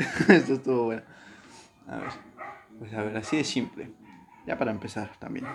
Esto 0.28 0.54
estuvo 0.54 0.84
bueno. 0.84 1.02
A 1.86 1.96
ver, 1.96 2.10
pues 2.78 2.92
a 2.94 3.02
ver, 3.02 3.16
así 3.16 3.36
de 3.36 3.44
simple. 3.44 3.90
Ya 4.46 4.56
para 4.56 4.70
empezar 4.70 5.10
también. 5.18 5.46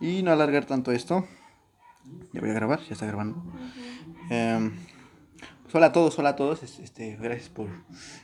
Y 0.00 0.22
no 0.22 0.32
alargar 0.32 0.64
tanto 0.64 0.92
esto. 0.92 1.26
Ya 2.32 2.40
voy 2.40 2.50
a 2.50 2.54
grabar, 2.54 2.80
ya 2.80 2.94
está 2.94 3.06
grabando. 3.06 3.42
Em, 4.30 4.72
pues 5.62 5.74
hola 5.74 5.86
a 5.86 5.92
todos, 5.92 6.18
hola 6.18 6.30
a 6.30 6.36
todos. 6.36 6.62
Este, 6.62 7.16
gracias 7.16 7.50
por 7.50 7.68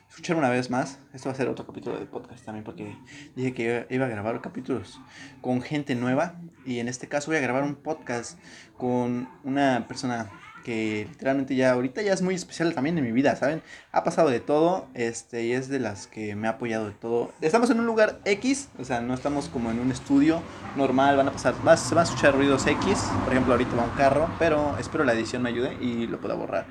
escuchar 0.09 0.37
una 0.37 0.49
vez 0.49 0.71
más. 0.71 0.99
Esto 1.13 1.29
va 1.29 1.35
a 1.35 1.37
ser 1.37 1.49
otro 1.49 1.67
capítulo 1.67 1.99
de 1.99 2.07
podcast 2.07 2.45
también 2.45 2.65
porque 2.65 2.97
dije 3.37 3.53
que 3.53 3.87
iba 3.91 4.07
a 4.07 4.09
grabar 4.09 4.41
capítulos 4.41 5.01
con 5.43 5.61
gente 5.61 5.95
nueva. 5.95 6.41
Y 6.65 6.79
en 6.79 6.89
este 6.89 7.09
caso 7.09 7.31
voy 7.31 7.37
a 7.37 7.41
grabar 7.41 7.65
un 7.65 7.75
podcast 7.75 8.39
con 8.79 9.29
una 9.45 9.87
persona 9.87 10.31
que 10.63 11.07
literalmente 11.11 11.55
ya 11.55 11.73
ahorita 11.73 12.03
ya 12.03 12.13
es 12.13 12.23
muy 12.23 12.35
especial 12.35 12.75
también 12.75 12.97
en 12.99 13.05
mi 13.05 13.13
vida, 13.13 13.37
¿saben? 13.37 13.63
Ha 13.91 14.05
pasado 14.05 14.31
de 14.31 14.41
todo, 14.41 14.89
este, 14.95 15.45
y 15.45 15.53
es 15.53 15.69
de 15.69 15.81
las 15.81 16.07
que 16.07 16.35
me 16.35 16.49
ha 16.49 16.53
apoyado 16.53 16.87
de 16.87 16.93
todo. 16.93 17.33
Estamos 17.41 17.71
en 17.71 17.81
un 17.81 17.87
lugar 17.87 18.21
X, 18.25 18.69
o 18.79 18.85
sea, 18.85 19.01
no 19.01 19.15
estamos 19.15 19.49
como 19.49 19.71
en 19.71 19.81
un 19.81 19.91
estudio 19.91 20.43
normal, 20.77 21.17
van 21.17 21.29
a 21.29 21.33
pasar, 21.33 21.55
se 21.77 21.95
van 21.95 22.07
a 22.07 22.09
escuchar 22.09 22.35
ruidos 22.35 22.67
X, 22.67 22.99
por 23.25 23.33
ejemplo, 23.33 23.53
ahorita 23.53 23.75
va 23.77 23.85
un 23.85 23.97
carro, 23.97 24.31
pero 24.39 24.77
espero 24.79 25.05
la 25.05 25.13
edición 25.13 25.43
me 25.43 25.51
ayude 25.51 25.77
y 25.81 26.07
lo 26.07 26.21
pueda 26.21 26.35
borrar. 26.35 26.67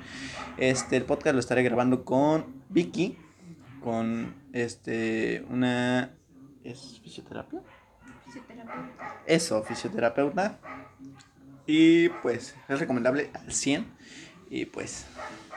Este, 0.56 0.96
el 0.96 1.04
podcast 1.04 1.34
lo 1.34 1.40
estaré 1.40 1.62
grabando 1.62 2.04
con 2.04 2.62
Vicky, 2.68 3.18
con, 3.82 4.34
este, 4.52 5.44
una, 5.50 6.14
¿es 6.64 7.00
fisioterapia? 7.02 7.60
Fisioterapeuta. 8.24 9.22
Eso, 9.26 9.62
fisioterapeuta 9.62 10.58
y 11.66 12.08
pues 12.08 12.54
es 12.68 12.78
recomendable 12.78 13.30
al 13.34 13.52
100. 13.52 13.86
Y 14.50 14.66
pues, 14.66 15.06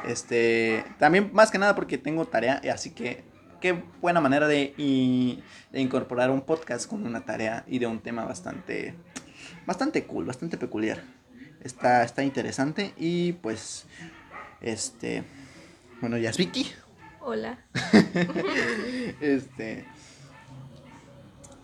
este, 0.06 0.86
también 1.00 1.30
más 1.34 1.52
que 1.52 1.58
nada 1.58 1.76
porque 1.76 1.98
tengo 1.98 2.26
tarea, 2.26 2.62
así 2.72 2.92
que 2.92 3.24
qué 3.60 3.84
buena 4.02 4.22
manera 4.22 4.48
de, 4.48 4.74
de 5.72 5.80
incorporar 5.82 6.32
un 6.32 6.42
podcast 6.42 6.88
con 6.88 7.06
una 7.06 7.26
tarea 7.26 7.66
y 7.68 7.80
de 7.80 7.88
un 7.88 8.00
tema 8.00 8.24
bastante, 8.24 8.96
bastante 9.66 10.06
cool, 10.06 10.26
bastante 10.26 10.58
peculiar. 10.58 11.04
Está, 11.62 12.04
está 12.04 12.24
interesante 12.24 12.94
y 12.96 13.34
pues, 13.34 13.86
este, 14.62 15.24
bueno, 16.00 16.18
ya 16.18 16.30
es 16.30 16.38
Vicky. 16.38 16.72
Hola. 17.20 17.58
este, 19.20 19.86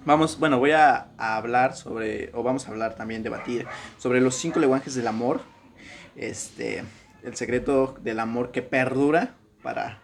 Vamos, 0.04 0.40
bueno, 0.40 0.58
voy 0.58 0.72
a, 0.72 1.10
hablar 1.18 1.76
sobre, 1.76 2.32
o 2.34 2.42
vamos 2.42 2.68
a 2.68 2.72
hablar 2.72 2.96
también, 2.96 3.22
debatir 3.22 3.68
sobre 3.98 4.20
los 4.20 4.36
cinco 4.36 4.60
lenguajes 4.60 4.96
del 4.96 5.08
amor. 5.08 5.42
Este, 6.16 6.84
el 7.24 7.36
secreto 7.36 7.96
del 8.02 8.20
amor 8.20 8.52
que 8.52 8.62
perdura 8.64 9.36
para 9.62 10.02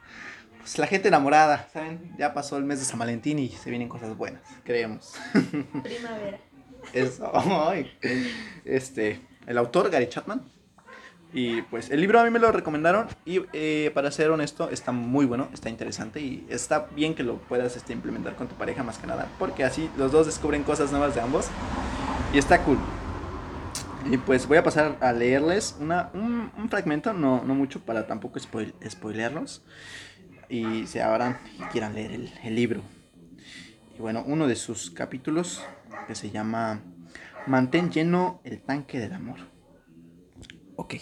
pues, 0.60 0.78
la 0.78 0.86
gente 0.86 1.08
enamorada, 1.08 1.68
¿saben? 1.74 2.14
Ya 2.18 2.34
pasó 2.34 2.58
el 2.58 2.64
mes 2.64 2.80
de 2.80 2.86
San 2.86 3.00
Valentín 3.00 3.40
y 3.40 3.50
se 3.50 3.70
vienen 3.72 3.90
cosas 3.90 4.16
buenas, 4.16 4.44
creemos. 4.64 5.16
Primavera. 5.84 6.40
Eso, 6.94 7.32
este, 8.64 9.20
el 9.48 9.58
autor 9.58 9.90
Gary 9.90 10.08
Chapman 10.08 10.42
y 11.34 11.62
pues 11.64 11.90
el 11.90 12.00
libro 12.00 12.20
a 12.20 12.24
mí 12.24 12.30
me 12.30 12.40
lo 12.40 12.52
recomendaron 12.52 13.08
y 13.26 13.42
eh, 13.52 13.92
para 13.94 14.12
ser 14.12 14.32
honesto 14.32 14.70
está 14.70 14.92
muy 14.92 15.26
bueno, 15.26 15.50
está 15.54 15.70
interesante 15.70 16.22
y 16.22 16.46
está 16.50 16.88
bien 16.96 17.16
que 17.16 17.24
lo 17.24 17.38
puedas 17.38 17.76
este, 17.76 17.94
implementar 17.94 18.36
con 18.36 18.48
tu 18.48 18.56
pareja 18.56 18.84
más 18.84 18.98
que 18.98 19.08
nada, 19.08 19.28
porque 19.38 19.64
así 19.64 19.90
los 19.98 20.12
dos 20.12 20.26
descubren 20.26 20.64
cosas 20.64 20.92
nuevas 20.92 21.16
de 21.16 21.22
ambos 21.22 21.48
y 22.34 22.38
está 22.38 22.64
cool. 22.64 22.78
Y 24.10 24.18
pues 24.18 24.48
voy 24.48 24.58
a 24.58 24.64
pasar 24.64 24.96
a 25.02 25.12
leerles 25.12 25.76
una, 25.82 26.12
un, 26.14 26.70
fragmento, 26.70 27.12
no, 27.12 27.44
no 27.44 27.56
mucho 27.56 27.82
para 27.82 28.08
tampoco 28.08 28.40
spoil, 28.40 28.74
spoilearlos 28.88 29.64
y 30.48 30.88
se 30.88 31.02
abran 31.02 31.38
y 31.60 31.64
quieran 31.64 31.94
leer 31.94 32.14
el, 32.14 32.32
el 32.44 32.56
libro. 32.56 32.82
Y 33.98 34.02
bueno, 34.02 34.24
uno 34.26 34.48
de 34.48 34.56
sus 34.56 34.92
capítulos 34.92 35.62
que 36.08 36.16
se 36.16 36.30
llama 36.30 36.82
Mantén 37.48 37.92
lleno 37.92 38.40
el 38.46 38.62
tanque 38.62 39.00
del 39.00 39.12
amor. 39.12 39.40
Ok. 40.78 40.96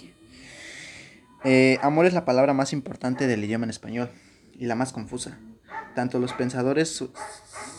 Eh, 1.47 1.77
amor 1.83 2.07
es 2.07 2.13
la 2.13 2.25
palabra 2.25 2.53
más 2.53 2.73
importante 2.73 3.27
del 3.27 3.43
idioma 3.43 3.65
en 3.65 3.69
español 3.69 4.09
y 4.57 4.65
la 4.65 4.73
más 4.73 4.91
confusa. 4.91 5.37
Tanto 5.93 6.17
los 6.17 6.33
pensadores 6.33 7.05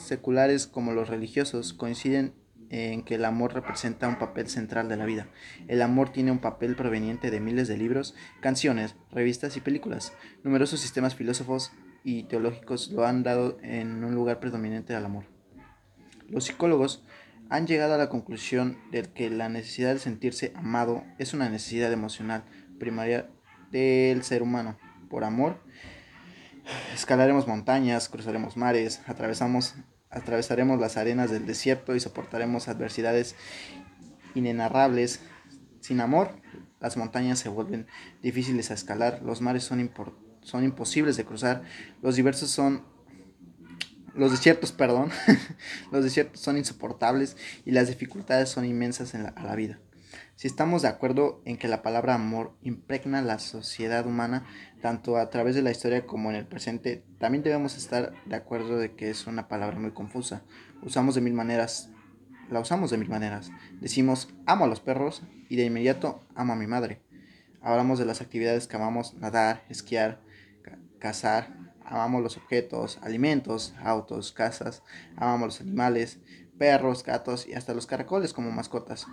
seculares 0.05 0.69
como 0.69 0.93
los 0.93 1.09
religiosos 1.09 1.73
coinciden 1.73 2.33
en 2.71 3.03
que 3.03 3.17
el 3.17 3.25
amor 3.25 3.55
representa 3.55 4.07
un 4.07 4.21
papel 4.21 4.49
central 4.49 4.89
de 4.89 4.97
la 4.97 5.05
vida. 5.05 5.27
El 5.67 5.83
amor 5.83 6.11
tiene 6.11 6.31
un 6.31 6.39
papel 6.39 6.77
proveniente 6.77 7.33
de 7.33 7.41
miles 7.41 7.67
de 7.67 7.77
libros, 7.77 8.15
canciones, 8.41 8.95
revistas 9.11 9.57
y 9.57 9.61
películas. 9.61 10.13
Numerosos 10.45 10.79
sistemas 10.79 11.17
filósofos 11.17 11.73
y 12.05 12.23
teológicos 12.23 12.93
lo 12.93 13.05
han 13.05 13.25
dado 13.25 13.59
en 13.63 14.05
un 14.05 14.15
lugar 14.15 14.39
predominante 14.39 14.95
al 14.95 15.07
amor. 15.07 15.25
Los 16.29 16.45
psicólogos 16.45 17.05
han 17.51 17.67
llegado 17.67 17.95
a 17.95 17.99
la 17.99 18.11
conclusión 18.11 18.79
de 18.93 19.03
que 19.03 19.29
la 19.29 19.49
necesidad 19.49 19.93
de 19.93 19.99
sentirse 19.99 20.53
amado 20.55 21.03
es 21.19 21.35
una 21.35 21.49
necesidad 21.49 21.93
emocional 21.93 22.45
primaria 22.79 23.29
del 23.77 24.23
ser 24.23 24.43
humano. 24.43 24.79
Por 25.11 25.25
amor, 25.25 25.61
escalaremos 26.95 27.47
montañas, 27.47 28.09
cruzaremos 28.09 28.57
mares, 28.57 29.03
atravesamos, 29.07 29.75
atravesaremos 30.11 30.81
las 30.81 30.97
arenas 30.97 31.31
del 31.31 31.47
desierto 31.47 31.95
y 31.95 32.01
soportaremos 32.01 32.69
adversidades 32.69 33.37
inenarrables. 34.35 35.21
Sin 35.81 36.01
amor, 36.01 36.31
las 36.81 36.97
montañas 36.97 37.39
se 37.39 37.49
vuelven 37.49 37.87
difíciles 38.23 38.71
a 38.71 38.75
escalar, 38.75 39.21
los 39.23 39.41
mares 39.41 39.65
son, 39.65 40.65
imposibles 40.65 41.17
de 41.17 41.25
cruzar, 41.25 41.63
los 42.03 42.17
diversos 42.17 42.51
son 42.51 42.83
los 44.15 44.31
desiertos, 44.31 44.73
perdón, 44.73 45.11
los 45.93 46.03
desiertos 46.03 46.41
son 46.41 46.57
insoportables 46.57 47.37
y 47.67 47.73
las 47.73 47.89
dificultades 47.89 48.49
son 48.49 48.65
inmensas 48.65 49.15
en 49.15 49.27
a 49.27 49.43
la 49.45 49.55
vida. 49.55 49.79
Si 50.37 50.47
estamos 50.49 50.83
de 50.83 50.89
acuerdo 50.89 51.41
en 51.47 51.57
que 51.57 51.67
la 51.67 51.81
palabra 51.81 52.15
amor 52.15 52.53
impregna 52.61 53.23
la 53.23 53.39
sociedad 53.39 54.07
humana 54.07 54.45
tanto 54.83 55.17
a 55.17 55.31
través 55.31 55.55
de 55.55 55.63
la 55.63 55.71
historia 55.71 56.05
como 56.05 56.29
en 56.29 56.37
el 56.37 56.47
presente, 56.47 57.03
también 57.19 57.43
debemos 57.43 57.75
estar 57.79 58.13
de 58.27 58.37
acuerdo 58.37 58.77
de 58.77 58.95
que 58.95 59.09
es 59.09 59.27
una 59.27 59.49
palabra 59.49 59.79
muy 59.79 59.93
confusa. 59.93 60.43
Usamos 60.83 61.15
de 61.15 61.23
mil 61.23 61.33
maneras, 61.33 61.89
la 62.51 62.61
usamos 62.61 62.91
de 62.91 62.99
mil 62.99 63.09
maneras. 63.09 63.51
Decimos 63.81 64.29
amo 64.45 64.67
a 64.67 64.69
los 64.69 64.81
perros 64.81 65.23
y 65.49 65.57
de 65.57 65.65
inmediato 65.65 66.23
amo 66.35 66.53
a 66.53 66.57
mi 66.57 66.67
madre. 66.67 67.01
Hablamos 67.63 67.99
de 67.99 68.05
las 68.05 68.21
actividades 68.21 68.67
que 68.67 68.77
amamos, 68.77 69.15
nadar, 69.15 69.65
esquiar, 69.71 70.21
cazar, 70.99 71.57
amamos 71.83 72.23
los 72.23 72.37
objetos, 72.37 72.99
alimentos, 73.01 73.75
autos, 73.83 74.33
casas, 74.33 74.83
amamos 75.17 75.47
los 75.47 75.61
animales, 75.63 76.21
perros, 76.59 77.05
gatos 77.05 77.49
y 77.49 77.55
hasta 77.55 77.73
los 77.73 77.87
caracoles 77.87 78.35
como 78.35 78.51
mascotas. 78.51 79.07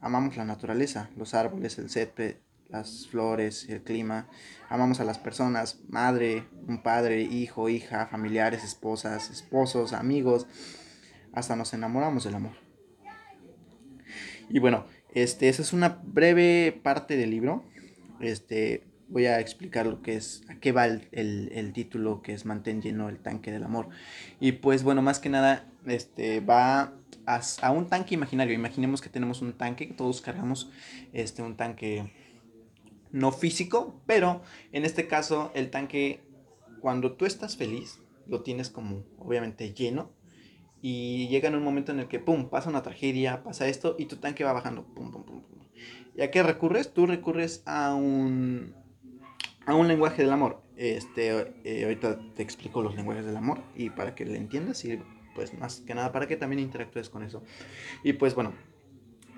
Amamos 0.00 0.36
la 0.36 0.44
naturaleza, 0.44 1.10
los 1.16 1.34
árboles, 1.34 1.78
el 1.78 1.90
césped, 1.90 2.36
las 2.70 3.08
flores, 3.08 3.68
el 3.68 3.82
clima. 3.82 4.28
Amamos 4.68 5.00
a 5.00 5.04
las 5.04 5.18
personas, 5.18 5.80
madre, 5.88 6.44
un 6.66 6.82
padre, 6.82 7.22
hijo, 7.22 7.68
hija, 7.68 8.06
familiares, 8.06 8.64
esposas, 8.64 9.30
esposos, 9.30 9.92
amigos. 9.92 10.46
Hasta 11.32 11.56
nos 11.56 11.74
enamoramos 11.74 12.24
del 12.24 12.34
amor. 12.34 12.52
Y 14.48 14.58
bueno, 14.58 14.86
este, 15.14 15.48
esa 15.48 15.62
es 15.62 15.72
una 15.72 16.00
breve 16.02 16.78
parte 16.82 17.16
del 17.16 17.30
libro. 17.30 17.64
Este, 18.20 18.84
voy 19.08 19.26
a 19.26 19.40
explicar 19.40 19.86
lo 19.86 20.02
que 20.02 20.16
es, 20.16 20.42
a 20.48 20.56
qué 20.56 20.72
va 20.72 20.86
el, 20.86 21.08
el, 21.12 21.72
título 21.72 22.22
que 22.22 22.32
es 22.32 22.46
Mantén 22.46 22.80
lleno 22.80 23.08
el 23.08 23.18
tanque 23.18 23.52
del 23.52 23.64
amor. 23.64 23.88
Y 24.40 24.52
pues 24.52 24.82
bueno, 24.82 25.02
más 25.02 25.18
que 25.18 25.28
nada, 25.28 25.66
este, 25.86 26.40
va 26.40 26.94
a, 27.36 27.70
un 27.70 27.86
tanque 27.86 28.14
imaginario. 28.14 28.54
Imaginemos 28.54 29.00
que 29.00 29.08
tenemos 29.08 29.42
un 29.42 29.52
tanque, 29.52 29.88
que 29.88 29.94
todos 29.94 30.20
cargamos 30.20 30.70
este, 31.12 31.42
un 31.42 31.56
tanque 31.56 32.12
no 33.12 33.32
físico, 33.32 34.00
pero 34.06 34.42
en 34.72 34.84
este 34.84 35.06
caso 35.06 35.50
el 35.54 35.70
tanque, 35.70 36.20
cuando 36.80 37.12
tú 37.12 37.26
estás 37.26 37.56
feliz, 37.56 38.00
lo 38.26 38.42
tienes 38.42 38.70
como 38.70 39.04
obviamente 39.18 39.72
lleno 39.74 40.12
y 40.80 41.28
llega 41.28 41.48
en 41.48 41.56
un 41.56 41.64
momento 41.64 41.92
en 41.92 42.00
el 42.00 42.08
que, 42.08 42.20
¡pum!, 42.20 42.48
pasa 42.48 42.70
una 42.70 42.82
tragedia, 42.82 43.42
pasa 43.42 43.68
esto 43.68 43.96
y 43.98 44.06
tu 44.06 44.16
tanque 44.16 44.44
va 44.44 44.52
bajando, 44.52 44.84
¡pum, 44.84 45.10
pum, 45.10 45.24
pum! 45.24 45.42
pum. 45.42 45.60
¿Y 46.16 46.22
a 46.22 46.30
qué 46.30 46.42
recurres? 46.42 46.92
Tú 46.92 47.06
recurres 47.06 47.62
a 47.66 47.94
un, 47.94 48.74
a 49.66 49.74
un 49.74 49.88
lenguaje 49.88 50.22
del 50.22 50.32
amor. 50.32 50.62
Este, 50.76 51.52
eh, 51.64 51.84
ahorita 51.84 52.18
te 52.34 52.42
explico 52.42 52.82
los 52.82 52.94
lenguajes 52.94 53.24
del 53.24 53.36
amor 53.36 53.62
y 53.76 53.90
para 53.90 54.14
que 54.14 54.24
le 54.24 54.36
entiendas 54.36 54.84
y 54.84 54.98
pues 55.40 55.58
más 55.58 55.80
que 55.80 55.94
nada 55.94 56.12
para 56.12 56.28
que 56.28 56.36
también 56.36 56.60
interactúes 56.60 57.08
con 57.08 57.22
eso. 57.22 57.42
Y 58.04 58.12
pues 58.12 58.34
bueno, 58.34 58.52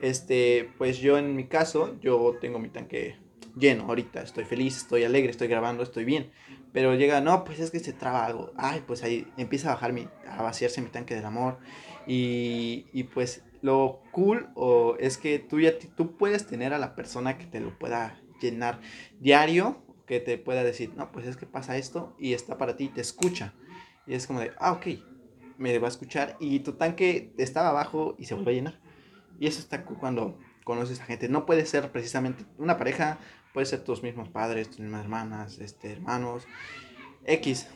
este, 0.00 0.68
pues 0.76 0.98
yo 0.98 1.16
en 1.16 1.36
mi 1.36 1.44
caso, 1.44 1.96
yo 2.00 2.38
tengo 2.40 2.58
mi 2.58 2.70
tanque 2.70 3.18
lleno 3.56 3.84
ahorita, 3.84 4.20
estoy 4.20 4.44
feliz, 4.44 4.78
estoy 4.78 5.04
alegre, 5.04 5.30
estoy 5.30 5.46
grabando, 5.46 5.84
estoy 5.84 6.04
bien. 6.04 6.32
Pero 6.72 6.96
llega, 6.96 7.20
no, 7.20 7.44
pues 7.44 7.60
es 7.60 7.70
que 7.70 7.78
se 7.78 7.92
traba 7.92 8.26
algo. 8.26 8.52
Ay, 8.56 8.82
pues 8.84 9.04
ahí 9.04 9.28
empieza 9.36 9.70
a 9.70 9.74
bajar 9.74 9.92
mi, 9.92 10.08
a 10.26 10.42
vaciarse 10.42 10.82
mi 10.82 10.88
tanque 10.88 11.14
del 11.14 11.24
amor. 11.24 11.58
Y, 12.08 12.86
y 12.92 13.04
pues 13.04 13.44
lo 13.60 14.02
cool 14.10 14.48
o 14.56 14.96
es 14.98 15.18
que 15.18 15.38
tú 15.38 15.60
ya 15.60 15.78
tú 15.78 16.16
puedes 16.16 16.48
tener 16.48 16.74
a 16.74 16.78
la 16.78 16.96
persona 16.96 17.38
que 17.38 17.46
te 17.46 17.60
lo 17.60 17.78
pueda 17.78 18.20
llenar 18.40 18.80
diario 19.20 19.84
que 20.04 20.18
te 20.18 20.36
pueda 20.36 20.64
decir, 20.64 20.94
no, 20.96 21.12
pues 21.12 21.28
es 21.28 21.36
que 21.36 21.46
pasa 21.46 21.76
esto 21.76 22.16
y 22.18 22.32
está 22.32 22.58
para 22.58 22.74
ti, 22.74 22.88
te 22.88 23.00
escucha. 23.00 23.54
Y 24.04 24.14
es 24.14 24.26
como 24.26 24.40
de, 24.40 24.50
ah, 24.58 24.72
ok, 24.72 24.86
me 25.62 25.78
va 25.78 25.86
a 25.86 25.90
escuchar 25.90 26.36
y 26.40 26.60
tu 26.60 26.72
tanque 26.72 27.32
estaba 27.38 27.68
abajo 27.68 28.16
y 28.18 28.24
se 28.24 28.34
vuelve 28.34 28.50
a 28.50 28.54
llenar. 28.54 28.80
Y 29.38 29.46
eso 29.46 29.60
está 29.60 29.84
cuando 29.84 30.38
conoces 30.64 31.00
a 31.00 31.04
gente. 31.04 31.28
No 31.28 31.46
puede 31.46 31.64
ser 31.66 31.92
precisamente 31.92 32.44
una 32.58 32.76
pareja, 32.76 33.18
puede 33.54 33.66
ser 33.66 33.84
tus 33.84 34.02
mismos 34.02 34.28
padres, 34.28 34.68
tus 34.68 34.80
mismas 34.80 35.02
hermanas, 35.02 35.58
este, 35.58 35.92
hermanos, 35.92 36.46
X, 37.24 37.68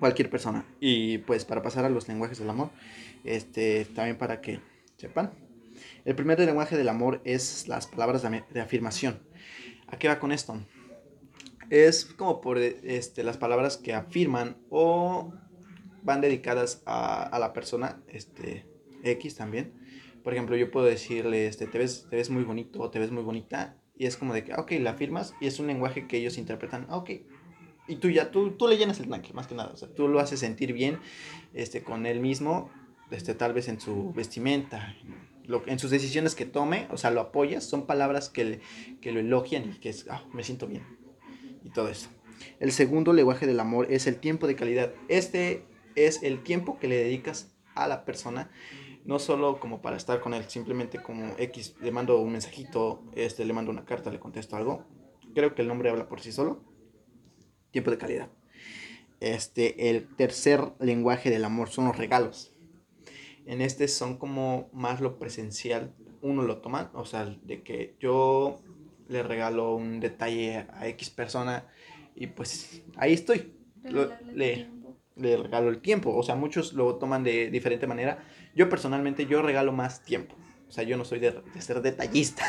cualquier 0.00 0.30
persona. 0.30 0.64
Y 0.80 1.18
pues 1.18 1.44
para 1.44 1.62
pasar 1.62 1.84
a 1.84 1.90
los 1.90 2.08
lenguajes 2.08 2.38
del 2.38 2.48
amor, 2.48 2.70
este, 3.24 3.84
también 3.84 4.16
para 4.16 4.40
que 4.40 4.60
sepan. 4.96 5.32
El 6.06 6.14
primer 6.14 6.40
lenguaje 6.40 6.78
del 6.78 6.88
amor 6.88 7.20
es 7.24 7.68
las 7.68 7.86
palabras 7.86 8.22
de, 8.22 8.60
afirmación. 8.60 9.20
¿A 9.88 9.98
qué 9.98 10.08
va 10.08 10.18
con 10.18 10.32
esto? 10.32 10.58
Es 11.68 12.06
como 12.06 12.40
por 12.40 12.56
este, 12.58 13.22
las 13.22 13.36
palabras 13.36 13.76
que 13.76 13.92
afirman 13.92 14.56
o 14.70 15.34
van 16.06 16.22
dedicadas 16.22 16.82
a, 16.86 17.36
la 17.38 17.52
persona 17.52 18.00
este, 18.08 18.64
X 19.02 19.34
también. 19.34 19.74
Por 20.22 20.32
ejemplo, 20.32 20.56
yo 20.56 20.70
puedo 20.70 20.86
decirle, 20.86 21.46
este, 21.46 21.66
te, 21.66 21.78
ves, 21.78 22.06
te 22.08 22.16
ves 22.16 22.30
muy 22.30 22.44
bonito 22.44 22.80
o 22.80 22.90
te 22.90 22.98
ves 22.98 23.10
muy 23.10 23.22
bonita. 23.22 23.76
Y 23.98 24.06
es 24.06 24.16
como 24.16 24.32
de 24.32 24.44
que, 24.44 24.54
ok, 24.54 24.72
la 24.80 24.90
afirmas 24.90 25.34
y 25.40 25.46
es 25.46 25.58
un 25.58 25.66
lenguaje 25.66 26.06
que 26.06 26.18
ellos 26.18 26.38
interpretan, 26.38 26.86
ok, 26.90 27.10
y 27.88 27.96
tú 27.96 28.10
ya, 28.10 28.30
tú, 28.30 28.52
tú 28.52 28.68
le 28.68 28.76
llenas 28.76 29.00
el 29.00 29.08
tanque, 29.08 29.32
más 29.32 29.46
que 29.46 29.54
nada. 29.54 29.70
O 29.72 29.76
sea, 29.76 29.88
tú 29.88 30.08
lo 30.08 30.20
haces 30.20 30.40
sentir 30.40 30.72
bien 30.72 30.98
este, 31.54 31.82
con 31.82 32.06
él 32.06 32.20
mismo, 32.20 32.70
este, 33.10 33.34
tal 33.34 33.52
vez 33.52 33.68
en 33.68 33.80
su 33.80 34.12
vestimenta, 34.12 34.96
lo, 35.44 35.62
en 35.66 35.78
sus 35.78 35.90
decisiones 35.90 36.34
que 36.34 36.46
tome, 36.46 36.88
o 36.90 36.96
sea, 36.96 37.10
lo 37.10 37.20
apoyas. 37.20 37.64
Son 37.64 37.86
palabras 37.86 38.28
que, 38.28 38.60
que 39.00 39.12
lo 39.12 39.20
elogian 39.20 39.70
y 39.70 39.78
que 39.78 39.88
es, 39.88 40.06
ah, 40.10 40.24
me 40.32 40.42
siento 40.42 40.66
bien. 40.66 40.84
Y 41.64 41.70
todo 41.70 41.88
eso. 41.88 42.08
El 42.60 42.72
segundo 42.72 43.12
lenguaje 43.12 43.46
del 43.46 43.60
amor 43.60 43.86
es 43.90 44.06
el 44.06 44.16
tiempo 44.16 44.46
de 44.46 44.56
calidad. 44.56 44.92
Este 45.08 45.64
es 45.96 46.22
el 46.22 46.42
tiempo 46.42 46.78
que 46.78 46.88
le 46.88 46.96
dedicas 46.96 47.56
a 47.74 47.88
la 47.88 48.04
persona. 48.04 48.50
No 49.04 49.18
solo 49.18 49.60
como 49.60 49.82
para 49.82 49.96
estar 49.96 50.20
con 50.20 50.34
él, 50.34 50.44
simplemente 50.48 51.02
como 51.02 51.34
X, 51.38 51.76
le 51.80 51.90
mando 51.90 52.18
un 52.18 52.32
mensajito, 52.32 53.04
este, 53.14 53.44
le 53.44 53.52
mando 53.52 53.70
una 53.70 53.84
carta, 53.84 54.10
le 54.10 54.20
contesto 54.20 54.56
algo. 54.56 54.84
Creo 55.34 55.54
que 55.54 55.62
el 55.62 55.68
nombre 55.68 55.90
habla 55.90 56.08
por 56.08 56.20
sí 56.20 56.32
solo 56.32 56.60
tiempo 57.76 57.90
de 57.90 57.98
calidad. 57.98 58.30
Este, 59.20 59.90
el 59.90 60.08
tercer 60.16 60.72
lenguaje 60.80 61.28
del 61.28 61.44
amor 61.44 61.68
son 61.68 61.84
los 61.84 61.98
regalos. 61.98 62.54
En 63.44 63.60
este 63.60 63.86
son 63.86 64.16
como 64.16 64.70
más 64.72 65.02
lo 65.02 65.18
presencial, 65.18 65.94
uno 66.22 66.42
lo 66.42 66.62
toma, 66.62 66.90
o 66.94 67.04
sea, 67.04 67.26
de 67.26 67.62
que 67.62 67.96
yo 68.00 68.60
le 69.08 69.22
regalo 69.22 69.74
un 69.74 70.00
detalle 70.00 70.66
a 70.72 70.88
X 70.88 71.10
persona 71.10 71.66
y 72.14 72.28
pues 72.28 72.82
ahí 72.96 73.12
estoy. 73.12 73.52
le, 73.84 74.70
le 75.16 75.36
regalo 75.36 75.70
el 75.70 75.80
tiempo, 75.80 76.14
o 76.14 76.22
sea, 76.22 76.34
muchos 76.34 76.74
lo 76.74 76.96
toman 76.96 77.24
de 77.24 77.50
diferente 77.50 77.86
manera. 77.86 78.24
Yo 78.54 78.68
personalmente, 78.68 79.26
yo 79.26 79.42
regalo 79.42 79.72
más 79.72 80.04
tiempo. 80.04 80.34
O 80.68 80.72
sea, 80.72 80.84
yo 80.84 80.96
no 80.96 81.04
soy 81.04 81.20
de, 81.20 81.42
ser 81.60 81.80
detallista. 81.80 82.44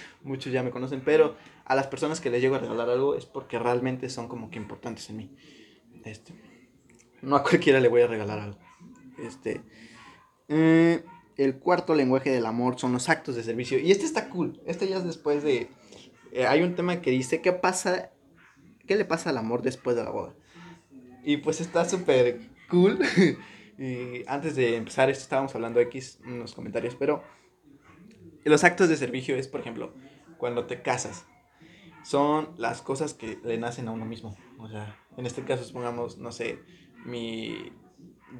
Muchos 0.22 0.52
ya 0.52 0.62
me 0.62 0.70
conocen, 0.70 1.02
pero 1.04 1.36
a 1.64 1.74
las 1.74 1.86
personas 1.86 2.20
que 2.20 2.30
les 2.30 2.42
llego 2.42 2.54
a 2.54 2.58
regalar 2.58 2.88
algo 2.90 3.14
es 3.16 3.24
porque 3.24 3.58
realmente 3.58 4.08
son 4.10 4.28
como 4.28 4.50
que 4.50 4.58
importantes 4.58 5.08
en 5.10 5.16
mí. 5.16 5.36
Este, 6.04 6.34
no 7.22 7.36
a 7.36 7.42
cualquiera 7.42 7.80
le 7.80 7.88
voy 7.88 8.02
a 8.02 8.06
regalar 8.06 8.38
algo. 8.38 8.58
Este, 9.18 9.62
eh, 10.48 11.02
el 11.36 11.58
cuarto 11.58 11.94
lenguaje 11.94 12.30
del 12.30 12.46
amor 12.46 12.78
son 12.78 12.92
los 12.92 13.08
actos 13.08 13.36
de 13.36 13.42
servicio. 13.42 13.78
Y 13.78 13.90
este 13.90 14.04
está 14.04 14.28
cool. 14.28 14.60
Este 14.66 14.86
ya 14.88 14.98
es 14.98 15.04
después 15.04 15.42
de... 15.42 15.70
Eh, 16.32 16.46
hay 16.46 16.62
un 16.62 16.74
tema 16.74 17.00
que 17.00 17.10
dice, 17.10 17.40
¿qué 17.40 17.52
pasa? 17.52 18.10
¿Qué 18.86 18.96
le 18.96 19.04
pasa 19.04 19.30
al 19.30 19.38
amor 19.38 19.62
después 19.62 19.96
de 19.96 20.04
la 20.04 20.10
boda? 20.10 20.34
Y 21.22 21.38
pues 21.38 21.60
está 21.60 21.88
súper 21.88 22.40
cool. 22.68 22.98
y 23.78 24.22
antes 24.26 24.56
de 24.56 24.76
empezar 24.76 25.10
esto 25.10 25.22
estábamos 25.22 25.54
hablando 25.54 25.80
X, 25.80 26.20
unos 26.24 26.54
comentarios, 26.54 26.94
pero 26.94 27.22
los 28.44 28.64
actos 28.64 28.88
de 28.88 28.96
servicio 28.96 29.36
es, 29.36 29.48
por 29.48 29.60
ejemplo, 29.60 29.94
cuando 30.38 30.66
te 30.66 30.82
casas 30.82 31.26
son 32.02 32.54
las 32.56 32.82
cosas 32.82 33.14
que 33.14 33.38
le 33.44 33.58
nacen 33.58 33.88
a 33.88 33.92
uno 33.92 34.04
mismo. 34.04 34.36
O 34.58 34.68
sea, 34.68 34.98
en 35.16 35.26
este 35.26 35.44
caso, 35.44 35.64
supongamos, 35.64 36.18
no 36.18 36.32
sé, 36.32 36.58
mi, 37.04 37.72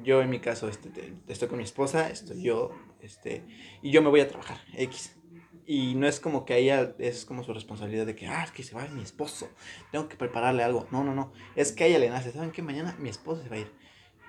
yo 0.03 0.21
en 0.21 0.29
mi 0.29 0.39
caso 0.39 0.67
este, 0.67 0.91
estoy 1.27 1.47
con 1.47 1.57
mi 1.57 1.63
esposa, 1.63 2.09
estoy 2.09 2.43
yo, 2.43 2.71
este, 3.01 3.45
y 3.81 3.91
yo 3.91 4.01
me 4.01 4.09
voy 4.09 4.19
a 4.21 4.27
trabajar, 4.27 4.57
X. 4.73 5.17
Y 5.65 5.95
no 5.95 6.07
es 6.07 6.19
como 6.19 6.45
que 6.45 6.57
ella 6.57 6.93
es 6.99 7.25
como 7.25 7.43
su 7.43 7.53
responsabilidad 7.53 8.05
de 8.05 8.15
que, 8.15 8.27
ah, 8.27 8.43
es 8.43 8.51
que 8.51 8.63
se 8.63 8.75
va 8.75 8.85
mi 8.87 9.01
esposo, 9.01 9.49
tengo 9.91 10.09
que 10.09 10.17
prepararle 10.17 10.63
algo. 10.63 10.87
No, 10.91 11.03
no, 11.03 11.15
no, 11.15 11.31
es 11.55 11.71
que 11.71 11.85
a 11.85 11.87
ella 11.87 11.99
le 11.99 12.09
nace, 12.09 12.31
¿saben 12.31 12.51
qué? 12.51 12.61
Mañana 12.61 12.95
mi 12.99 13.09
esposo 13.09 13.43
se 13.43 13.49
va 13.49 13.55
a 13.55 13.59
ir. 13.59 13.71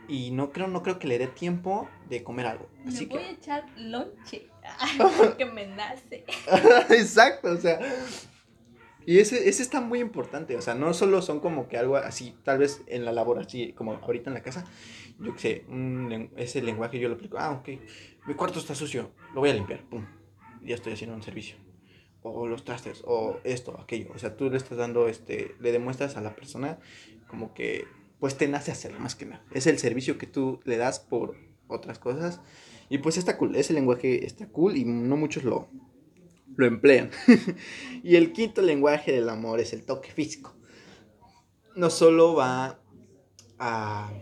Y 0.06 0.30
no 0.32 0.52
creo, 0.52 0.68
no 0.68 0.82
creo 0.82 0.98
que 0.98 1.08
le 1.08 1.18
dé 1.18 1.26
tiempo 1.26 1.88
de 2.08 2.22
comer 2.22 2.46
algo. 2.46 2.68
Así 2.86 3.06
me 3.06 3.14
voy 3.14 3.24
a 3.24 3.30
echar 3.30 3.64
lonche, 3.76 4.48
que 5.38 5.44
me 5.46 5.66
nace. 5.66 6.24
Exacto, 6.90 7.50
o 7.50 7.56
sea, 7.56 7.80
y 9.06 9.18
ese, 9.18 9.48
ese 9.48 9.62
está 9.62 9.80
muy 9.80 10.00
importante, 10.00 10.56
o 10.56 10.62
sea, 10.62 10.74
no 10.74 10.94
solo 10.94 11.20
son 11.20 11.40
como 11.40 11.68
que 11.68 11.76
algo 11.76 11.96
así, 11.96 12.34
tal 12.42 12.58
vez 12.58 12.82
en 12.86 13.04
la 13.04 13.12
labor, 13.12 13.38
así 13.38 13.72
como 13.72 13.92
ahorita 13.92 14.30
en 14.30 14.34
la 14.34 14.42
casa, 14.42 14.64
yo 15.18 15.34
qué 15.34 15.40
sé, 15.40 15.66
ese 16.36 16.62
lenguaje 16.62 16.98
yo 16.98 17.08
lo 17.08 17.16
aplico, 17.16 17.38
ah, 17.38 17.50
ok, 17.50 17.68
mi 18.26 18.34
cuarto 18.34 18.58
está 18.58 18.74
sucio, 18.74 19.10
lo 19.34 19.40
voy 19.40 19.50
a 19.50 19.54
limpiar, 19.54 19.82
pum, 19.84 20.06
ya 20.64 20.74
estoy 20.74 20.94
haciendo 20.94 21.16
un 21.16 21.22
servicio. 21.22 21.56
O 22.22 22.46
los 22.46 22.64
trastes, 22.64 23.02
o 23.04 23.38
esto, 23.44 23.78
aquello, 23.78 24.10
o 24.14 24.18
sea, 24.18 24.36
tú 24.36 24.48
le 24.48 24.56
estás 24.56 24.78
dando, 24.78 25.08
este, 25.08 25.54
le 25.60 25.72
demuestras 25.72 26.16
a 26.16 26.22
la 26.22 26.34
persona 26.34 26.78
como 27.28 27.52
que, 27.52 27.84
pues 28.18 28.38
te 28.38 28.48
nace 28.48 28.72
hacerlo 28.72 28.98
más 28.98 29.14
que 29.14 29.26
nada. 29.26 29.44
Es 29.52 29.66
el 29.66 29.78
servicio 29.78 30.16
que 30.16 30.26
tú 30.26 30.60
le 30.64 30.78
das 30.78 31.00
por 31.00 31.36
otras 31.68 31.98
cosas. 31.98 32.40
Y 32.88 32.98
pues 32.98 33.18
está 33.18 33.36
cool, 33.36 33.56
ese 33.56 33.74
lenguaje 33.74 34.24
está 34.24 34.48
cool 34.48 34.76
y 34.76 34.84
no 34.84 35.16
muchos 35.16 35.44
lo, 35.44 35.68
lo 36.56 36.66
emplean. 36.66 37.10
y 38.02 38.16
el 38.16 38.32
quinto 38.32 38.62
lenguaje 38.62 39.12
del 39.12 39.28
amor 39.28 39.60
es 39.60 39.72
el 39.72 39.84
toque 39.84 40.10
físico. 40.10 40.54
No 41.76 41.90
solo 41.90 42.34
va 42.34 42.80
a 43.58 44.12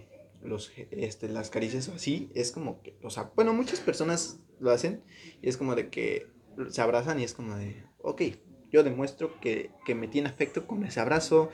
los, 0.43 0.73
este, 0.91 1.29
las 1.29 1.50
caricias 1.50 1.89
o 1.89 1.94
así, 1.94 2.31
es 2.35 2.53
como 2.53 2.83
que, 2.83 2.97
o 3.03 3.11
sea, 3.11 3.31
bueno, 3.35 3.53
muchas 3.53 3.81
personas 3.81 4.41
lo 4.59 4.71
hacen 4.71 5.03
y 5.41 5.49
es 5.49 5.56
como 5.56 5.75
de 5.75 5.89
que 5.89 6.27
se 6.70 6.81
abrazan 6.81 7.20
y 7.20 7.25
es 7.25 7.34
como 7.34 7.56
de, 7.56 7.84
ok, 7.99 8.22
yo 8.70 8.82
demuestro 8.82 9.38
que, 9.40 9.70
que 9.84 9.94
me 9.94 10.08
tiene 10.08 10.28
afecto 10.28 10.66
con 10.66 10.84
ese 10.84 11.00
abrazo, 11.00 11.50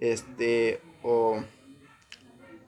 este, 0.00 0.80
o 1.02 1.42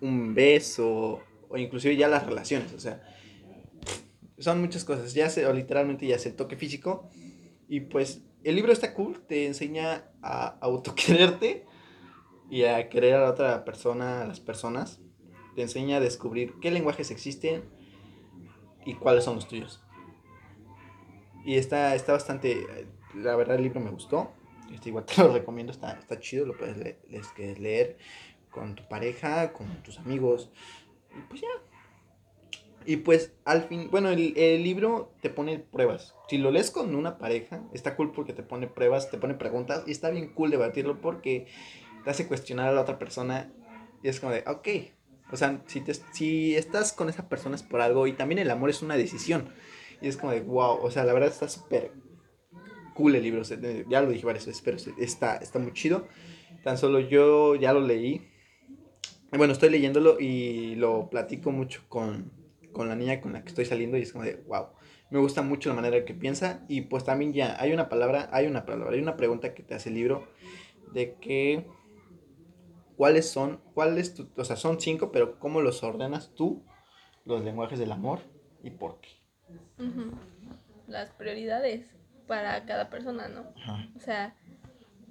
un 0.01 0.35
beso, 0.35 1.21
o 1.49 1.57
inclusive 1.57 1.97
ya 1.97 2.09
las 2.09 2.27
relaciones, 2.27 2.73
o 2.73 2.81
sea, 2.81 3.03
son 4.39 4.61
muchas 4.61 4.85
cosas, 4.85 5.15
ya 5.15 5.31
sé, 5.31 5.47
o 5.47 5.53
literalmente 5.53 6.07
ya 6.07 6.19
sé 6.19 6.31
el 6.31 6.37
toque 6.37 6.57
físico, 6.57 7.09
y 7.69 7.81
pues 7.81 8.23
el 8.45 8.57
libro 8.57 8.73
está 8.73 8.93
cool, 8.93 9.21
te 9.27 9.47
enseña 9.47 10.05
a 10.23 10.59
autoquererte 10.61 11.65
y 12.51 12.65
a 12.65 12.89
querer 12.91 13.15
a 13.15 13.21
la 13.23 13.31
otra 13.31 13.65
persona, 13.65 14.23
a 14.23 14.27
las 14.27 14.41
personas. 14.41 15.01
Te 15.57 15.63
enseña 15.63 15.97
a 15.97 16.01
descubrir 16.01 16.55
qué 16.61 16.71
lenguajes 16.71 17.11
existen 17.11 17.65
y 18.85 18.95
cuáles 18.95 19.25
son 19.25 19.37
los 19.37 19.49
tuyos. 19.49 19.83
Y 21.45 21.57
está, 21.57 21.95
está 21.95 22.13
bastante, 22.13 22.67
la 23.15 23.37
verdad 23.37 23.57
el 23.57 23.63
libro 23.63 23.81
me 23.81 23.91
gustó. 23.91 24.33
Este, 24.73 24.89
igual 24.89 25.05
te 25.05 25.23
lo 25.23 25.33
recomiendo, 25.33 25.73
está, 25.73 25.93
está 25.93 26.19
chido, 26.19 26.47
lo 26.47 26.57
puedes 26.57 26.77
leer, 26.79 27.59
leer 27.59 27.99
con 28.51 28.75
tu 28.75 28.87
pareja, 28.89 29.53
con 29.53 29.83
tus 29.83 29.99
amigos. 29.99 30.51
Y 31.17 31.21
pues 31.29 31.41
ya, 31.43 31.49
y 32.87 32.97
pues 32.97 33.33
al 33.45 33.63
fin, 33.63 33.89
bueno, 33.91 34.11
el, 34.11 34.37
el, 34.37 34.63
libro 34.63 35.13
te 35.23 35.31
pone 35.31 35.59
pruebas. 35.59 36.15
Si 36.29 36.39
lo 36.39 36.51
lees 36.51 36.71
con 36.71 36.95
una 36.95 37.19
pareja, 37.19 37.63
está 37.73 37.97
cool 37.97 38.13
porque 38.13 38.33
te 38.33 38.43
pone 38.43 38.67
pruebas, 38.67 39.11
te 39.11 39.19
pone 39.19 39.35
preguntas 39.35 39.85
y 39.87 39.93
está 39.93 40.11
bien 40.11 40.33
cool 40.35 40.51
debatirlo 40.51 41.01
porque 41.01 41.47
te 42.05 42.11
hace 42.11 42.27
cuestionar 42.27 42.69
a 42.69 42.73
la 42.73 42.83
otra 42.83 42.99
persona 42.99 43.51
y 44.03 44.09
es 44.09 44.21
como 44.21 44.33
de, 44.33 44.45
ok, 44.47 44.69
o 45.33 45.37
sea, 45.37 45.63
si, 45.67 45.81
te, 45.81 45.95
si 45.95 46.55
estás 46.57 46.93
con 46.93 47.09
esa 47.09 47.29
persona 47.29 47.57
es 47.57 47.63
por 47.63 47.81
algo 47.81 48.07
y 48.07 48.13
también 48.13 48.39
el 48.39 48.51
amor 48.51 48.69
es 48.69 48.83
una 48.83 48.97
decisión. 48.97 49.49
Y 50.05 50.09
es 50.09 50.19
como 50.19 50.33
de, 50.33 50.43
wow, 50.43 50.81
o 50.83 50.91
sea, 50.91 51.03
la 51.05 51.15
verdad 51.15 51.31
está 51.31 51.49
súper 51.49 51.93
cool 52.95 53.15
el 53.15 53.23
libro, 53.23 53.41
ya 53.89 54.03
lo 54.03 54.11
dije 54.11 54.27
varias 54.27 54.45
veces, 54.45 54.61
pero 54.63 54.77
está, 54.99 55.37
está 55.39 55.59
muy 55.59 55.73
chido. 55.73 56.07
Tan 56.63 56.77
solo 56.77 57.01
yo 57.01 57.55
ya 57.55 57.73
lo 57.73 57.81
leí. 57.81 58.29
Bueno, 59.33 59.55
estoy 59.55 59.71
leyéndolo 59.71 60.21
y 60.21 60.75
lo 60.75 61.09
platico 61.09 61.53
mucho 61.53 61.81
con, 61.89 62.31
con 62.75 62.87
la 62.87 62.97
niña 62.97 63.23
con 63.23 63.33
la 63.33 63.45
que 63.45 63.49
estoy 63.49 63.65
saliendo 63.65 63.97
y 63.97 64.03
es 64.03 64.13
como 64.13 64.27
de, 64.27 64.45
wow, 64.47 64.67
me 65.09 65.21
gusta 65.21 65.41
mucho 65.41 65.71
la 65.71 65.75
manera 65.75 66.05
que 66.05 66.13
piensa 66.13 66.67
y 66.69 66.83
pues 66.83 67.05
también 67.05 67.33
ya 67.33 67.59
hay 67.59 67.73
una 67.73 67.89
palabra, 67.89 68.29
hay 68.31 68.47
una 68.47 68.67
palabra, 68.67 68.93
hay 68.93 69.01
una 69.01 69.17
pregunta 69.17 69.55
que 69.55 69.63
te 69.63 69.75
hace 69.75 69.89
el 69.89 69.95
libro 69.95 70.29
de 70.93 71.15
que, 71.15 71.67
¿cuáles 72.99 73.31
son, 73.31 73.63
cuáles, 73.73 74.23
o 74.37 74.45
sea, 74.45 74.57
son 74.57 74.83
cinco, 74.83 75.11
pero 75.11 75.39
cómo 75.39 75.63
los 75.63 75.83
ordenas 75.83 76.35
tú, 76.35 76.63
los 77.25 77.43
lenguajes 77.43 77.79
del 77.79 77.91
amor 77.91 78.19
y 78.63 78.69
por 78.69 79.01
qué? 79.01 79.24
Las 80.87 81.11
prioridades 81.11 81.87
para 82.27 82.65
cada 82.65 82.91
persona, 82.91 83.29
¿no? 83.29 83.45
O 83.97 84.01
sea, 84.01 84.35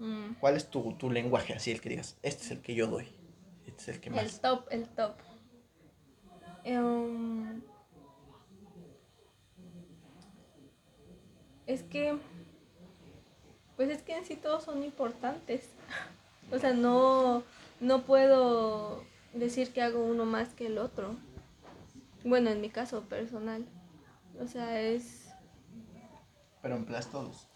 Mm, 0.03 0.33
¿Cuál 0.39 0.57
es 0.57 0.69
tu, 0.69 0.93
tu 0.93 1.09
lenguaje 1.09 1.53
así, 1.53 1.71
el 1.71 1.79
que 1.79 1.89
digas, 1.89 2.17
este 2.23 2.43
es 2.43 2.51
el 2.51 2.61
que 2.61 2.75
yo 2.75 2.87
doy? 2.87 3.07
Este 3.65 3.81
es 3.83 3.87
el 3.89 3.99
que 4.01 4.09
el 4.09 4.15
más. 4.15 4.41
top, 4.41 4.67
el 4.69 4.87
top. 4.89 5.13
Em, 6.65 7.61
es 11.67 11.83
que, 11.83 12.17
pues 13.77 13.89
es 13.89 14.01
que 14.01 14.17
en 14.17 14.25
sí 14.25 14.35
todos 14.35 14.63
son 14.63 14.83
importantes. 14.83 15.69
O 16.51 16.59
sea, 16.59 16.73
no, 16.73 17.43
no 17.79 18.03
puedo 18.03 19.05
decir 19.33 19.71
que 19.71 19.81
hago 19.81 20.03
uno 20.03 20.25
más 20.25 20.49
que 20.53 20.65
el 20.67 20.77
otro. 20.77 21.15
Bueno, 22.25 22.49
en 22.49 22.61
mi 22.61 22.69
caso 22.69 23.03
personal. 23.03 23.65
O 24.39 24.47
sea, 24.47 24.81
es, 24.81 25.33
Pero 26.61 26.75
empleas 26.75 27.09
todos. 27.09 27.47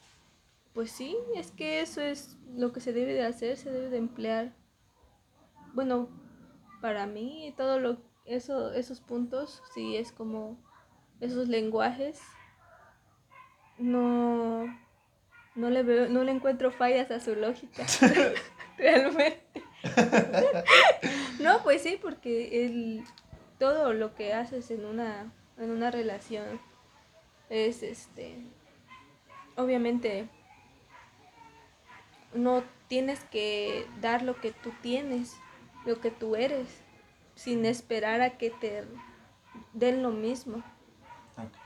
pues 0.74 0.92
sí, 0.92 1.18
es 1.36 1.52
que 1.52 1.82
eso 1.82 2.02
es 2.02 2.38
lo 2.56 2.72
que 2.72 2.80
se 2.82 2.94
debe 2.94 3.14
de 3.14 3.26
hacer, 3.26 3.58
se 3.58 3.72
debe 3.72 3.90
de 3.90 3.98
emplear. 3.98 4.54
Bueno, 5.74 6.10
para 6.82 7.06
mí 7.08 7.54
todo 7.58 7.80
lo 7.80 7.98
eso 8.26 8.74
esos 8.74 9.00
puntos 9.00 9.64
sí 9.74 9.96
es 9.96 10.12
como 10.12 10.58
esos 11.22 11.48
lenguajes 11.48 12.22
no 13.78 14.66
no 15.56 15.70
le 15.70 15.84
veo 15.84 16.10
no 16.10 16.24
le 16.24 16.32
encuentro 16.32 16.72
fallas 16.72 17.10
a 17.10 17.20
su 17.20 17.36
lógica 17.36 17.86
realmente 18.78 19.64
no 21.40 21.64
pues 21.64 21.82
sí 21.82 21.98
porque 22.02 22.66
el 22.66 23.04
todo 23.60 23.94
lo 23.94 24.14
que 24.14 24.34
haces 24.34 24.70
en 24.72 24.86
una 24.86 25.32
en 25.58 25.72
una 25.72 25.92
relación 25.92 26.60
es 27.50 27.82
este 27.84 28.46
obviamente 29.56 30.30
no 32.34 32.64
tienes 32.88 33.24
que 33.26 33.86
dar 34.02 34.22
lo 34.22 34.40
que 34.40 34.52
tú 34.52 34.72
tienes, 34.82 35.36
lo 35.86 36.00
que 36.00 36.12
tú 36.12 36.36
eres, 36.36 36.68
sin 37.36 37.66
esperar 37.66 38.22
a 38.22 38.38
que 38.38 38.50
te 38.52 38.86
den 39.74 40.04
lo 40.04 40.12
mismo. 40.12 40.64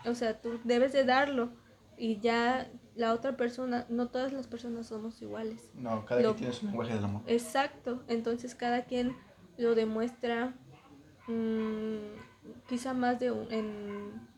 O 0.05 0.13
sea, 0.15 0.39
tú 0.41 0.59
debes 0.63 0.93
de 0.93 1.03
darlo 1.03 1.51
y 1.97 2.19
ya 2.19 2.69
la 2.95 3.13
otra 3.13 3.37
persona, 3.37 3.85
no 3.89 4.07
todas 4.09 4.33
las 4.33 4.47
personas 4.47 4.87
somos 4.87 5.21
iguales. 5.21 5.71
No, 5.75 6.05
cada 6.05 6.21
Lo- 6.21 6.29
quien 6.29 6.37
tiene 6.39 6.53
su 6.53 6.65
lenguaje 6.65 6.93
del 6.93 7.03
amor. 7.05 7.21
Exacto, 7.27 8.03
entonces 8.07 8.55
cada 8.55 8.85
quien 8.85 9.15
lo 9.57 9.75
demuestra 9.75 10.53
mm, 11.27 11.97
quizá 12.67 12.93
más 12.93 13.19
de 13.19 13.31
un, 13.31 13.51
en, 13.51 14.29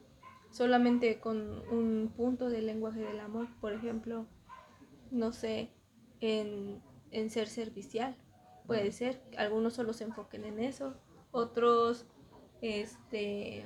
solamente 0.51 1.19
con 1.19 1.67
un 1.69 2.13
punto 2.15 2.49
del 2.49 2.67
lenguaje 2.67 2.99
del 2.99 3.19
amor, 3.19 3.47
por 3.59 3.73
ejemplo, 3.73 4.27
no 5.11 5.31
sé, 5.31 5.71
en, 6.21 6.81
en 7.11 7.29
ser 7.29 7.47
servicial, 7.47 8.15
puede 8.67 8.91
ser, 8.91 9.21
algunos 9.37 9.73
solo 9.73 9.93
se 9.93 10.03
enfoquen 10.05 10.45
en 10.45 10.59
eso, 10.59 10.95
otros 11.31 12.05
este 12.61 13.65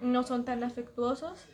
no 0.00 0.24
son 0.24 0.44
tan 0.44 0.64
afectuosos, 0.64 1.46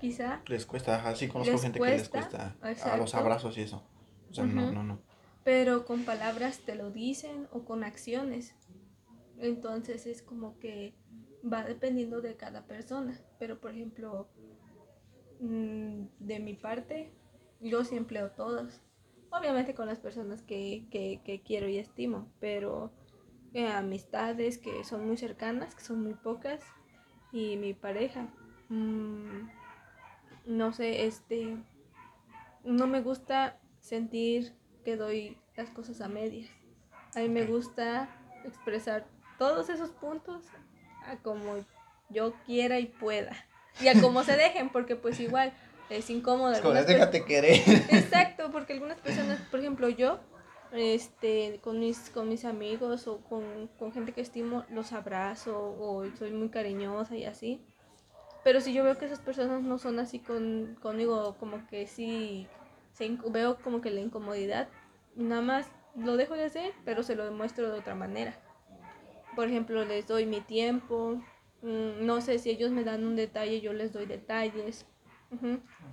quizá, 0.00 0.42
Les 0.46 0.66
cuesta, 0.66 0.96
ajá, 0.96 1.14
sí 1.14 1.28
conozco 1.28 1.58
gente 1.58 1.78
que 1.78 1.86
les 1.86 2.08
cuesta, 2.08 2.56
a 2.60 2.96
los 2.96 3.14
abrazos 3.14 3.56
y 3.58 3.62
eso. 3.62 3.82
O 4.30 4.34
sea, 4.34 4.44
no, 4.44 4.72
no, 4.72 4.82
no. 4.82 4.98
pero 5.44 5.84
con 5.84 6.04
palabras 6.04 6.60
te 6.60 6.74
lo 6.74 6.90
dicen 6.90 7.48
o 7.52 7.64
con 7.64 7.84
acciones. 7.84 8.54
Entonces 9.42 10.06
es 10.06 10.22
como 10.22 10.58
que 10.58 10.94
va 11.44 11.64
dependiendo 11.64 12.22
de 12.22 12.36
cada 12.36 12.62
persona. 12.66 13.18
Pero 13.38 13.58
por 13.60 13.72
ejemplo, 13.72 14.28
mm, 15.40 16.04
de 16.20 16.40
mi 16.40 16.54
parte, 16.54 17.10
yo 17.60 17.84
sí 17.84 17.96
empleo 17.96 18.30
todos. 18.30 18.80
Obviamente 19.30 19.74
con 19.74 19.86
las 19.86 19.98
personas 19.98 20.42
que, 20.42 20.84
que- 20.90 21.20
que 21.24 21.40
quiero 21.42 21.68
y 21.68 21.78
estimo, 21.78 22.28
pero 22.40 22.90
eh, 23.54 23.68
amistades 23.68 24.58
que 24.58 24.84
son 24.84 25.06
muy 25.06 25.16
cercanas, 25.18 25.74
que 25.74 25.82
son 25.84 26.02
muy 26.02 26.14
pocas, 26.14 26.62
y 27.32 27.56
mi 27.56 27.74
pareja. 27.74 28.28
mm, 28.68 29.48
no 30.46 30.72
sé, 30.72 31.06
este, 31.06 31.56
no 32.64 32.86
me 32.86 33.00
gusta 33.02 33.58
sentir 33.80 34.52
que 34.84 34.96
doy 34.96 35.36
las 35.56 35.70
cosas 35.70 36.00
a 36.00 36.08
medias. 36.08 36.48
A 37.14 37.20
mí 37.20 37.28
me 37.28 37.44
gusta 37.44 38.08
expresar 38.44 39.06
todos 39.42 39.68
esos 39.70 39.90
puntos 39.90 40.44
a 41.04 41.16
como 41.16 41.56
yo 42.10 42.32
quiera 42.46 42.78
y 42.78 42.86
pueda. 42.86 43.32
Y 43.80 43.88
a 43.88 44.00
como 44.00 44.22
se 44.22 44.36
dejen, 44.36 44.68
porque 44.68 44.94
pues 44.94 45.18
igual 45.18 45.52
es 45.90 46.08
incómodo. 46.10 46.52
Es 46.52 46.60
como, 46.60 46.74
déjate 46.74 47.24
querer. 47.24 47.60
Exacto, 47.90 48.52
porque 48.52 48.74
algunas 48.74 48.98
personas, 48.98 49.40
por 49.50 49.58
ejemplo, 49.58 49.88
yo, 49.88 50.20
este, 50.70 51.58
con 51.60 51.80
mis, 51.80 52.10
con 52.10 52.28
mis 52.28 52.44
amigos 52.44 53.08
o 53.08 53.18
con, 53.22 53.68
con 53.80 53.92
gente 53.92 54.12
que 54.12 54.20
estimo, 54.20 54.64
los 54.70 54.92
abrazo 54.92 55.58
o 55.58 56.04
soy 56.16 56.30
muy 56.30 56.48
cariñosa 56.48 57.16
y 57.16 57.24
así. 57.24 57.66
Pero 58.44 58.60
si 58.60 58.72
yo 58.72 58.84
veo 58.84 58.96
que 58.96 59.06
esas 59.06 59.18
personas 59.18 59.60
no 59.62 59.78
son 59.78 59.98
así 59.98 60.20
con, 60.20 60.78
conmigo, 60.80 61.34
como 61.40 61.66
que 61.66 61.88
sí, 61.88 62.46
se 62.92 63.18
veo 63.26 63.56
como 63.56 63.80
que 63.80 63.90
la 63.90 64.00
incomodidad, 64.00 64.68
nada 65.16 65.42
más 65.42 65.66
lo 65.96 66.16
dejo 66.16 66.34
de 66.34 66.44
hacer, 66.44 66.72
pero 66.84 67.02
se 67.02 67.16
lo 67.16 67.24
demuestro 67.24 67.72
de 67.72 67.80
otra 67.80 67.96
manera. 67.96 68.38
Por 69.34 69.48
ejemplo, 69.48 69.84
les 69.84 70.06
doy 70.06 70.26
mi 70.26 70.40
tiempo, 70.40 71.20
mm, 71.62 72.04
no 72.04 72.20
sé 72.20 72.38
si 72.38 72.50
ellos 72.50 72.70
me 72.70 72.84
dan 72.84 73.04
un 73.04 73.16
detalle, 73.16 73.60
yo 73.60 73.72
les 73.72 73.92
doy 73.92 74.06
detalles. 74.06 74.86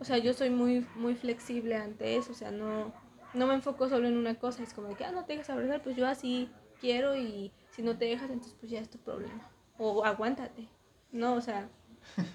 O 0.02 0.04
sea, 0.04 0.18
yo 0.18 0.34
soy 0.34 0.50
muy, 0.50 0.86
muy 0.96 1.16
flexible 1.16 1.78
ante 1.78 2.18
eso, 2.18 2.34
o 2.34 2.36
sea, 2.36 2.52
no, 2.52 2.94
no 3.34 3.48
me 3.48 3.54
enfoco 3.54 3.88
solo 3.88 4.08
en 4.08 4.18
una 4.18 4.36
cosa, 4.36 4.64
es 4.64 4.74
como 4.74 4.90
de 4.90 4.96
que, 4.96 5.06
ah, 5.06 5.14
no 5.14 5.24
te 5.24 5.34
dejas 5.34 5.50
abrazar, 5.50 5.82
pues 5.82 5.96
yo 5.96 6.06
así 6.06 6.52
quiero 6.82 7.16
y 7.16 7.54
si 7.72 7.82
no 7.82 7.98
te 7.98 8.06
dejas, 8.06 8.30
entonces 8.30 8.58
pues 8.60 8.70
ya 8.70 8.82
es 8.82 8.90
tu 8.90 8.98
problema. 8.98 9.50
O 9.78 10.04
aguántate, 10.04 10.68
¿no? 11.14 11.36
O 11.36 11.42
sea, 11.42 11.70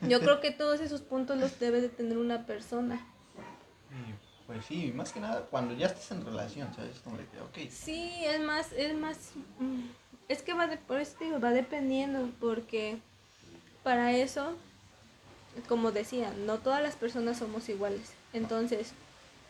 yo 0.08 0.20
creo 0.20 0.40
que 0.40 0.50
todos 0.50 0.80
esos 0.80 1.02
puntos 1.02 1.38
los 1.38 1.58
debe 1.58 1.82
de 1.82 1.90
tener 1.90 2.16
una 2.16 2.46
persona. 2.46 3.06
Pues 4.46 4.64
sí, 4.66 4.92
más 4.94 5.12
que 5.12 5.20
nada 5.20 5.46
cuando 5.46 5.74
ya 5.74 5.86
estás 5.86 6.10
en 6.12 6.24
relación, 6.24 6.72
¿sabes? 6.74 7.00
Como 7.00 7.16
de 7.16 7.26
que, 7.26 7.40
ok, 7.40 7.70
Sí, 7.70 8.12
es 8.24 8.40
más, 8.40 8.72
es 8.72 8.94
más, 8.94 9.32
mm, 9.58 9.80
es 10.34 10.42
que 10.42 10.52
va 10.52 10.66
de, 10.66 10.76
por 10.76 11.00
eso 11.00 11.16
digo, 11.20 11.40
va 11.40 11.50
dependiendo, 11.50 12.28
porque 12.40 12.98
para 13.82 14.12
eso, 14.12 14.54
como 15.68 15.92
decía, 15.92 16.32
no 16.46 16.58
todas 16.58 16.82
las 16.82 16.96
personas 16.96 17.38
somos 17.38 17.68
iguales. 17.68 18.12
Entonces, 18.32 18.92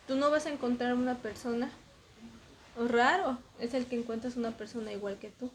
tú 0.07 0.15
no 0.15 0.31
vas 0.31 0.47
a 0.47 0.53
encontrar 0.53 0.95
una 0.95 1.17
persona, 1.17 1.71
raro 2.77 3.39
es 3.59 3.73
el 3.73 3.87
que 3.87 3.97
encuentras 3.97 4.37
una 4.37 4.51
persona 4.51 4.93
igual 4.93 5.19
que 5.19 5.31
tú. 5.31 5.51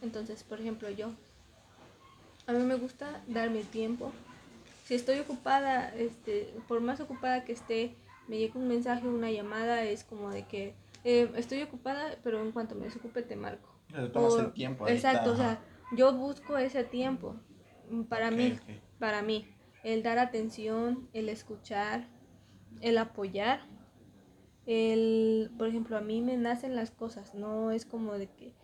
Entonces, 0.00 0.42
por 0.44 0.60
ejemplo, 0.60 0.88
yo, 0.88 1.10
a 2.46 2.52
mí 2.52 2.64
me 2.64 2.76
gusta 2.76 3.22
dar 3.26 3.50
mi 3.50 3.62
tiempo. 3.62 4.12
Si 4.86 4.94
estoy 4.94 5.18
ocupada, 5.18 5.94
este, 5.94 6.54
por 6.66 6.80
más 6.80 7.00
ocupada 7.00 7.44
que 7.44 7.52
esté, 7.52 7.94
me 8.28 8.38
llega 8.38 8.58
un 8.58 8.68
mensaje, 8.68 9.06
una 9.06 9.30
llamada, 9.30 9.82
es 9.82 10.04
como 10.04 10.30
de 10.30 10.46
que 10.46 10.72
eh, 11.04 11.30
estoy 11.36 11.62
ocupada, 11.62 12.16
pero 12.24 12.40
en 12.40 12.52
cuanto 12.52 12.74
me 12.74 12.86
desocupe 12.86 13.20
te 13.22 13.36
marco. 13.36 13.77
Tomas 14.12 14.32
el 14.38 14.52
tiempo. 14.52 14.86
Exacto, 14.88 15.30
está, 15.32 15.32
o 15.32 15.36
sea, 15.36 15.62
yo 15.96 16.12
busco 16.14 16.56
ese 16.58 16.84
tiempo 16.84 17.36
para 18.08 18.30
mí, 18.30 18.58
para 18.98 19.22
mí, 19.22 19.46
el 19.84 20.02
dar 20.02 20.18
atención, 20.18 21.08
el 21.12 21.28
escuchar, 21.28 22.06
el 22.80 22.98
apoyar, 22.98 23.60
el, 24.66 25.50
por 25.56 25.68
ejemplo, 25.68 25.96
a 25.96 26.00
mí 26.00 26.20
me 26.20 26.36
nacen 26.36 26.76
las 26.76 26.90
cosas, 26.90 27.34
no 27.34 27.70
es 27.70 27.86
como 27.86 28.12
de 28.14 28.26
que 28.28 28.54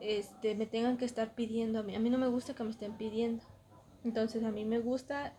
este, 0.00 0.54
me 0.54 0.66
tengan 0.66 0.98
que 0.98 1.04
estar 1.04 1.34
pidiendo 1.34 1.80
a 1.80 1.82
mí, 1.82 1.94
a 1.96 1.98
mí 2.00 2.10
no 2.10 2.18
me 2.18 2.28
gusta 2.28 2.54
que 2.54 2.62
me 2.62 2.70
estén 2.70 2.92
pidiendo, 2.96 3.42
entonces 4.04 4.44
a 4.44 4.50
mí 4.52 4.64
me 4.64 4.78
gusta 4.78 5.34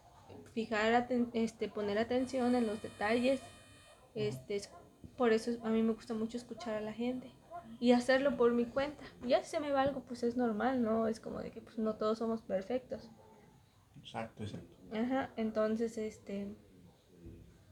fijar, 0.54 0.94
aten- 0.94 1.30
este, 1.34 1.70
poner 1.70 1.98
atención 2.00 2.56
en 2.56 2.68
los 2.68 2.82
detalles, 2.82 3.40
este, 4.16 4.56
es- 4.58 4.70
por 5.16 5.32
eso 5.32 5.52
a 5.64 5.70
mí 5.70 5.82
me 5.84 5.94
gusta 5.94 6.14
mucho 6.14 6.38
escuchar 6.38 6.74
a 6.76 6.82
la 6.82 6.94
gente 6.94 7.32
y 7.80 7.92
hacerlo 7.92 8.38
por 8.38 8.52
mi 8.54 8.66
cuenta. 8.66 9.04
Ya 9.26 9.44
si 9.44 9.52
se 9.52 9.60
me 9.60 9.72
va 9.72 9.82
algo, 9.82 10.02
pues 10.02 10.24
es 10.24 10.36
normal, 10.38 10.82
¿no? 10.84 11.08
Es 11.08 11.20
como 11.20 11.40
de 11.40 11.52
que 11.52 11.62
pues 11.62 11.78
no 11.78 11.96
todos 11.96 12.18
somos 12.20 12.42
perfectos. 12.42 13.10
Exacto, 14.00 14.44
exacto. 14.44 14.68
Ajá, 14.94 15.30
entonces 15.38 15.98
este 15.98 16.56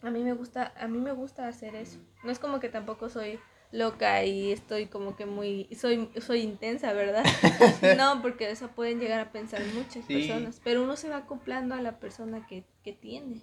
a 0.02 0.12
mí 0.12 0.24
me 0.24 0.34
gusta, 0.34 0.74
a 0.78 0.88
mí 0.88 1.00
me 1.00 1.12
gusta 1.14 1.48
hacer 1.48 1.75
eso. 1.75 2.00
No 2.24 2.32
es 2.32 2.40
como 2.40 2.60
que 2.60 2.70
tampoco 2.70 3.10
soy 3.10 3.40
loca 3.72 4.24
y 4.24 4.52
estoy 4.52 4.86
como 4.88 5.16
que 5.16 5.25
muy 5.25 5.68
soy 5.75 6.10
soy 6.22 6.42
intensa, 6.42 6.94
¿verdad? 6.94 7.24
no, 7.98 8.22
porque 8.22 8.50
eso 8.52 8.68
pueden 8.70 9.00
llegar 9.00 9.20
a 9.20 9.32
pensar 9.32 9.62
muchas 9.74 10.06
Sí. 10.06 10.14
personas, 10.14 10.62
pero 10.64 10.84
uno 10.84 10.96
se 10.96 11.10
va 11.10 11.18
acoplando 11.18 11.74
a 11.75 11.82
la 11.82 12.00
persona 12.00 12.46
que, 12.46 12.66
que 12.84 12.94
tiene. 12.94 13.42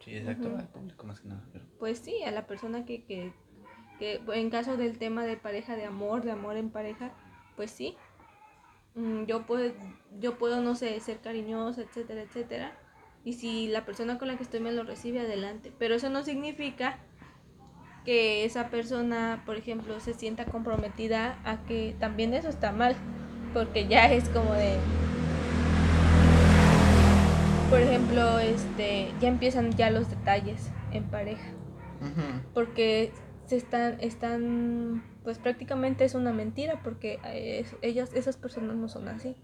Sí, 0.00 0.16
exacto, 0.16 0.48
Ujú. 0.48 0.56
al 0.58 0.68
público 0.68 1.06
más 1.06 1.20
que 1.20 1.28
nada. 1.28 1.44
pero- 1.52 1.64
Pues 1.78 1.98
sí, 1.98 2.22
a 2.24 2.30
la 2.30 2.46
persona 2.46 2.84
que, 2.84 3.04
que, 3.04 3.32
que 3.98 4.20
en 4.32 4.50
caso 4.50 4.76
del 4.76 4.98
tema 4.98 5.24
de 5.24 5.36
pareja, 5.36 5.76
de 5.76 5.84
amor, 5.84 6.22
de 6.22 6.32
amor 6.32 6.56
en 6.56 6.70
pareja, 6.70 7.10
pues 7.56 7.70
sí. 7.70 7.96
Mm, 8.94 9.24
Yo 9.24 9.46
puedo, 9.46 9.72
yo 10.20 10.38
puedo, 10.38 10.60
no 10.60 10.74
sé, 10.74 10.98
ser 11.00 11.18
cariñosa, 11.18 11.82
etcétera, 11.82 12.22
etcétera. 12.22 12.72
Y 13.24 13.34
si 13.34 13.68
la 13.68 13.84
persona 13.84 14.18
con 14.18 14.28
la 14.28 14.36
que 14.36 14.42
estoy 14.42 14.60
me 14.60 14.72
lo 14.72 14.84
recibe, 14.84 15.20
adelante. 15.20 15.72
Pero 15.78 15.94
eso 15.96 16.08
no 16.08 16.22
significa 16.22 16.98
que 18.04 18.44
esa 18.44 18.70
persona, 18.70 19.42
por 19.44 19.56
ejemplo, 19.56 20.00
se 20.00 20.14
sienta 20.14 20.46
comprometida 20.46 21.38
a 21.44 21.58
que 21.66 21.94
también 22.00 22.32
eso 22.32 22.48
está 22.48 22.72
mal, 22.72 22.96
porque 23.52 23.86
ya 23.86 24.10
es 24.10 24.28
como 24.30 24.54
de, 24.54 24.78
por 27.68 27.80
ejemplo, 27.80 28.38
este, 28.38 29.12
ya 29.20 29.28
empiezan 29.28 29.72
ya 29.72 29.90
los 29.90 30.08
detalles 30.08 30.70
en 30.92 31.04
pareja, 31.04 31.50
porque 32.54 33.12
se 33.48 33.56
están, 33.56 33.98
están, 34.00 35.02
pues 35.24 35.38
prácticamente 35.38 36.04
es 36.04 36.14
una 36.14 36.32
mentira, 36.32 36.82
porque 36.82 37.18
eh, 37.24 37.64
ellas, 37.80 38.10
esas 38.14 38.36
personas 38.36 38.76
no 38.76 38.88
son 38.88 39.08
así. 39.08 39.36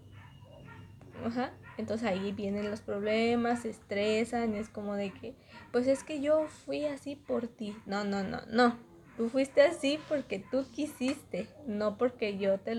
Ajá. 1.25 1.53
Entonces 1.77 2.07
ahí 2.07 2.31
vienen 2.31 2.69
los 2.69 2.81
problemas, 2.81 3.63
se 3.63 3.69
estresan, 3.71 4.53
es 4.53 4.69
como 4.69 4.93
de 4.93 5.11
que, 5.11 5.33
pues 5.71 5.87
es 5.87 6.03
que 6.03 6.21
yo 6.21 6.47
fui 6.47 6.85
así 6.85 7.15
por 7.15 7.47
ti. 7.47 7.75
No, 7.87 8.03
no, 8.03 8.23
no, 8.23 8.41
no. 8.47 8.77
Tú 9.17 9.29
fuiste 9.29 9.63
así 9.63 9.99
porque 10.07 10.39
tú 10.51 10.65
quisiste, 10.71 11.47
no 11.65 11.97
porque 11.97 12.37
yo 12.37 12.59
te, 12.59 12.75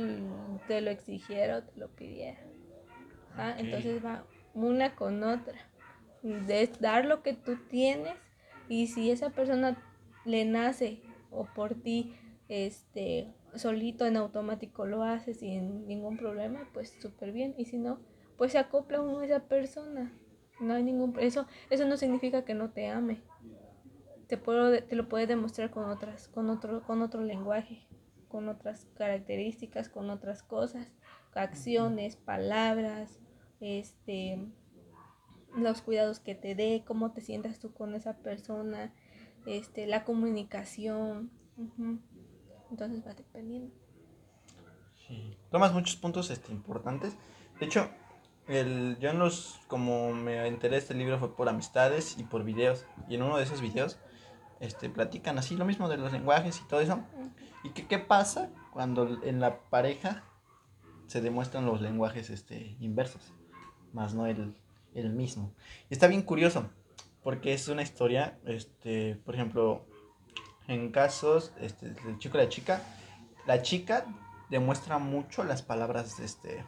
te 0.68 0.80
lo 0.80 0.90
exigiera 0.90 1.59
o 1.59 1.62
te 1.64 1.78
lo 1.78 1.88
pidiera. 1.88 2.38
Entonces 3.59 4.04
va 4.04 4.25
una 4.54 4.95
con 4.95 5.25
otra. 5.25 5.59
De 6.23 6.71
dar 6.78 7.04
lo 7.04 7.23
que 7.23 7.33
tú 7.33 7.56
tienes 7.68 8.14
y 8.68 8.87
si 8.87 9.11
esa 9.11 9.30
persona 9.30 9.76
le 10.25 10.45
nace 10.45 11.00
o 11.37 11.47
por 11.55 11.75
ti 11.75 12.14
este 12.49 13.33
solito 13.55 14.07
en 14.07 14.16
automático 14.16 14.87
lo 14.87 15.02
hace 15.02 15.35
sin 15.35 15.87
ningún 15.87 16.16
problema, 16.16 16.69
pues 16.73 16.97
súper 17.00 17.33
bien. 17.33 17.55
Y 17.57 17.64
si 17.64 17.78
no, 17.78 17.99
pues 18.37 18.52
se 18.52 18.59
acopla 18.59 19.00
uno 19.00 19.21
a 19.21 19.25
esa 19.25 19.40
persona. 19.40 20.12
No 20.61 20.75
hay 20.75 20.83
ningún 20.83 21.14
eso 21.19 21.47
eso 21.71 21.87
no 21.87 21.97
significa 21.97 22.45
que 22.45 22.55
no 22.55 22.71
te 22.71 22.88
ame. 22.88 23.21
Te 24.26 24.37
puedo 24.37 24.83
te 24.83 24.97
lo 24.97 25.09
puede 25.09 25.26
demostrar 25.26 25.71
con 25.71 25.85
otras 25.85 26.28
con 26.28 26.50
otro 26.50 26.83
con 26.83 27.02
otro 27.02 27.23
lenguaje, 27.23 27.87
con 28.28 28.49
otras 28.49 28.87
características, 28.95 29.88
con 29.88 30.11
otras 30.11 30.43
cosas, 30.43 30.93
acciones, 31.35 32.16
palabras, 32.16 33.21
este 33.61 34.38
los 35.57 35.81
cuidados 35.81 36.21
que 36.21 36.35
te 36.35 36.55
dé, 36.55 36.85
cómo 36.87 37.12
te 37.12 37.21
sientas 37.21 37.59
tú 37.59 37.73
con 37.73 37.95
esa 37.95 38.19
persona, 38.19 38.93
este 39.47 39.87
la 39.87 40.05
comunicación. 40.05 41.31
Entonces 42.71 43.07
va 43.07 43.15
dependiendo. 43.15 43.73
Sí. 45.07 45.37
Tomas 45.50 45.73
muchos 45.73 45.97
puntos 45.97 46.31
este, 46.31 46.53
importantes. 46.53 47.17
De 47.61 47.67
hecho, 47.67 47.88
el, 48.49 48.99
yo 49.00 49.11
en 49.11 49.19
los, 49.19 49.61
como 49.69 50.12
me 50.12 50.47
enteré 50.47 50.75
de 50.75 50.79
este 50.79 50.95
libro 50.95 51.19
fue 51.19 51.35
por 51.35 51.49
amistades 51.49 52.17
y 52.19 52.25
por 52.25 52.45
videos. 52.45 52.85
Y 53.09 53.15
en 53.15 53.23
uno 53.23 53.37
de 53.37 53.45
esos 53.45 53.61
videos, 53.61 53.99
este, 54.61 54.91
platican 54.91 55.38
así 55.38 55.57
lo 55.57 55.65
mismo 55.65 55.88
de 55.88 55.97
los 55.97 56.12
lenguajes 56.12 56.61
y 56.61 56.69
todo 56.69 56.81
eso. 56.81 57.00
¿Y 57.62 57.71
qué, 57.71 57.87
qué 57.87 57.99
pasa 57.99 58.50
cuando 58.73 59.23
en 59.23 59.41
la 59.41 59.61
pareja 59.71 60.25
se 61.07 61.21
demuestran 61.21 61.67
los 61.67 61.81
lenguajes 61.81 62.31
este, 62.31 62.76
inversos? 62.81 63.33
Más 63.93 64.15
no 64.15 64.26
el, 64.26 64.55
el 64.95 65.11
mismo. 65.11 65.53
Y 65.88 65.95
está 65.95 66.09
bien 66.09 66.23
curioso, 66.23 66.71
porque 67.26 67.52
es 67.52 67.66
una 67.66 67.83
historia, 67.83 68.38
este, 68.45 69.16
por 69.25 69.35
ejemplo, 69.35 69.85
en 70.68 70.92
casos 70.92 71.52
este, 71.59 71.90
del 71.90 72.18
chico 72.21 72.38
y 72.38 72.42
la 72.42 72.49
chica, 72.49 72.80
la 73.47 73.62
chica 73.62 74.06
demuestra 74.49 74.99
mucho 74.99 75.42
las 75.42 75.61
palabras 75.61 76.21
este, 76.21 76.64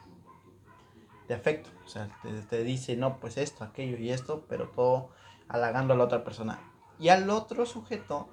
de 1.28 1.34
afecto. 1.34 1.70
O 1.84 1.88
sea, 1.88 2.10
te, 2.50 2.64
dice, 2.64 2.96
no, 2.96 3.20
pues 3.20 3.36
esto, 3.36 3.62
aquello 3.62 3.98
y 3.98 4.10
esto, 4.10 4.46
pero 4.48 4.70
todo 4.70 5.10
halagando 5.46 5.94
a 5.94 5.96
la 5.96 6.02
otra 6.02 6.24
persona. 6.24 6.58
Y 6.98 7.10
al 7.10 7.30
otro 7.30 7.64
sujeto 7.64 8.28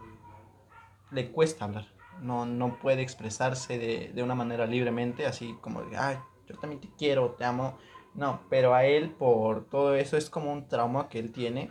le 1.12 1.30
cuesta 1.32 1.66
hablar. 1.66 1.86
No, 2.22 2.48
no 2.48 2.80
puede 2.80 3.04
expresarse 3.04 3.78
de, 3.78 4.12
de 4.16 4.24
una 4.24 4.34
manera 4.34 4.66
libremente, 4.66 5.28
así 5.28 5.56
como 5.62 5.84
de, 5.84 5.96
ay, 5.96 6.18
yo 6.48 6.58
también 6.58 6.82
te 6.82 6.90
quiero, 6.98 7.34
te 7.34 7.46
amo. 7.46 7.78
No, 8.16 8.42
pero 8.50 8.74
a 8.74 8.84
él 8.86 9.12
por 9.12 9.70
todo 9.70 9.94
eso 9.94 10.18
es 10.18 10.32
como 10.32 10.52
un 10.52 10.68
trauma 10.68 11.08
que 11.08 11.20
él 11.20 11.32
tiene. 11.32 11.70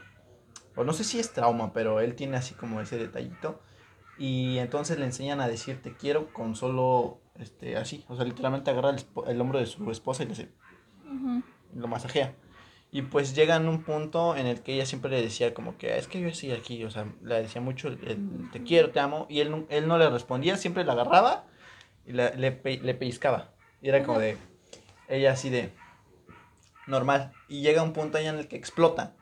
O 0.77 0.85
no 0.85 0.93
sé 0.93 1.05
si 1.05 1.19
es 1.19 1.33
trauma, 1.33 1.73
pero 1.73 2.01
él 2.01 2.15
tiene 2.15 2.37
así 2.37 2.55
como 2.55 2.81
ese 2.81 2.99
detallito. 2.99 3.61
Y 4.19 4.59
entonces 4.59 4.99
le 4.99 5.07
enseñan 5.07 5.41
a 5.41 5.49
decir 5.49 5.83
te 5.83 5.95
quiero 5.95 6.33
con 6.33 6.55
solo, 6.57 7.21
este, 7.39 7.77
así. 7.77 8.05
O 8.09 8.17
sea, 8.17 8.25
literalmente 8.25 8.71
agarra 8.71 8.91
el, 8.91 9.05
el 9.27 9.41
hombro 9.41 9.59
de 9.59 9.67
su 9.67 9.91
esposa 9.91 10.23
y 10.23 10.27
le 10.27 10.31
dice, 10.31 10.49
lo 11.75 11.89
masajea. 11.89 12.35
Y 12.95 13.03
pues 13.03 13.35
llega 13.35 13.57
en 13.57 13.67
un 13.67 13.83
punto 13.83 14.37
en 14.37 14.47
el 14.47 14.61
que 14.61 14.75
ella 14.75 14.87
siempre 14.87 15.11
le 15.11 15.21
decía 15.21 15.53
como 15.53 15.77
que, 15.77 15.99
es 15.99 16.07
que 16.07 16.21
yo 16.21 16.29
estoy 16.29 16.53
aquí, 16.53 16.85
o 16.85 16.91
sea, 16.91 17.13
le 17.23 17.43
decía 17.43 17.61
mucho, 17.61 17.91
te 18.53 18.63
quiero, 18.63 18.91
te 18.91 19.01
amo, 19.01 19.27
y 19.29 19.41
él, 19.41 19.67
él 19.69 19.89
no 19.89 19.99
le 19.99 20.09
respondía, 20.09 20.57
siempre 20.57 20.85
la 20.85 20.93
agarraba 20.93 21.45
y 22.07 22.13
le, 22.13 22.37
le, 22.37 22.95
pellizcaba. 22.95 23.51
Y 23.83 23.89
era 23.89 24.05
como 24.05 24.21
de, 24.21 24.37
ella 25.09 25.33
así 25.33 25.51
de, 25.51 25.73
normal. 26.87 27.33
Y 27.49 27.63
llega 27.63 27.83
un 27.83 27.93
punto 27.93 28.19
allá 28.19 28.31
en 28.31 28.39
el 28.39 28.47
que 28.47 28.55
explota. 28.55 29.17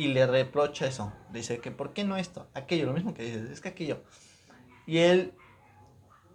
Y 0.00 0.08
le 0.14 0.26
reprocha 0.26 0.86
eso. 0.86 1.12
Dice 1.30 1.58
que, 1.58 1.70
¿por 1.70 1.92
qué 1.92 2.04
no 2.04 2.16
esto? 2.16 2.48
Aquello, 2.54 2.86
lo 2.86 2.94
mismo 2.94 3.12
que 3.12 3.22
dices, 3.22 3.50
es 3.50 3.60
que 3.60 3.68
aquello. 3.68 4.02
Y 4.86 4.96
él 4.96 5.34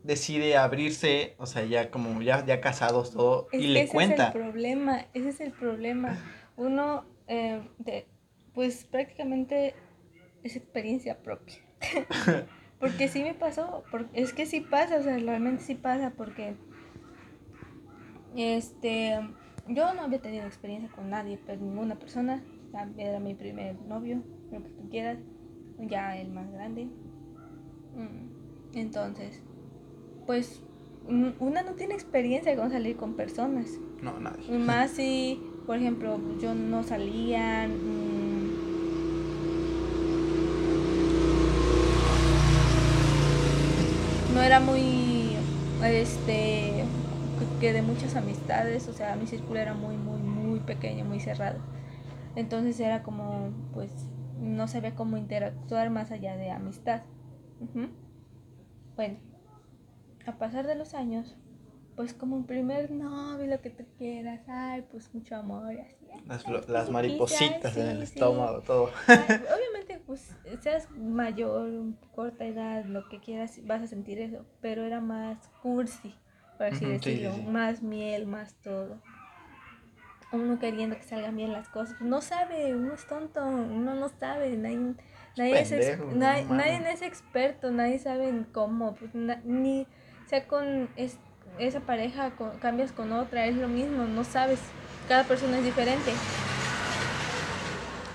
decide 0.04 0.56
abrirse, 0.56 1.34
o 1.40 1.48
sea, 1.48 1.66
ya 1.66 1.90
como 1.90 2.22
ya, 2.22 2.46
ya 2.46 2.62
casados 2.62 3.14
todo, 3.14 3.48
y 3.52 3.66
le 3.66 3.88
cuenta. 3.88 4.28
Ese 4.28 4.30
es 4.30 4.36
el 4.36 4.42
problema, 4.44 5.06
ese 5.16 5.30
es 5.30 5.42
el 5.42 5.52
problema. 5.52 6.20
Uno, 6.58 7.06
eh, 7.26 7.68
de, 7.80 8.06
pues 8.54 8.84
prácticamente 8.86 9.74
es 10.44 10.56
experiencia 10.56 11.24
propia. 11.24 11.56
porque 12.80 13.08
sí 13.08 13.24
me 13.24 13.34
pasó, 13.34 13.84
porque, 13.90 14.22
es 14.22 14.32
que 14.32 14.46
sí 14.46 14.62
pasa, 14.62 14.98
o 14.98 15.02
sea, 15.02 15.18
realmente 15.18 15.64
sí 15.64 15.74
pasa, 15.74 16.14
porque 16.16 16.56
este, 18.36 19.20
yo 19.68 19.92
no 19.96 20.04
había 20.04 20.22
tenido 20.22 20.46
experiencia 20.46 20.92
con 20.92 21.10
nadie, 21.10 21.40
pero 21.44 21.58
pues, 21.58 21.62
ninguna 21.62 21.96
persona, 21.96 22.44
era 22.98 23.20
mi 23.20 23.34
primer 23.34 23.82
novio, 23.88 24.22
lo 24.52 24.64
que 24.64 24.70
tú 24.70 24.90
quieras, 24.90 25.20
ya 25.80 26.18
el 26.18 26.32
más 26.32 26.52
grande. 26.52 26.86
Mm, 27.96 28.78
entonces, 28.78 29.42
pues 30.26 30.62
una 31.40 31.62
no 31.62 31.74
tiene 31.74 31.94
experiencia 31.94 32.56
con 32.56 32.72
salir 32.72 32.96
con 32.98 33.14
personas. 33.14 33.80
No, 34.02 34.20
nadie. 34.20 34.58
Más 34.58 34.92
si, 34.92 35.40
por 35.66 35.78
ejemplo, 35.78 36.20
yo 36.40 36.54
no 36.54 36.84
salía... 36.84 37.68
Mm, 37.68 38.36
no 44.34 44.42
era 44.42 44.60
muy, 44.60 45.38
este, 45.84 46.84
que 47.62 47.72
de 47.72 47.82
muchas 47.82 48.16
amistades, 48.18 48.90
o 48.90 48.94
sea, 48.94 49.16
mi 49.16 49.28
círculo 49.28 49.60
era 49.60 49.74
muy, 49.74 49.96
muy, 49.96 50.20
muy 50.20 50.60
pequeño, 50.60 51.06
muy 51.06 51.22
cerrado. 51.22 51.60
Entonces 52.36 52.80
era 52.80 53.04
como, 53.04 53.52
pues, 53.74 53.92
no 54.40 54.68
sabía 54.68 54.96
cómo 54.96 55.18
interactuar 55.18 55.90
más 55.90 56.12
allá 56.12 56.36
de 56.36 56.52
amistad. 56.52 57.02
Bueno, 58.96 59.18
a 60.26 60.38
pasar 60.38 60.68
de 60.68 60.76
los 60.76 60.94
años, 60.94 61.36
pues 61.96 62.14
como 62.14 62.36
un 62.36 62.46
primer 62.46 62.92
novio, 62.92 63.48
lo 63.48 63.62
que 63.62 63.70
tú 63.70 63.86
quieras, 63.98 64.42
ay, 64.48 64.84
pues 64.92 65.14
mucho 65.14 65.36
amor, 65.36 65.78
así. 65.80 66.06
Las, 66.28 66.68
las 66.68 66.90
maripositas 66.90 67.78
en 67.78 67.88
el 67.88 68.04
estómago, 68.04 68.62
todo. 68.62 68.90
obviamente, 69.08 70.02
pues 70.06 70.36
seas 70.62 70.90
mayor, 70.92 71.70
corta 72.14 72.46
edad, 72.46 72.86
lo 72.86 73.08
que 73.10 73.20
quieras, 73.20 73.60
vas 73.66 73.82
a 73.82 73.88
sentir 73.88 74.20
eso, 74.20 74.46
pero 74.62 74.84
era 74.84 75.00
más 75.02 75.38
cursi, 75.62 76.16
por 76.58 76.68
así 76.68 76.86
decirlo, 76.86 77.38
más 77.50 77.82
miel, 77.82 78.26
más 78.28 78.56
todo. 78.56 79.02
Uno 80.36 80.60
queriendo 80.60 80.96
que 80.96 81.04
salgan 81.04 81.36
bien 81.36 81.54
las 81.54 81.70
cosas, 81.70 82.00
no 82.02 82.22
sabe, 82.22 82.76
uno 82.76 82.94
es 82.94 83.06
tonto, 83.08 83.46
uno 83.46 83.96
no 83.96 84.10
sabe, 84.10 84.56
nadie, 84.58 84.96
nadie, 85.38 85.62
es, 85.62 86.00
nadie, 86.14 86.46
nadie 86.50 86.92
es 86.92 87.02
experto, 87.02 87.72
nadie 87.72 88.00
sabe 88.00 88.46
cómo, 88.52 88.96
pues, 88.96 89.14
ni 89.44 89.88
sea 90.28 90.48
con 90.48 90.90
esa 91.58 91.80
pareja, 91.82 92.34
cambias 92.60 92.92
con 92.92 93.12
otra, 93.12 93.46
es 93.46 93.56
lo 93.56 93.68
mismo, 93.68 94.04
no 94.04 94.24
sabes, 94.24 94.60
cada 95.08 95.24
persona 95.24 95.58
es 95.58 95.64
diferente. 95.64 96.12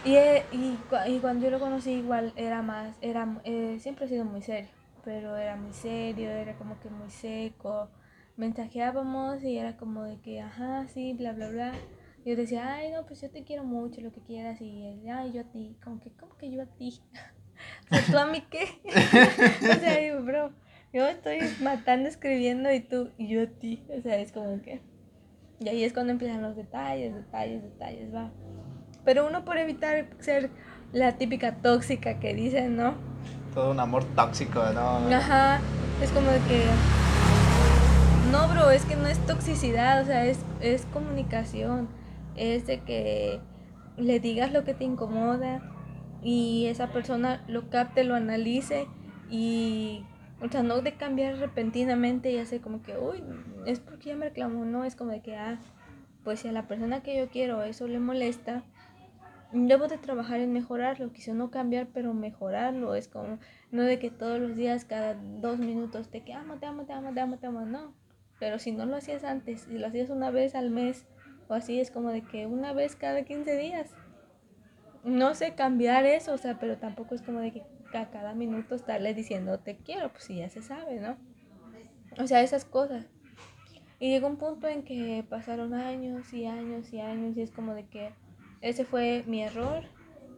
Y, 0.05 0.17
eh, 0.17 0.45
y, 0.53 0.79
y 1.09 1.19
cuando 1.19 1.45
yo 1.45 1.51
lo 1.51 1.61
conocí 1.61 1.91
igual 1.91 2.33
era 2.37 2.63
más, 2.63 2.97
era, 3.03 3.29
eh, 3.45 3.79
siempre 3.81 4.07
ha 4.07 4.09
sido 4.09 4.25
muy 4.25 4.43
serio, 4.43 4.71
pero 5.05 5.37
era 5.37 5.57
muy 5.57 5.73
serio, 5.73 6.31
era 6.31 6.55
como 6.55 6.79
que 6.81 6.89
muy 6.89 7.11
seco. 7.11 7.89
Mensajeábamos 8.37 9.43
y 9.43 9.59
era 9.59 9.77
como 9.77 10.05
de 10.05 10.19
que, 10.21 10.41
ajá, 10.41 10.89
sí, 10.89 11.13
bla, 11.13 11.33
bla, 11.33 11.51
bla. 11.51 11.73
Yo 12.25 12.37
decía, 12.37 12.75
ay, 12.75 12.93
no, 12.93 13.07
pues 13.07 13.21
yo 13.21 13.31
te 13.31 13.45
quiero 13.45 13.65
mucho, 13.65 14.01
lo 14.01 14.13
que 14.13 14.21
quieras. 14.21 14.61
Y 14.61 14.87
él, 14.87 15.09
ay, 15.11 15.33
yo 15.33 15.41
a 15.43 15.45
ti, 15.45 15.77
como 15.83 16.01
que, 16.01 16.11
como 16.13 16.37
que 16.37 16.51
yo 16.51 16.63
a 16.63 16.67
ti. 16.67 17.01
o 17.91 17.95
sea, 17.95 18.05
¿tú 18.11 18.19
a 18.19 18.27
mí 18.27 18.45
qué? 18.51 18.67
o 18.85 19.81
sea, 19.81 20.21
bro, 20.21 20.53
yo 20.93 21.07
estoy 21.07 21.39
matando 21.63 22.09
escribiendo 22.09 22.73
y 22.73 22.81
tú 22.81 23.11
y 23.17 23.29
yo 23.29 23.43
a 23.43 23.47
ti. 23.47 23.83
O 23.97 24.01
sea, 24.03 24.19
es 24.19 24.33
como 24.33 24.61
que. 24.63 24.83
Y 25.61 25.69
ahí 25.69 25.85
es 25.85 25.93
cuando 25.93 26.13
empiezan 26.13 26.43
los 26.43 26.57
detalles, 26.57 27.15
detalles, 27.15 27.63
detalles, 27.63 28.15
va. 28.15 28.31
Pero 29.05 29.27
uno 29.27 29.45
por 29.45 29.59
evitar 29.59 30.09
ser 30.21 30.51
la 30.93 31.19
típica 31.19 31.57
tóxica 31.57 32.19
que 32.19 32.35
dicen, 32.35 32.77
¿no? 32.77 32.95
todo 33.55 33.71
un 33.71 33.81
amor 33.81 34.05
tóxico, 34.17 34.63
¿no? 34.73 35.15
Ajá, 35.15 35.61
es 36.03 36.11
como 36.11 36.31
de 36.31 36.39
que... 36.41 36.67
No, 38.31 38.49
bro, 38.49 38.71
es 38.71 38.85
que 38.85 38.97
no 38.97 39.09
es 39.09 39.19
toxicidad, 39.27 40.03
o 40.03 40.05
sea, 40.05 40.25
es, 40.25 40.39
es 40.61 40.87
comunicación. 40.93 41.89
Es 42.41 42.67
de 42.67 42.81
que 42.81 43.39
le 43.99 44.19
digas 44.19 44.51
lo 44.51 44.65
que 44.65 44.73
te 44.73 44.85
incomoda 44.85 45.61
y 46.23 46.67
esa 46.67 46.89
persona 46.91 47.45
lo 47.49 47.69
capte, 47.69 48.03
lo 48.03 48.15
analice 48.15 48.87
y, 49.29 50.05
o 50.41 50.49
sea, 50.49 50.63
no 50.63 50.81
de 50.81 50.95
cambiar 50.95 51.37
repentinamente 51.37 52.33
y 52.33 52.39
hacer 52.39 52.63
como 52.63 52.83
que, 52.83 52.97
uy, 52.97 53.23
es 53.67 53.79
porque 53.79 54.09
ya 54.09 54.17
me 54.17 54.25
reclamó, 54.25 54.65
no, 54.65 54.85
es 54.85 54.97
como 54.97 55.11
de 55.11 55.21
que, 55.21 55.37
ah, 55.37 55.59
pues 56.25 56.41
si 56.41 56.49
a 56.49 56.53
la 56.53 56.67
persona 56.67 57.03
que 57.03 57.15
yo 57.19 57.29
quiero 57.29 57.63
eso 57.63 57.87
le 57.87 57.99
molesta, 57.99 58.65
debo 59.53 59.87
de 59.89 59.99
trabajar 59.99 60.41
en 60.41 60.55
mejorarlo, 60.55 61.13
quizá 61.13 61.35
no 61.35 61.51
cambiar, 61.51 61.89
pero 61.93 62.15
mejorarlo, 62.15 62.95
es 62.95 63.09
como, 63.09 63.39
no 63.71 63.83
de 63.83 63.99
que 63.99 64.11
todos 64.11 64.41
los 64.41 64.57
días, 64.57 64.87
cada 64.87 65.15
dos 65.15 65.59
minutos, 65.59 66.09
te 66.09 66.23
que 66.23 66.33
amo, 66.33 66.57
te 66.57 66.65
amo, 66.65 66.85
te 66.85 66.95
amo, 66.95 67.13
te 67.13 67.21
amo, 67.21 67.37
te 67.37 67.47
amo, 67.49 67.67
no, 67.67 67.93
pero 68.39 68.59
si 68.59 68.73
no 68.73 68.87
lo 68.87 68.97
hacías 68.97 69.25
antes, 69.25 69.63
si 69.63 69.77
lo 69.77 69.87
hacías 69.87 70.09
una 70.09 70.31
vez 70.31 70.55
al 70.55 70.71
mes, 70.71 71.07
o 71.51 71.55
así, 71.55 71.81
es 71.81 71.91
como 71.91 72.11
de 72.11 72.23
que 72.23 72.47
una 72.47 72.73
vez 72.73 72.95
cada 72.95 73.25
15 73.25 73.57
días, 73.57 73.91
no 75.03 75.35
sé 75.35 75.55
cambiar 75.55 76.07
eso, 76.07 76.33
o 76.33 76.39
sea, 76.39 76.59
pero 76.61 76.79
tampoco 76.79 77.17
es 77.17 77.23
como 77.23 77.41
de 77.41 77.51
que 77.53 77.63
a 77.93 78.11
cada 78.11 78.35
minuto 78.35 78.77
estarle 78.77 79.15
diciendo 79.15 79.59
te 79.59 79.77
quiero, 79.77 80.11
pues 80.13 80.25
si 80.25 80.37
ya 80.37 80.49
se 80.49 80.63
sabe, 80.63 81.01
¿no? 81.01 81.17
O 82.23 82.27
sea, 82.29 82.43
esas 82.43 82.65
cosas. 82.65 83.07
Y 83.99 84.11
llegó 84.11 84.29
un 84.29 84.37
punto 84.37 84.69
en 84.69 84.85
que 84.85 85.25
pasaron 85.29 85.75
años 85.75 86.33
y 86.33 86.47
años 86.47 86.93
y 86.93 87.01
años 87.01 87.37
y 87.37 87.43
es 87.43 87.51
como 87.51 87.75
de 87.75 87.87
que 87.87 88.13
ese 88.61 88.85
fue 88.85 89.25
mi 89.27 89.43
error 89.43 89.85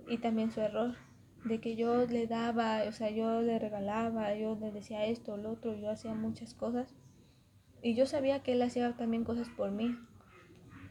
y 0.08 0.18
también 0.18 0.50
su 0.50 0.60
error. 0.60 0.96
De 1.44 1.60
que 1.60 1.76
yo 1.76 2.06
le 2.06 2.26
daba, 2.26 2.84
o 2.88 2.92
sea, 2.92 3.10
yo 3.10 3.42
le 3.42 3.58
regalaba, 3.58 4.34
yo 4.34 4.56
le 4.56 4.70
decía 4.70 5.04
esto, 5.04 5.36
lo 5.36 5.50
otro, 5.50 5.76
yo 5.76 5.90
hacía 5.90 6.14
muchas 6.14 6.54
cosas. 6.54 6.94
Y 7.82 7.94
yo 7.94 8.06
sabía 8.06 8.42
que 8.42 8.52
él 8.52 8.62
hacía 8.62 8.96
también 8.96 9.24
cosas 9.24 9.48
por 9.50 9.72
mí. 9.72 9.96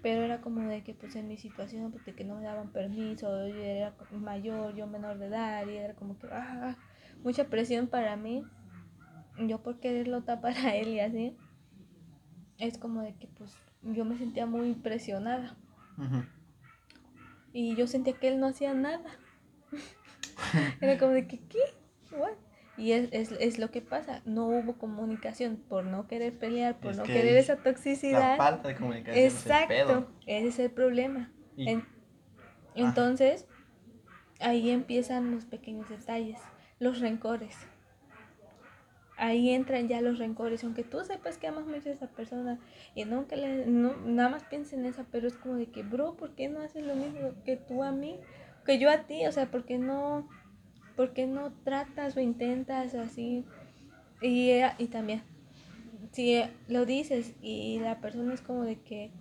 Pero 0.01 0.23
era 0.23 0.41
como 0.41 0.61
de 0.61 0.83
que 0.83 0.93
pues 0.93 1.15
en 1.15 1.27
mi 1.27 1.37
situación, 1.37 1.91
pues 1.91 2.05
de 2.05 2.15
que 2.15 2.23
no 2.23 2.35
me 2.35 2.43
daban 2.43 2.71
permiso, 2.71 3.47
yo 3.47 3.55
era 3.55 3.95
mayor, 4.11 4.75
yo 4.75 4.87
menor 4.87 5.19
de 5.19 5.27
edad, 5.27 5.67
y 5.67 5.77
era 5.77 5.93
como 5.93 6.17
que 6.17 6.27
ah, 6.31 6.75
mucha 7.23 7.45
presión 7.45 7.87
para 7.87 8.15
mí. 8.15 8.43
Yo 9.47 9.61
por 9.61 9.79
quererlo 9.79 10.23
tapar 10.23 10.55
a 10.65 10.75
él 10.75 10.89
y 10.89 10.99
así 10.99 11.37
es 12.61 12.77
como 12.77 13.01
de 13.01 13.15
que 13.15 13.27
pues 13.27 13.51
yo 13.81 14.05
me 14.05 14.17
sentía 14.17 14.45
muy 14.45 14.73
presionada. 14.75 15.57
Y 17.51 17.75
yo 17.75 17.87
sentía 17.87 18.13
que 18.13 18.27
él 18.27 18.39
no 18.39 18.47
hacía 18.47 18.73
nada. 18.73 19.09
Era 20.81 20.97
como 20.97 21.11
de 21.11 21.27
que, 21.27 21.39
¿qué? 21.47 21.59
Y 22.77 22.93
es, 22.93 23.10
es, 23.12 23.31
es, 23.34 23.60
lo 23.60 23.69
que 23.69 23.81
pasa, 23.81 24.21
no 24.25 24.47
hubo 24.47 24.77
comunicación 24.77 25.57
por 25.57 25.84
no 25.84 26.07
querer 26.07 26.38
pelear, 26.38 26.79
por 26.79 26.95
no 26.95 27.03
querer 27.03 27.36
esa 27.38 27.57
toxicidad. 27.57 28.31
La 28.31 28.38
falta 28.38 28.69
de 28.69 28.75
comunicación. 28.75 29.25
Exacto, 29.25 30.12
ese 30.25 30.47
es 30.47 30.60
el 30.60 30.71
problema. 30.71 31.31
entonces, 32.75 33.45
ahí 34.39 34.71
empiezan 34.71 35.31
los 35.31 35.45
pequeños 35.45 35.89
detalles, 35.89 36.39
los 36.79 36.99
rencores 36.99 37.57
ahí 39.21 39.51
entran 39.51 39.88
ya 39.88 40.01
los 40.01 40.17
rencores, 40.17 40.63
aunque 40.63 40.84
tú 40.84 40.99
sepas 41.05 41.38
que 41.38 41.45
amas 41.45 41.67
mucho 41.67 41.89
a 41.89 41.93
esa 41.93 42.07
persona 42.07 42.60
y 42.95 43.05
no 43.05 43.27
que 43.27 43.38
le, 43.38 43.67
no, 43.67 43.95
nada 43.97 44.29
más 44.29 44.43
pienses 44.45 44.73
en 44.73 44.86
esa, 44.86 45.05
pero 45.12 45.27
es 45.27 45.36
como 45.36 45.55
de 45.55 45.67
que, 45.67 45.84
bro, 45.84 46.15
¿por 46.17 46.31
qué 46.31 46.49
no 46.49 46.60
haces 46.60 46.84
lo 46.84 46.95
mismo 46.95 47.36
que 47.45 47.55
tú 47.55 47.84
a 47.84 47.91
mí? 47.91 48.19
Que 48.65 48.79
yo 48.79 48.89
a 48.89 49.03
ti, 49.03 49.27
o 49.27 49.31
sea, 49.31 49.51
¿por 49.51 49.63
qué 49.63 49.77
no, 49.77 50.27
por 50.95 51.13
qué 51.13 51.27
no 51.27 51.51
tratas 51.63 52.15
o 52.17 52.19
intentas 52.19 52.93
así? 52.95 53.45
Y, 54.21 54.51
y 54.77 54.88
también, 54.88 55.23
si 56.12 56.41
lo 56.67 56.86
dices 56.86 57.34
y 57.41 57.80
la 57.80 57.99
persona 57.99 58.34
es 58.34 58.41
como 58.41 58.63
de 58.63 58.80
que 58.80 59.12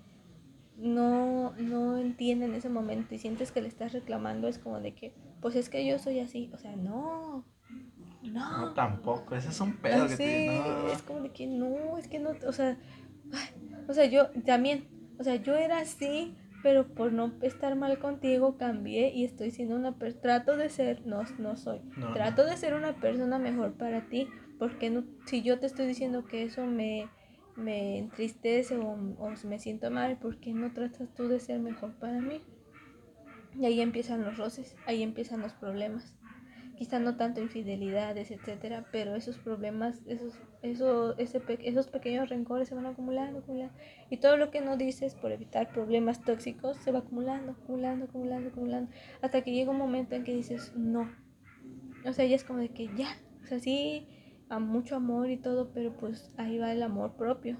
no, 0.77 1.53
no 1.59 1.99
entiende 1.99 2.47
en 2.47 2.55
ese 2.55 2.69
momento 2.69 3.15
y 3.15 3.19
sientes 3.19 3.53
que 3.53 3.61
le 3.61 3.69
estás 3.69 3.93
reclamando, 3.93 4.49
es 4.49 4.59
como 4.59 4.81
de 4.81 4.95
que, 4.95 5.15
pues 5.41 5.55
es 5.55 5.69
que 5.69 5.87
yo 5.87 5.99
soy 5.99 6.21
así, 6.21 6.51
o 6.55 6.59
sea, 6.59 6.75
no, 6.77 7.45
no. 8.23 8.73
tampoco, 8.75 9.35
ese 9.35 9.51
es 9.51 9.61
un 9.61 9.77
pedo 9.77 10.09
que 10.09 10.17
te, 10.17 10.93
Es 10.93 11.03
como 11.03 11.21
de 11.21 11.31
que 11.31 11.47
no, 11.47 11.99
es 11.99 12.09
que 12.09 12.19
no, 12.19 12.31
o 12.47 12.53
sea, 12.53 12.79
o 13.89 13.93
sea, 13.93 14.07
yo 14.07 14.31
también, 14.47 14.89
o 15.19 15.25
sea, 15.25 15.37
yo 15.37 15.55
era 15.55 15.81
así, 15.81 16.35
pero 16.63 16.87
por 16.89 17.13
no 17.13 17.33
estar 17.43 17.77
mal 17.77 17.99
contigo 17.99 18.57
cambié 18.57 19.13
y 19.15 19.25
estoy 19.25 19.51
siendo 19.51 19.77
una 19.77 19.97
persona, 19.97 20.23
trato 20.23 20.57
de 20.57 20.69
ser, 20.69 21.07
no, 21.07 21.23
no 21.39 21.57
soy, 21.57 21.81
trato 22.13 22.45
de 22.45 22.57
ser 22.57 22.75
una 22.75 22.97
persona 22.97 23.39
mejor 23.39 23.75
para 23.75 24.09
ti, 24.09 24.29
porque 24.59 24.91
no, 24.91 25.05
si 25.27 25.43
yo 25.43 25.59
te 25.59 25.67
estoy 25.67 25.87
diciendo 25.87 26.25
que 26.27 26.43
eso 26.43 26.67
me, 26.67 27.09
me 27.57 27.99
entristece 27.99 28.77
o, 28.77 28.91
o 28.91 29.35
me 29.45 29.59
siento 29.59 29.91
mal, 29.91 30.19
¿por 30.19 30.39
qué 30.39 30.53
no 30.53 30.73
tratas 30.73 31.09
tú 31.15 31.29
de 31.29 31.41
ser 31.41 31.61
mejor 31.61 31.95
para 31.95 32.21
mí? 32.21 32.41
Y 33.59 33.67
ahí 33.67 33.81
empiezan 33.81 34.23
los 34.23 34.37
roces, 34.37 34.77
ahí 34.87 35.03
empiezan 35.03 35.41
los 35.41 35.53
problemas 35.53 36.15
quizá 36.81 36.99
no 36.99 37.19
tanto 37.19 37.43
infidelidades, 37.43 38.31
etcétera, 38.31 38.87
pero 38.91 39.15
esos 39.15 39.37
problemas, 39.37 40.01
esos, 40.07 40.33
esos, 40.63 41.15
ese, 41.19 41.43
esos 41.63 41.89
pequeños 41.89 42.31
rencores 42.31 42.69
se 42.69 42.75
van 42.75 42.87
acumulando, 42.87 43.41
acumulando. 43.41 43.75
Y 44.09 44.17
todo 44.17 44.39
lo 44.39 44.51
que 44.51 44.63
no 44.63 44.79
dices 44.79 45.15
por 45.15 45.31
evitar 45.31 45.75
problemas 45.75 46.25
tóxicos 46.25 46.79
se 46.79 46.91
va 46.91 47.01
acumulando, 47.01 47.53
acumulando, 47.53 48.07
acumulando, 48.07 48.49
acumulando, 48.49 48.91
hasta 49.21 49.43
que 49.43 49.53
llega 49.53 49.71
un 49.71 49.77
momento 49.77 50.15
en 50.15 50.25
que 50.25 50.35
dices, 50.35 50.73
no. 50.75 51.07
O 52.07 52.15
sea, 52.15 52.25
ya 52.25 52.35
es 52.35 52.45
como 52.45 52.61
de 52.61 52.71
que 52.71 52.89
ya, 52.97 53.15
o 53.43 53.47
sea, 53.47 53.61
sí, 53.61 54.09
a 54.49 54.59
mucho 54.59 54.97
amor 54.97 55.29
y 55.29 55.37
todo, 55.37 55.73
pero 55.75 55.95
pues 55.99 56.33
ahí 56.39 56.57
va 56.57 56.73
el 56.73 56.83
amor 56.83 57.15
propio. 57.15 57.59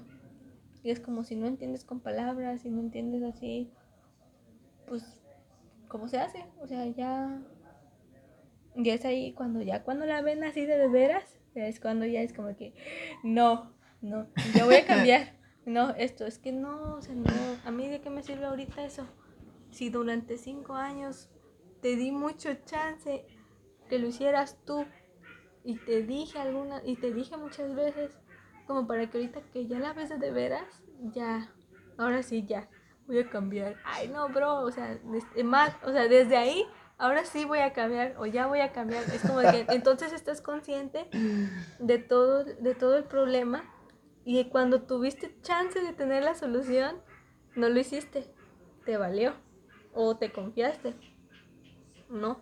Y 0.81 0.89
es 0.89 0.99
como 0.99 1.23
si 1.23 1.35
no 1.35 1.45
entiendes 1.45 1.85
con 1.85 1.99
palabras, 1.99 2.61
si 2.61 2.71
no 2.71 2.79
entiendes 2.79 3.21
así, 3.21 3.71
pues, 4.87 5.21
¿cómo 5.89 6.07
se 6.07 6.17
hace? 6.17 6.43
O 6.59 6.65
sea, 6.65 6.87
ya 6.87 7.39
y 8.75 8.89
es 8.89 9.05
ahí 9.05 9.33
cuando 9.33 9.61
ya 9.61 9.83
cuando 9.83 10.05
la 10.05 10.21
ven 10.21 10.43
así 10.43 10.65
de, 10.65 10.77
de 10.77 10.87
veras, 10.87 11.39
es 11.55 11.79
cuando 11.79 12.05
ya 12.05 12.21
es 12.21 12.33
como 12.33 12.55
que, 12.55 12.73
no, 13.23 13.73
no, 14.01 14.27
yo 14.57 14.65
voy 14.65 14.75
a 14.75 14.85
cambiar. 14.85 15.39
No, 15.63 15.91
esto 15.91 16.25
es 16.25 16.39
que 16.39 16.51
no, 16.51 16.95
o 16.95 17.01
sea, 17.03 17.13
no, 17.13 17.29
a 17.65 17.69
mí 17.69 17.87
de 17.87 18.01
qué 18.01 18.09
me 18.09 18.23
sirve 18.23 18.45
ahorita 18.45 18.83
eso. 18.83 19.05
Si 19.69 19.91
durante 19.91 20.39
cinco 20.39 20.73
años 20.73 21.29
te 21.83 21.95
di 21.95 22.11
mucho 22.11 22.49
chance 22.65 23.27
que 23.87 23.99
lo 23.99 24.07
hicieras 24.07 24.57
tú 24.65 24.85
y 25.63 25.75
te 25.75 26.01
dije 26.01 26.39
alguna 26.39 26.81
y 26.83 26.95
te 26.95 27.13
dije 27.13 27.37
muchas 27.37 27.75
veces 27.75 28.17
como 28.65 28.87
para 28.87 29.07
que 29.07 29.19
ahorita 29.19 29.41
que 29.53 29.67
ya 29.67 29.77
la 29.77 29.93
ves 29.93 30.09
de 30.19 30.31
veras, 30.31 30.65
ya, 31.13 31.53
ahora 31.99 32.23
sí 32.23 32.43
ya 32.43 32.67
voy 33.05 33.19
a 33.19 33.29
cambiar. 33.29 33.75
Ay, 33.83 34.07
no, 34.07 34.29
bro, 34.29 34.61
o 34.61 34.71
sea, 34.71 34.99
más, 35.43 35.75
o 35.83 35.91
sea, 35.91 36.07
desde 36.07 36.37
ahí 36.37 36.65
ahora 37.01 37.25
sí 37.25 37.45
voy 37.45 37.59
a 37.59 37.73
cambiar 37.73 38.15
o 38.17 38.27
ya 38.27 38.45
voy 38.45 38.61
a 38.61 38.71
cambiar. 38.71 39.03
Es 39.11 39.21
como 39.23 39.39
que 39.39 39.65
entonces 39.69 40.13
estás 40.13 40.39
consciente 40.39 41.07
de 41.79 41.97
todo, 41.97 42.43
de 42.43 42.75
todo 42.75 42.95
el 42.95 43.03
problema 43.05 43.63
y 44.23 44.45
cuando 44.45 44.83
tuviste 44.83 45.35
chance 45.41 45.81
de 45.81 45.93
tener 45.93 46.23
la 46.23 46.35
solución, 46.35 46.97
no 47.55 47.69
lo 47.69 47.79
hiciste. 47.79 48.31
Te 48.85 48.97
valió 48.97 49.33
o 49.93 50.15
te 50.15 50.31
confiaste. 50.31 50.93
No. 52.07 52.39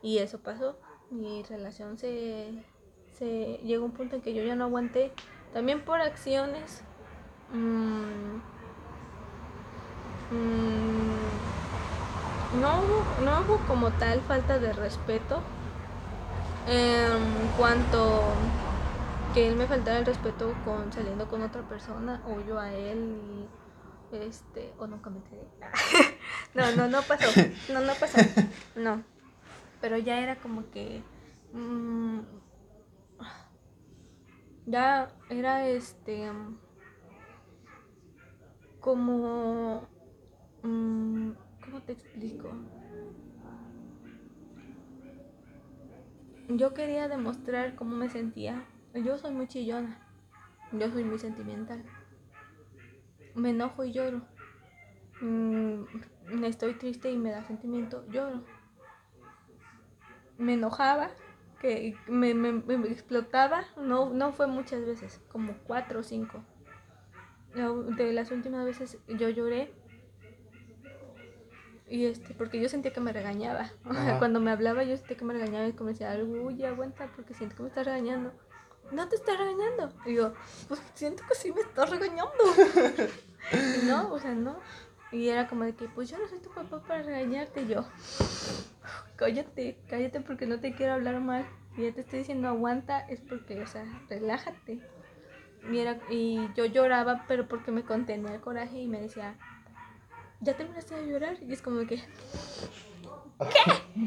Y 0.00 0.18
eso 0.18 0.40
pasó. 0.40 0.78
Mi 1.10 1.42
relación 1.42 1.98
se, 1.98 2.64
se 3.12 3.60
llegó 3.62 3.84
a 3.84 3.86
un 3.86 3.92
punto 3.92 4.16
en 4.16 4.22
que 4.22 4.32
yo 4.32 4.42
ya 4.42 4.56
no 4.56 4.64
aguanté. 4.64 5.12
También 5.52 5.84
por 5.84 6.00
acciones. 6.00 6.82
Mmm, 7.52 8.40
no 12.54 12.80
hubo, 12.80 13.22
no 13.22 13.40
hubo 13.40 13.58
como 13.66 13.90
tal 13.92 14.20
falta 14.20 14.58
de 14.58 14.72
respeto 14.72 15.42
en 16.66 17.48
cuanto 17.56 18.34
que 19.34 19.48
él 19.48 19.56
me 19.56 19.66
faltara 19.66 19.98
el 19.98 20.06
respeto 20.06 20.54
con 20.64 20.92
saliendo 20.92 21.28
con 21.28 21.42
otra 21.42 21.62
persona 21.62 22.20
o 22.26 22.40
yo 22.46 22.58
a 22.58 22.72
él 22.72 23.18
y 24.12 24.16
este 24.16 24.72
o 24.78 24.86
nunca 24.86 25.10
me 25.10 25.20
no 26.54 26.70
no 26.76 26.88
no 26.88 27.02
pasó 27.02 27.28
no 27.72 27.80
no 27.80 27.94
pasó 27.94 28.18
no. 28.76 29.02
Pero 29.80 29.96
ya 29.98 30.20
era 30.20 30.36
como 30.36 30.70
que 30.70 31.02
mm, 31.52 32.20
ya 34.66 35.10
era 35.30 35.66
este 35.68 36.30
como 38.80 39.88
mm, 40.62 41.30
¿Cómo 41.64 41.80
te 41.82 41.92
explico? 41.92 42.50
Yo 46.48 46.74
quería 46.74 47.08
demostrar 47.08 47.74
cómo 47.76 47.96
me 47.96 48.08
sentía. 48.10 48.64
Yo 48.94 49.16
soy 49.16 49.32
muy 49.32 49.46
chillona. 49.46 49.98
Yo 50.72 50.90
soy 50.90 51.04
muy 51.04 51.18
sentimental. 51.18 51.84
Me 53.34 53.50
enojo 53.50 53.84
y 53.84 53.92
lloro. 53.92 54.22
Mm, 55.20 55.84
estoy 56.44 56.74
triste 56.74 57.10
y 57.10 57.16
me 57.16 57.30
da 57.30 57.44
sentimiento. 57.44 58.04
Lloro. 58.08 58.42
Me 60.36 60.54
enojaba, 60.54 61.10
que 61.60 61.96
me, 62.08 62.34
me, 62.34 62.52
me 62.52 62.88
explotaba, 62.88 63.64
no, 63.76 64.10
no 64.10 64.32
fue 64.32 64.48
muchas 64.48 64.84
veces, 64.84 65.20
como 65.28 65.54
cuatro 65.58 66.00
o 66.00 66.02
cinco. 66.02 66.42
De 67.54 68.12
las 68.12 68.30
últimas 68.30 68.64
veces 68.64 68.98
yo 69.06 69.28
lloré. 69.28 69.72
Y 71.92 72.06
este, 72.06 72.32
porque 72.32 72.58
yo 72.58 72.70
sentía 72.70 72.90
que 72.90 73.00
me 73.00 73.12
regañaba. 73.12 73.70
Ajá. 73.84 74.18
cuando 74.18 74.40
me 74.40 74.50
hablaba 74.50 74.82
yo 74.82 74.96
sentía 74.96 75.18
que 75.18 75.26
me 75.26 75.34
regañaba 75.34 75.66
y 75.68 75.72
como 75.74 75.90
decía, 75.90 76.16
uy, 76.24 76.64
aguanta, 76.64 77.06
porque 77.14 77.34
siento 77.34 77.54
que 77.56 77.62
me 77.64 77.68
está 77.68 77.82
regañando. 77.82 78.32
No 78.92 79.08
te 79.10 79.16
está 79.16 79.36
regañando. 79.36 79.92
Y 80.06 80.14
yo, 80.14 80.32
pues 80.68 80.80
siento 80.94 81.22
que 81.28 81.34
sí 81.34 81.52
me 81.52 81.60
está 81.60 81.84
regañando. 81.84 82.32
y 83.52 83.86
no, 83.86 84.10
o 84.10 84.18
sea, 84.18 84.32
no. 84.34 84.56
Y 85.10 85.28
era 85.28 85.46
como 85.48 85.64
de 85.64 85.74
que, 85.74 85.86
pues 85.88 86.08
yo 86.08 86.16
no 86.18 86.26
soy 86.28 86.38
tu 86.38 86.48
papá 86.50 86.80
para 86.82 87.02
regañarte. 87.02 87.60
Y 87.60 87.68
yo, 87.68 87.84
cállate, 89.16 89.78
cállate 89.88 90.20
porque 90.22 90.46
no 90.46 90.60
te 90.60 90.74
quiero 90.74 90.94
hablar 90.94 91.20
mal. 91.20 91.46
Y 91.76 91.82
ya 91.82 91.92
te 91.92 92.00
estoy 92.00 92.20
diciendo 92.20 92.48
aguanta, 92.48 93.00
es 93.00 93.20
porque, 93.20 93.60
o 93.62 93.66
sea, 93.66 93.84
relájate. 94.08 94.80
Y, 95.70 95.78
era- 95.78 95.98
y 96.10 96.48
yo 96.54 96.64
lloraba, 96.64 97.24
pero 97.28 97.46
porque 97.48 97.70
me 97.70 97.82
contenía 97.82 98.34
el 98.34 98.40
coraje 98.40 98.78
y 98.78 98.88
me 98.88 99.00
decía, 99.00 99.36
ya 100.42 100.56
terminaste 100.56 100.94
de 100.94 101.06
llorar. 101.06 101.36
Y 101.42 101.52
es 101.52 101.62
como 101.62 101.86
que, 101.86 102.02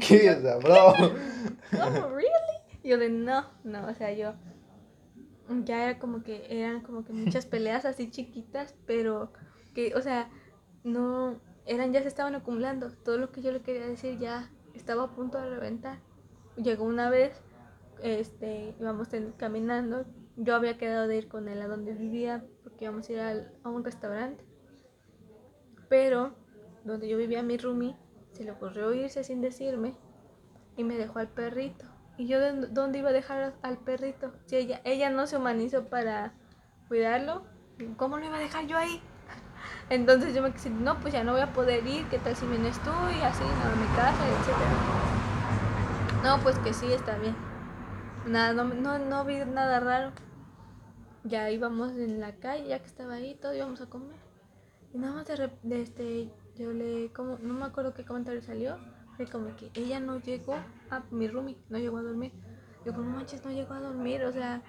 ¿Qué 0.06 0.16
es 0.28 0.38
esa, 0.38 0.56
bro? 0.58 0.92
oh, 0.92 2.08
really? 2.10 2.30
Y 2.82 2.88
yo 2.90 2.98
de 2.98 3.08
no, 3.10 3.46
no, 3.64 3.86
o 3.88 3.94
sea, 3.94 4.12
yo 4.12 4.34
ya 5.64 5.84
era 5.90 5.98
como 5.98 6.22
que 6.22 6.46
eran 6.48 6.80
como 6.82 7.04
que 7.04 7.12
muchas 7.12 7.46
peleas 7.54 7.84
así 7.84 8.10
chiquitas, 8.10 8.74
pero 8.86 9.32
que, 9.74 9.94
o 9.94 10.00
sea, 10.02 10.30
no, 10.84 11.40
eran, 11.66 11.92
ya 11.92 12.02
se 12.02 12.08
estaban 12.08 12.34
acumulando. 12.34 12.90
Todo 12.90 13.18
lo 13.18 13.32
que 13.32 13.42
yo 13.42 13.52
le 13.52 13.60
quería 13.60 13.86
decir 13.86 14.18
ya 14.18 14.50
estaba 14.74 15.04
a 15.04 15.10
punto 15.14 15.38
de 15.40 15.50
reventar. 15.50 15.98
Llegó 16.56 16.84
una 16.84 17.10
vez, 17.10 17.32
este, 18.02 18.74
íbamos 18.80 19.08
caminando, 19.36 20.06
yo 20.36 20.54
había 20.54 20.78
quedado 20.78 21.06
de 21.06 21.16
ir 21.18 21.28
con 21.28 21.48
él 21.48 21.60
a 21.60 21.68
donde 21.68 21.92
vivía, 21.92 22.44
porque 22.62 22.84
íbamos 22.84 23.08
a 23.08 23.12
ir 23.12 23.20
al- 23.20 23.52
a 23.62 23.68
un 23.68 23.84
restaurante. 23.84 24.44
Pero 25.88 26.34
donde 26.84 27.08
yo 27.08 27.16
vivía 27.16 27.42
mi 27.42 27.56
roomie, 27.56 27.96
se 28.32 28.44
le 28.44 28.52
ocurrió 28.52 28.92
irse 28.92 29.24
sin 29.24 29.40
decirme 29.40 29.94
y 30.76 30.84
me 30.84 30.96
dejó 30.96 31.18
al 31.18 31.28
perrito. 31.28 31.86
¿Y 32.16 32.26
yo 32.26 32.40
de 32.40 32.68
dónde 32.68 32.98
iba 32.98 33.10
a 33.10 33.12
dejar 33.12 33.54
al 33.62 33.78
perrito? 33.78 34.32
Si 34.46 34.56
ella, 34.56 34.80
ella 34.84 35.10
no 35.10 35.26
se 35.26 35.36
humanizó 35.36 35.84
para 35.86 36.32
cuidarlo, 36.88 37.44
¿cómo 37.96 38.18
lo 38.18 38.24
iba 38.24 38.36
a 38.36 38.40
dejar 38.40 38.66
yo 38.66 38.78
ahí? 38.78 39.00
Entonces 39.90 40.34
yo 40.34 40.42
me 40.42 40.52
quise, 40.52 40.70
no, 40.70 40.98
pues 41.00 41.12
ya 41.12 41.24
no 41.24 41.32
voy 41.32 41.42
a 41.42 41.52
poder 41.52 41.86
ir, 41.86 42.06
¿qué 42.08 42.18
tal 42.18 42.36
si 42.36 42.46
vienes 42.46 42.78
tú? 42.80 42.90
Y 42.90 43.20
así, 43.22 43.42
no, 43.42 43.76
mi 43.76 43.86
casa, 43.96 44.26
etc. 44.28 44.56
No, 46.22 46.40
pues 46.42 46.58
que 46.60 46.72
sí, 46.72 46.90
está 46.92 47.16
bien. 47.18 47.36
Nada, 48.26 48.52
no, 48.52 48.64
no, 48.64 48.98
no 48.98 49.24
vi 49.24 49.36
nada 49.44 49.80
raro. 49.80 50.12
Ya 51.24 51.50
íbamos 51.50 51.92
en 51.92 52.20
la 52.20 52.36
calle, 52.36 52.68
ya 52.68 52.78
que 52.78 52.86
estaba 52.86 53.14
ahí, 53.14 53.34
todos 53.34 53.56
íbamos 53.56 53.80
a 53.80 53.86
comer. 53.86 54.25
Y 54.96 54.98
nada 54.98 55.12
más 55.12 55.26
de, 55.26 55.50
de 55.62 55.82
este, 55.82 56.30
yo 56.56 56.72
le, 56.72 57.12
como, 57.12 57.36
no 57.42 57.52
me 57.52 57.66
acuerdo 57.66 57.92
qué 57.92 58.06
comentario 58.06 58.40
salió, 58.40 58.78
fue 59.18 59.26
como 59.26 59.54
que 59.54 59.70
ella 59.74 60.00
no 60.00 60.18
llegó 60.20 60.54
a 60.88 61.02
mi 61.10 61.28
roomie, 61.28 61.58
no 61.68 61.76
llegó 61.76 61.98
a 61.98 62.02
dormir. 62.02 62.32
Yo 62.82 62.94
como, 62.94 63.10
no 63.10 63.16
manches, 63.18 63.44
no 63.44 63.50
llegó 63.50 63.74
a 63.74 63.80
dormir, 63.80 64.24
o 64.24 64.32
sea, 64.32 64.62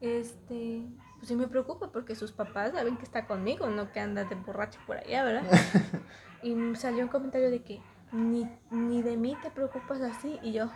este, 0.00 0.86
pues 1.16 1.26
sí 1.26 1.34
me 1.34 1.48
preocupa 1.48 1.90
porque 1.90 2.14
sus 2.14 2.30
papás 2.30 2.70
saben 2.70 2.96
que 2.96 3.02
está 3.02 3.26
conmigo, 3.26 3.66
no 3.66 3.90
que 3.90 3.98
anda 3.98 4.22
de 4.22 4.36
borracho 4.36 4.78
por 4.86 4.98
allá, 4.98 5.24
¿verdad? 5.24 5.42
y 6.44 6.54
salió 6.76 7.02
un 7.02 7.08
comentario 7.10 7.50
de 7.50 7.64
que 7.64 7.82
ni, 8.12 8.48
ni 8.70 9.02
de 9.02 9.16
mí 9.16 9.36
te 9.42 9.50
preocupas 9.50 10.00
así, 10.02 10.38
y 10.40 10.52
yo, 10.52 10.70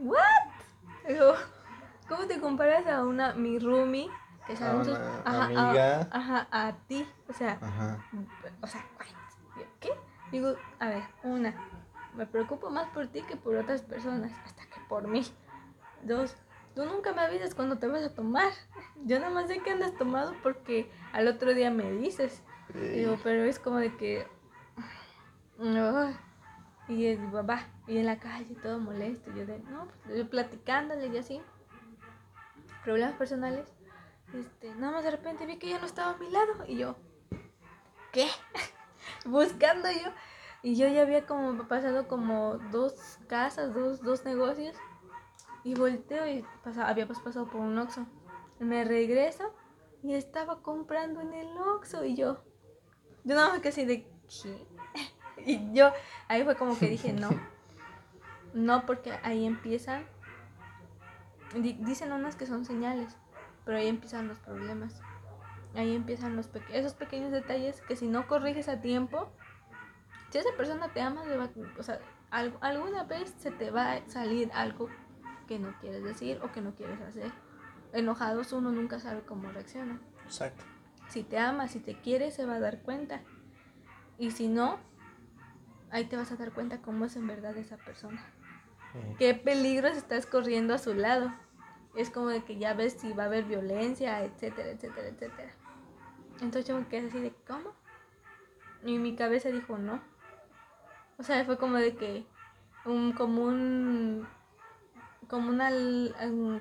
¿what? 0.00 0.18
Digo, 1.06 1.34
¿cómo 2.08 2.26
te 2.26 2.40
comparas 2.40 2.88
a 2.88 3.04
una, 3.04 3.34
mi 3.34 3.60
roomie, 3.60 4.08
que 4.46 4.56
saben 4.56 4.80
A 4.80 4.82
una 4.82 5.22
ajá, 5.24 5.44
amiga. 5.44 6.08
A, 6.10 6.16
ajá, 6.18 6.48
a 6.50 6.72
ti, 6.88 7.06
o 7.28 7.32
sea, 7.32 7.58
Ajá. 7.60 8.04
o 8.60 8.66
sea, 8.66 8.84
¿qué? 9.80 9.90
Digo, 10.30 10.54
a 10.78 10.88
ver, 10.88 11.02
una, 11.22 11.54
me 12.14 12.26
preocupo 12.26 12.70
más 12.70 12.88
por 12.88 13.06
ti 13.08 13.22
que 13.22 13.36
por 13.36 13.56
otras 13.56 13.82
personas, 13.82 14.32
hasta 14.44 14.64
que 14.66 14.80
por 14.88 15.08
mí. 15.08 15.22
Dos, 16.02 16.36
tú 16.74 16.84
nunca 16.84 17.12
me 17.12 17.22
avisas 17.22 17.54
cuando 17.54 17.78
te 17.78 17.86
vas 17.86 18.02
a 18.02 18.14
tomar. 18.14 18.52
Yo 19.04 19.18
nada 19.20 19.30
más 19.30 19.46
sé 19.46 19.60
que 19.60 19.70
andas 19.70 19.94
tomado 19.94 20.34
porque 20.42 20.90
al 21.12 21.28
otro 21.28 21.54
día 21.54 21.70
me 21.70 21.90
dices. 21.92 22.42
Digo, 22.74 23.18
pero 23.22 23.44
es 23.44 23.58
como 23.58 23.76
de 23.76 23.94
que... 23.96 24.26
Ay. 25.58 26.16
Y 26.88 27.06
el 27.06 27.18
papá, 27.30 27.66
y 27.86 27.98
en 27.98 28.06
la 28.06 28.18
calle 28.18 28.56
todo 28.62 28.78
molesto. 28.78 29.30
Yo 29.34 29.46
de, 29.46 29.58
no, 29.60 29.88
pues, 30.04 30.18
yo 30.18 30.28
platicándole 30.28 31.06
y 31.08 31.18
así. 31.18 31.40
Problemas 32.84 33.14
personales. 33.14 33.72
Este, 34.34 34.74
nada 34.74 34.92
más 34.94 35.04
de 35.04 35.10
repente 35.10 35.46
vi 35.46 35.58
que 35.58 35.68
ya 35.68 35.78
no 35.78 35.86
estaba 35.86 36.12
a 36.12 36.16
mi 36.18 36.30
lado. 36.30 36.64
Y 36.66 36.76
yo, 36.78 36.96
¿qué? 38.12 38.28
Buscando 39.24 39.90
yo. 39.90 40.10
Y 40.62 40.76
yo 40.76 40.86
ya 40.88 41.02
había 41.02 41.26
como 41.26 41.66
pasado 41.66 42.06
como 42.06 42.58
dos 42.70 43.18
casas, 43.28 43.74
dos, 43.74 44.00
dos 44.02 44.24
negocios. 44.24 44.76
Y 45.64 45.74
volteo 45.74 46.26
y 46.26 46.44
pasa, 46.64 46.88
había 46.88 47.06
pasado 47.06 47.46
por 47.48 47.60
un 47.60 47.78
Oxxo. 47.78 48.06
Me 48.58 48.84
regreso 48.84 49.52
y 50.02 50.14
estaba 50.14 50.60
comprando 50.62 51.20
en 51.20 51.32
el 51.34 51.48
Oxxo. 51.58 52.04
Y 52.04 52.14
yo, 52.16 52.42
yo 53.24 53.34
nada 53.34 53.50
más 53.50 53.60
que 53.60 53.68
así 53.68 53.84
de, 53.84 54.04
¿qué? 54.42 54.66
Y 55.44 55.72
yo, 55.72 55.90
ahí 56.28 56.44
fue 56.44 56.54
como 56.56 56.78
que 56.78 56.86
dije, 56.88 57.12
no. 57.12 57.30
No, 58.54 58.86
porque 58.86 59.12
ahí 59.24 59.44
empiezan. 59.46 60.04
di- 61.54 61.72
Dicen 61.80 62.12
unas 62.12 62.36
que 62.36 62.46
son 62.46 62.64
señales, 62.64 63.16
pero 63.64 63.78
ahí 63.78 63.88
empiezan 63.88 64.28
los 64.28 64.38
problemas. 64.38 65.00
Ahí 65.74 65.94
empiezan 65.94 66.36
los 66.36 66.48
peque- 66.48 66.78
esos 66.78 66.94
pequeños 66.94 67.32
detalles 67.32 67.80
que 67.82 67.96
si 67.96 68.06
no 68.08 68.26
corriges 68.26 68.68
a 68.68 68.80
tiempo, 68.80 69.32
si 70.30 70.38
esa 70.38 70.50
persona 70.56 70.88
te 70.92 71.00
ama, 71.00 71.24
le 71.24 71.36
va- 71.36 71.50
o 71.78 71.82
sea, 71.82 71.98
al- 72.30 72.56
alguna 72.60 73.04
vez 73.04 73.34
se 73.38 73.50
te 73.50 73.70
va 73.70 73.92
a 73.92 74.08
salir 74.08 74.50
algo 74.54 74.88
que 75.48 75.58
no 75.58 75.74
quieres 75.80 76.02
decir 76.04 76.40
o 76.42 76.52
que 76.52 76.60
no 76.60 76.74
quieres 76.74 77.00
hacer. 77.00 77.30
Enojados 77.92 78.52
uno 78.52 78.70
nunca 78.70 79.00
sabe 79.00 79.22
cómo 79.22 79.50
reacciona. 79.50 80.00
Exacto. 80.24 80.64
Si 81.08 81.22
te 81.22 81.38
ama, 81.38 81.68
si 81.68 81.78
te 81.80 81.94
quiere, 82.00 82.30
se 82.30 82.46
va 82.46 82.54
a 82.54 82.60
dar 82.60 82.80
cuenta. 82.82 83.20
Y 84.18 84.30
si 84.30 84.48
no, 84.48 84.78
ahí 85.90 86.04
te 86.06 86.16
vas 86.16 86.32
a 86.32 86.36
dar 86.36 86.52
cuenta 86.52 86.78
cómo 86.80 87.04
es 87.04 87.16
en 87.16 87.26
verdad 87.26 87.56
esa 87.56 87.76
persona. 87.76 88.22
Sí. 88.92 88.98
Qué 89.18 89.34
peligros 89.34 89.96
estás 89.96 90.24
corriendo 90.26 90.72
a 90.74 90.78
su 90.78 90.94
lado. 90.94 91.32
Es 91.94 92.10
como 92.10 92.28
de 92.28 92.42
que 92.44 92.56
ya 92.58 92.74
ves 92.74 92.94
si 92.94 93.12
va 93.12 93.24
a 93.24 93.26
haber 93.26 93.44
violencia, 93.44 94.24
etcétera, 94.24 94.70
etcétera, 94.70 95.08
etcétera. 95.08 95.52
Entonces 96.34 96.66
yo 96.66 96.78
me 96.78 96.88
quedé 96.88 97.08
así 97.08 97.20
de, 97.20 97.34
¿cómo? 97.46 97.72
Y 98.84 98.98
mi 98.98 99.14
cabeza 99.14 99.50
dijo, 99.50 99.78
no. 99.78 100.00
O 101.18 101.22
sea, 101.22 101.44
fue 101.44 101.58
como 101.58 101.76
de 101.76 101.94
que, 101.94 102.26
un, 102.84 103.12
como 103.12 103.44
un, 103.44 104.26
como 105.28 105.50
una, 105.50 105.70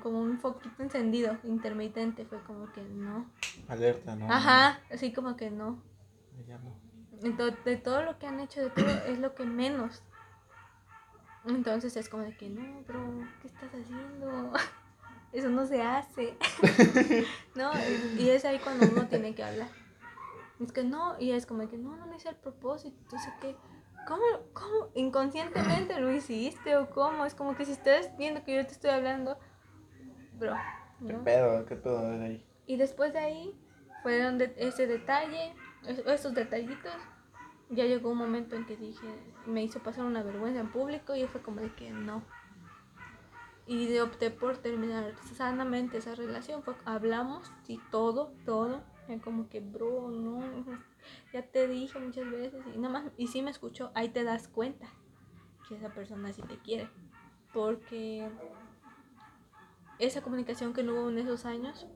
como 0.02 0.22
un 0.22 0.40
foquito 0.40 0.84
encendido, 0.84 1.38
intermitente, 1.44 2.26
fue 2.26 2.40
como 2.44 2.72
que 2.74 2.82
no. 2.84 3.26
Alerta, 3.68 4.16
¿no? 4.16 4.32
Ajá, 4.32 4.80
así 4.92 5.14
como 5.14 5.36
que 5.36 5.50
no. 5.50 5.82
Ya 6.48 6.58
no. 6.60 6.76
Entonces, 7.24 7.64
de 7.66 7.78
todo 7.78 8.04
lo 8.04 8.20
que 8.20 8.28
han 8.28 8.40
hecho, 8.40 8.62
de 8.62 8.70
todo, 8.70 8.88
es 9.08 9.20
lo 9.20 9.34
que 9.34 9.46
menos. 9.46 10.04
Entonces 11.46 11.98
es 11.98 12.08
como 12.08 12.24
de 12.24 12.36
que, 12.38 12.50
no, 12.50 12.84
bro, 12.84 13.28
¿qué 13.42 13.48
estás 13.48 13.70
haciendo? 13.74 14.54
Eso 15.34 15.50
no 15.50 15.66
se 15.66 15.82
hace. 15.82 16.38
no, 17.56 17.72
y 18.18 18.30
es 18.30 18.46
ahí 18.46 18.60
cuando 18.60 18.88
uno 18.88 19.08
tiene 19.08 19.34
que 19.36 19.44
hablar. 19.44 19.70
Es 20.60 20.72
que 20.72 20.84
no, 20.84 21.20
y 21.20 21.32
es 21.32 21.46
como 21.46 21.62
de 21.62 21.70
que 21.70 21.78
no, 21.78 21.96
no 21.96 22.06
lo 22.06 22.16
hice 22.16 22.30
al 22.30 22.36
propósito. 22.36 22.96
Entonces, 23.02 23.34
¿qué? 23.42 23.56
¿Cómo, 24.08 24.22
¿Cómo 24.54 24.90
inconscientemente 24.96 26.00
lo 26.00 26.12
hiciste 26.12 26.76
o 26.78 26.90
cómo? 26.90 27.26
Es 27.26 27.34
como 27.36 27.56
que 27.56 27.66
si 27.66 27.72
estás 27.72 28.16
viendo 28.18 28.44
que 28.44 28.56
yo 28.56 28.66
te 28.66 28.74
estoy 28.74 28.90
hablando, 28.92 29.38
bro, 30.40 30.56
¿Qué 31.06 31.14
¿no? 31.14 31.24
pedo? 31.24 31.66
¿Qué 31.66 31.76
pedo 31.76 32.02
de 32.18 32.26
ahí? 32.26 32.46
Y 32.68 32.78
después 32.78 33.14
de 33.14 33.20
ahí 33.20 33.56
fueron 34.04 34.38
de 34.38 34.54
ese 34.58 34.88
detalle, 34.88 35.54
es- 35.86 36.00
esos 36.06 36.34
detallitos. 36.34 36.92
Ya 37.70 37.86
llegó 37.86 38.10
un 38.10 38.18
momento 38.18 38.56
en 38.56 38.66
que 38.66 38.76
dije, 38.76 39.08
me 39.46 39.64
hizo 39.64 39.80
pasar 39.80 40.04
una 40.06 40.24
vergüenza 40.24 40.60
en 40.60 40.72
público 40.72 41.16
y 41.16 41.26
fue 41.28 41.42
como 41.42 41.62
de 41.62 41.74
que 41.74 41.90
no. 41.92 42.22
Y 43.72 43.98
opté 44.00 44.32
por 44.32 44.58
terminar 44.58 45.16
sanamente 45.34 46.00
esa 46.00 46.14
relación. 46.14 46.62
Hablamos, 46.84 47.54
sí, 47.64 47.80
todo, 47.90 48.34
todo. 48.44 48.84
Y 49.08 49.18
como 49.20 49.48
que, 49.48 49.62
bro, 49.62 50.12
no, 50.12 50.42
ya 51.34 51.42
te 51.42 51.70
dije 51.70 51.98
muchas 51.98 52.30
veces. 52.30 52.66
Y 52.76 52.78
nada 52.78 52.90
más, 52.90 53.12
y 53.16 53.28
sí 53.28 53.42
me 53.42 53.50
escuchó, 53.50 53.90
ahí 53.96 54.10
te 54.10 54.26
das 54.26 54.50
cuenta 54.50 54.88
que 55.70 55.78
esa 55.78 55.88
persona 55.88 56.34
sí 56.34 56.42
te 56.42 56.58
quiere. 56.58 56.90
Porque 57.54 58.30
esa 60.00 60.22
comunicación 60.22 60.74
que 60.74 60.84
no 60.84 60.92
hubo 60.92 61.10
en 61.10 61.20
esos 61.20 61.46
años, 61.46 61.88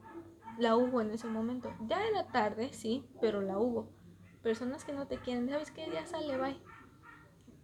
la 0.57 0.77
hubo 0.77 1.01
en 1.01 1.11
ese 1.11 1.27
momento. 1.27 1.73
Ya 1.87 2.07
era 2.07 2.25
tarde, 2.27 2.71
sí, 2.71 3.05
pero 3.19 3.41
la 3.41 3.57
hubo. 3.57 3.91
Personas 4.41 4.85
que 4.85 4.93
no 4.93 5.07
te 5.07 5.17
quieren, 5.17 5.49
¿sabes 5.49 5.71
qué? 5.71 5.89
Ya 5.91 6.05
sale, 6.05 6.37
bye. 6.37 6.57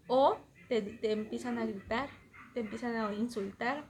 O 0.09 0.35
te, 0.67 0.81
te 0.81 1.13
empiezan 1.13 1.57
a 1.59 1.65
gritar, 1.65 2.09
te 2.53 2.59
empiezan 2.59 2.97
a 2.97 3.13
insultar, 3.13 3.85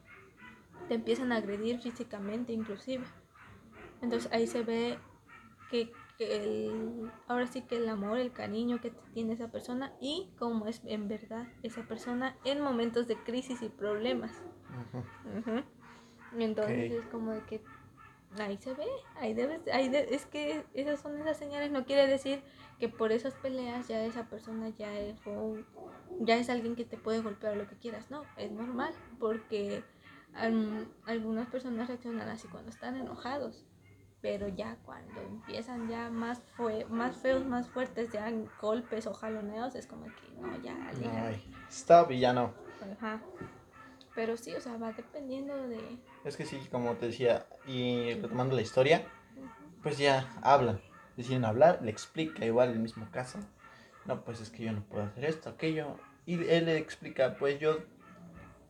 te 0.88 0.96
empiezan 0.96 1.32
a 1.32 1.38
agredir 1.38 1.80
físicamente 1.80 2.54
inclusive. 2.54 3.04
Entonces 4.02 4.32
ahí 4.32 4.48
se 4.48 4.64
ve 4.64 4.98
que, 5.70 5.92
el, 6.20 7.12
ahora 7.28 7.48
sí 7.48 7.62
que 7.64 7.78
el 7.78 7.90
amor, 7.90 8.18
el 8.18 8.32
cariño 8.32 8.80
que 8.82 8.92
tiene 9.14 9.34
esa 9.34 9.52
persona 9.52 9.94
y 10.00 10.30
cómo 10.38 10.68
es 10.68 10.82
en 10.86 11.08
verdad 11.08 11.48
esa 11.64 11.84
persona 11.84 12.36
en 12.44 12.62
momentos 12.62 13.08
de 13.08 13.16
crisis 13.16 13.62
y 13.62 13.70
problemas. 13.70 14.44
Entonces 16.38 16.92
es 16.92 17.06
como 17.08 17.32
de 17.32 17.42
que 17.46 17.62
ahí 18.40 18.58
se 18.58 18.74
ve, 18.74 18.86
ahí 19.16 19.34
debes, 19.34 19.62
ahí 19.74 19.92
es 19.94 20.26
que 20.26 20.64
esas 20.74 21.02
son 21.02 21.20
esas 21.20 21.38
señales, 21.38 21.72
no 21.72 21.86
quiere 21.86 22.08
decir 22.08 22.42
que 22.80 22.88
por 22.88 23.12
esas 23.12 23.34
peleas 23.36 23.88
ya 23.88 24.04
esa 24.06 24.30
persona 24.30 24.70
ya 24.70 24.98
es, 24.98 25.20
ya 26.20 26.38
es 26.38 26.50
alguien 26.50 26.76
que 26.76 26.86
te 26.86 26.98
puede 26.98 27.22
golpear 27.22 27.58
lo 27.58 27.68
que 27.68 27.76
quieras, 27.76 28.10
no, 28.10 28.24
es 28.38 28.52
normal, 28.52 28.94
porque 29.20 29.84
algunas 30.34 31.48
personas 31.48 31.88
reaccionan 31.88 32.30
así 32.30 32.48
cuando 32.48 32.70
están 32.70 32.96
enojados, 32.96 33.66
pero 34.22 34.48
ya 34.48 34.78
cuando 34.86 35.20
empiezan 35.22 35.90
ya 35.90 36.10
más, 36.10 36.42
fue, 36.56 36.86
más 36.86 37.18
feos, 37.18 37.46
más 37.46 37.68
fuertes, 37.70 38.12
ya 38.12 38.32
golpes 38.62 39.08
o 39.08 39.14
jaloneos, 39.14 39.76
es 39.76 39.88
como 39.88 40.06
que 40.06 40.42
no, 40.42 40.62
ya, 40.62 40.76
Ay, 41.28 41.44
stop 41.70 42.12
y 42.12 42.20
ya 42.20 42.34
no. 42.34 42.54
Ajá. 42.98 43.22
Pero 44.14 44.38
sí, 44.38 44.54
o 44.54 44.62
sea, 44.62 44.78
va 44.78 44.92
dependiendo 44.92 45.68
de... 45.68 45.80
Es 46.26 46.36
que 46.36 46.46
sí, 46.46 46.60
como 46.70 46.96
te 46.96 47.08
decía, 47.08 47.48
y 47.66 48.14
retomando 48.16 48.56
la 48.56 48.62
historia, 48.62 49.06
pues 49.82 49.98
ya 49.98 50.30
hablan, 50.42 50.82
deciden 51.16 51.46
hablar, 51.46 51.80
le 51.82 51.92
explica 51.92 52.46
igual 52.46 52.72
el 52.72 52.80
mismo 52.80 53.10
caso. 53.12 53.40
No, 54.06 54.24
pues 54.24 54.42
es 54.42 54.50
que 54.50 54.64
yo 54.64 54.72
no 54.72 54.84
puedo 54.84 55.04
hacer 55.04 55.26
esto, 55.26 55.50
aquello. 55.50 55.98
Y 56.26 56.44
él 56.46 56.66
le 56.66 56.78
explica, 56.78 57.38
pues 57.38 57.60
yo 57.60 57.78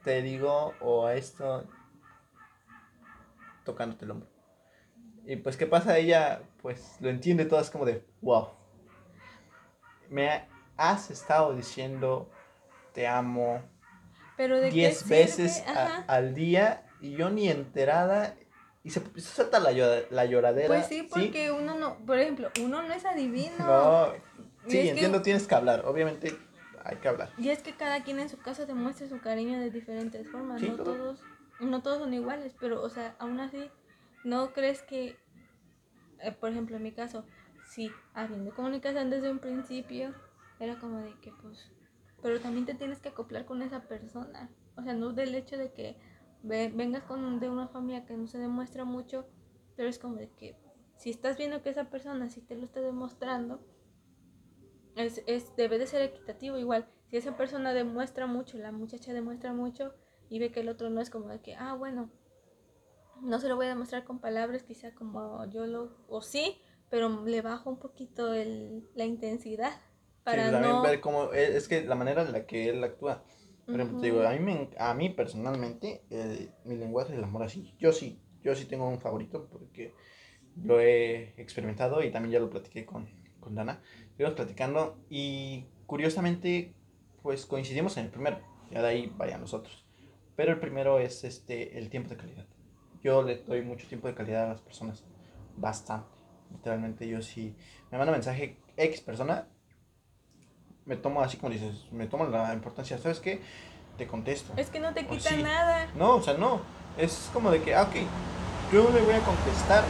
te 0.03 0.21
digo, 0.21 0.73
o 0.79 1.05
a 1.05 1.15
esto, 1.15 1.65
tocándote 3.63 4.05
el 4.05 4.11
hombro. 4.11 4.29
Y 5.25 5.35
pues, 5.35 5.57
¿qué 5.57 5.67
pasa? 5.67 5.97
Ella, 5.97 6.41
pues, 6.61 6.97
lo 6.99 7.09
entiende 7.09 7.45
todo, 7.45 7.59
es 7.59 7.69
como 7.69 7.85
de, 7.85 8.03
wow. 8.21 8.49
Me 10.09 10.47
has 10.77 11.11
estado 11.11 11.55
diciendo, 11.55 12.29
te 12.93 13.07
amo, 13.07 13.61
pero 14.35 14.59
de 14.59 14.71
10 14.71 15.07
veces 15.07 15.63
al 16.07 16.33
día 16.33 16.85
y 16.99 17.11
yo 17.11 17.29
ni 17.29 17.49
enterada 17.49 18.35
y 18.83 18.89
se, 18.89 19.01
se 19.15 19.21
suelta 19.21 19.59
la, 19.59 19.71
la, 20.09 20.25
lloradera. 20.25 20.67
Pues 20.67 20.87
sí, 20.87 21.07
porque 21.09 21.51
uno 21.51 21.75
no, 21.75 21.97
por 22.05 22.17
ejemplo, 22.17 22.49
uno 22.59 22.81
no 22.81 22.93
es 22.93 23.05
adivino. 23.05 23.57
No, 23.59 24.13
sí, 24.67 24.89
entiendo, 24.89 25.21
tienes 25.21 25.47
que 25.47 25.55
hablar, 25.55 25.85
obviamente 25.85 26.35
hay 26.83 26.97
que 26.97 27.07
hablar. 27.07 27.29
Y 27.37 27.49
es 27.49 27.61
que 27.61 27.75
cada 27.75 28.03
quien 28.03 28.19
en 28.19 28.29
su 28.29 28.37
casa 28.37 28.65
demuestra 28.65 29.07
su 29.07 29.19
cariño 29.19 29.59
de 29.59 29.71
diferentes 29.71 30.29
formas, 30.29 30.61
no 30.61 30.75
todos 30.75 31.23
no 31.59 31.81
todos 31.83 31.99
son 31.99 32.13
iguales, 32.13 32.55
pero 32.59 32.81
o 32.81 32.89
sea, 32.89 33.15
aún 33.19 33.39
así 33.39 33.69
no 34.23 34.51
crees 34.53 34.81
que 34.81 35.19
eh, 36.21 36.31
por 36.31 36.51
ejemplo, 36.51 36.77
en 36.77 36.83
mi 36.83 36.91
caso, 36.91 37.25
sí, 37.65 37.91
habiendo 38.13 38.53
comunicación 38.53 39.09
desde 39.09 39.31
un 39.31 39.39
principio, 39.39 40.13
era 40.59 40.79
como 40.79 40.99
de 40.99 41.13
que 41.21 41.31
pues 41.41 41.71
pero 42.21 42.39
también 42.39 42.65
te 42.65 42.75
tienes 42.75 42.99
que 42.99 43.09
acoplar 43.09 43.45
con 43.45 43.61
esa 43.61 43.87
persona. 43.87 44.49
O 44.75 44.83
sea, 44.83 44.93
no 44.93 45.11
del 45.11 45.33
hecho 45.33 45.57
de 45.57 45.71
que 45.73 45.97
vengas 46.43 47.03
con, 47.03 47.39
de 47.39 47.49
una 47.49 47.67
familia 47.67 48.05
que 48.05 48.15
no 48.15 48.27
se 48.27 48.37
demuestra 48.37 48.85
mucho, 48.85 49.25
pero 49.75 49.89
es 49.89 49.97
como 49.97 50.15
de 50.15 50.29
que 50.29 50.55
si 50.97 51.09
estás 51.09 51.37
viendo 51.37 51.63
que 51.63 51.69
esa 51.69 51.85
persona 51.85 52.29
sí 52.29 52.41
te 52.41 52.55
lo 52.55 52.65
está 52.65 52.79
demostrando, 52.79 53.59
es, 54.95 55.23
es, 55.27 55.55
debe 55.55 55.77
de 55.77 55.87
ser 55.87 56.01
equitativo 56.01 56.57
igual. 56.57 56.87
Si 57.09 57.17
esa 57.17 57.35
persona 57.35 57.73
demuestra 57.73 58.27
mucho, 58.27 58.57
la 58.57 58.71
muchacha 58.71 59.13
demuestra 59.13 59.53
mucho 59.53 59.93
y 60.29 60.39
ve 60.39 60.51
que 60.51 60.61
el 60.61 60.69
otro 60.69 60.89
no 60.89 61.01
es 61.01 61.09
como 61.09 61.29
de 61.29 61.41
que, 61.41 61.55
ah, 61.55 61.73
bueno, 61.73 62.09
no 63.21 63.39
se 63.39 63.47
lo 63.47 63.55
voy 63.55 63.67
a 63.67 63.69
demostrar 63.69 64.03
con 64.03 64.19
palabras, 64.19 64.63
quizá 64.63 64.93
como 64.93 65.45
yo 65.49 65.67
lo, 65.67 65.97
o 66.07 66.21
sí, 66.21 66.61
pero 66.89 67.25
le 67.25 67.41
bajo 67.41 67.69
un 67.69 67.79
poquito 67.79 68.33
el, 68.33 68.89
la 68.95 69.05
intensidad 69.05 69.71
para 70.23 70.51
también 70.51 70.81
ver 70.81 71.01
cómo, 71.01 71.33
e, 71.33 71.57
es 71.57 71.67
que 71.67 71.83
la 71.83 71.95
manera 71.95 72.21
en 72.21 72.31
la 72.31 72.45
que 72.45 72.69
él 72.69 72.83
actúa. 72.83 73.23
Por 73.65 73.75
ejemplo, 73.75 74.01
te 74.01 74.07
digo, 74.07 74.21
a 74.23 74.33
mí, 74.33 74.69
a 74.77 74.93
mí 74.93 75.09
personalmente, 75.09 76.03
mi 76.65 76.75
lenguaje 76.75 77.13
del 77.13 77.23
amor 77.23 77.43
así, 77.43 77.73
yo 77.79 77.93
sí, 77.93 78.19
yo 78.43 78.55
sí 78.55 78.65
tengo 78.65 78.87
un 78.89 78.99
favorito 78.99 79.47
porque 79.49 79.93
lo 80.61 80.81
he 80.81 81.33
experimentado 81.37 82.03
y 82.03 82.11
también 82.11 82.33
ya 82.33 82.39
lo 82.39 82.49
platiqué 82.49 82.85
con, 82.85 83.07
con 83.39 83.55
Dana. 83.55 83.81
Estuvimos 84.21 84.37
platicando 84.37 84.97
y 85.09 85.65
curiosamente, 85.87 86.75
pues 87.23 87.47
coincidimos 87.47 87.97
en 87.97 88.05
el 88.05 88.11
primero, 88.11 88.39
ya 88.69 88.83
de 88.83 88.87
ahí 88.87 89.11
vayan 89.17 89.41
los 89.41 89.55
otros. 89.55 89.83
Pero 90.35 90.51
el 90.51 90.59
primero 90.59 90.99
es 90.99 91.23
este, 91.23 91.79
el 91.79 91.89
tiempo 91.89 92.11
de 92.11 92.17
calidad. 92.17 92.45
Yo 93.01 93.23
le 93.23 93.37
doy 93.37 93.63
mucho 93.63 93.87
tiempo 93.87 94.07
de 94.07 94.13
calidad 94.13 94.45
a 94.45 94.49
las 94.49 94.61
personas, 94.61 95.03
bastante. 95.57 96.15
Literalmente 96.51 97.07
yo 97.07 97.23
sí, 97.23 97.55
me 97.89 97.97
manda 97.97 98.13
mensaje 98.13 98.59
X 98.77 99.01
persona, 99.01 99.47
me 100.85 100.97
tomo 100.97 101.23
así 101.23 101.37
como 101.37 101.51
dices, 101.51 101.87
me 101.91 102.05
tomo 102.05 102.25
la 102.25 102.53
importancia, 102.53 102.99
¿sabes 102.99 103.19
qué? 103.21 103.41
Te 103.97 104.05
contesto. 104.05 104.53
Es 104.55 104.69
que 104.69 104.79
no 104.79 104.93
te 104.93 105.07
quita 105.07 105.35
nada. 105.37 105.91
No, 105.95 106.17
o 106.17 106.21
sea, 106.21 106.35
no. 106.35 106.61
Es 106.95 107.31
como 107.33 107.49
de 107.49 107.63
que, 107.63 107.73
ah, 107.73 107.81
ok, 107.89 107.95
yo 108.71 108.87
le 108.91 109.01
voy 109.01 109.15
a 109.15 109.21
contestar 109.21 109.83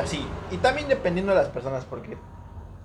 así. 0.00 0.26
Y 0.50 0.56
también 0.56 0.88
dependiendo 0.88 1.30
de 1.32 1.38
las 1.38 1.50
personas, 1.50 1.84
porque 1.84 2.16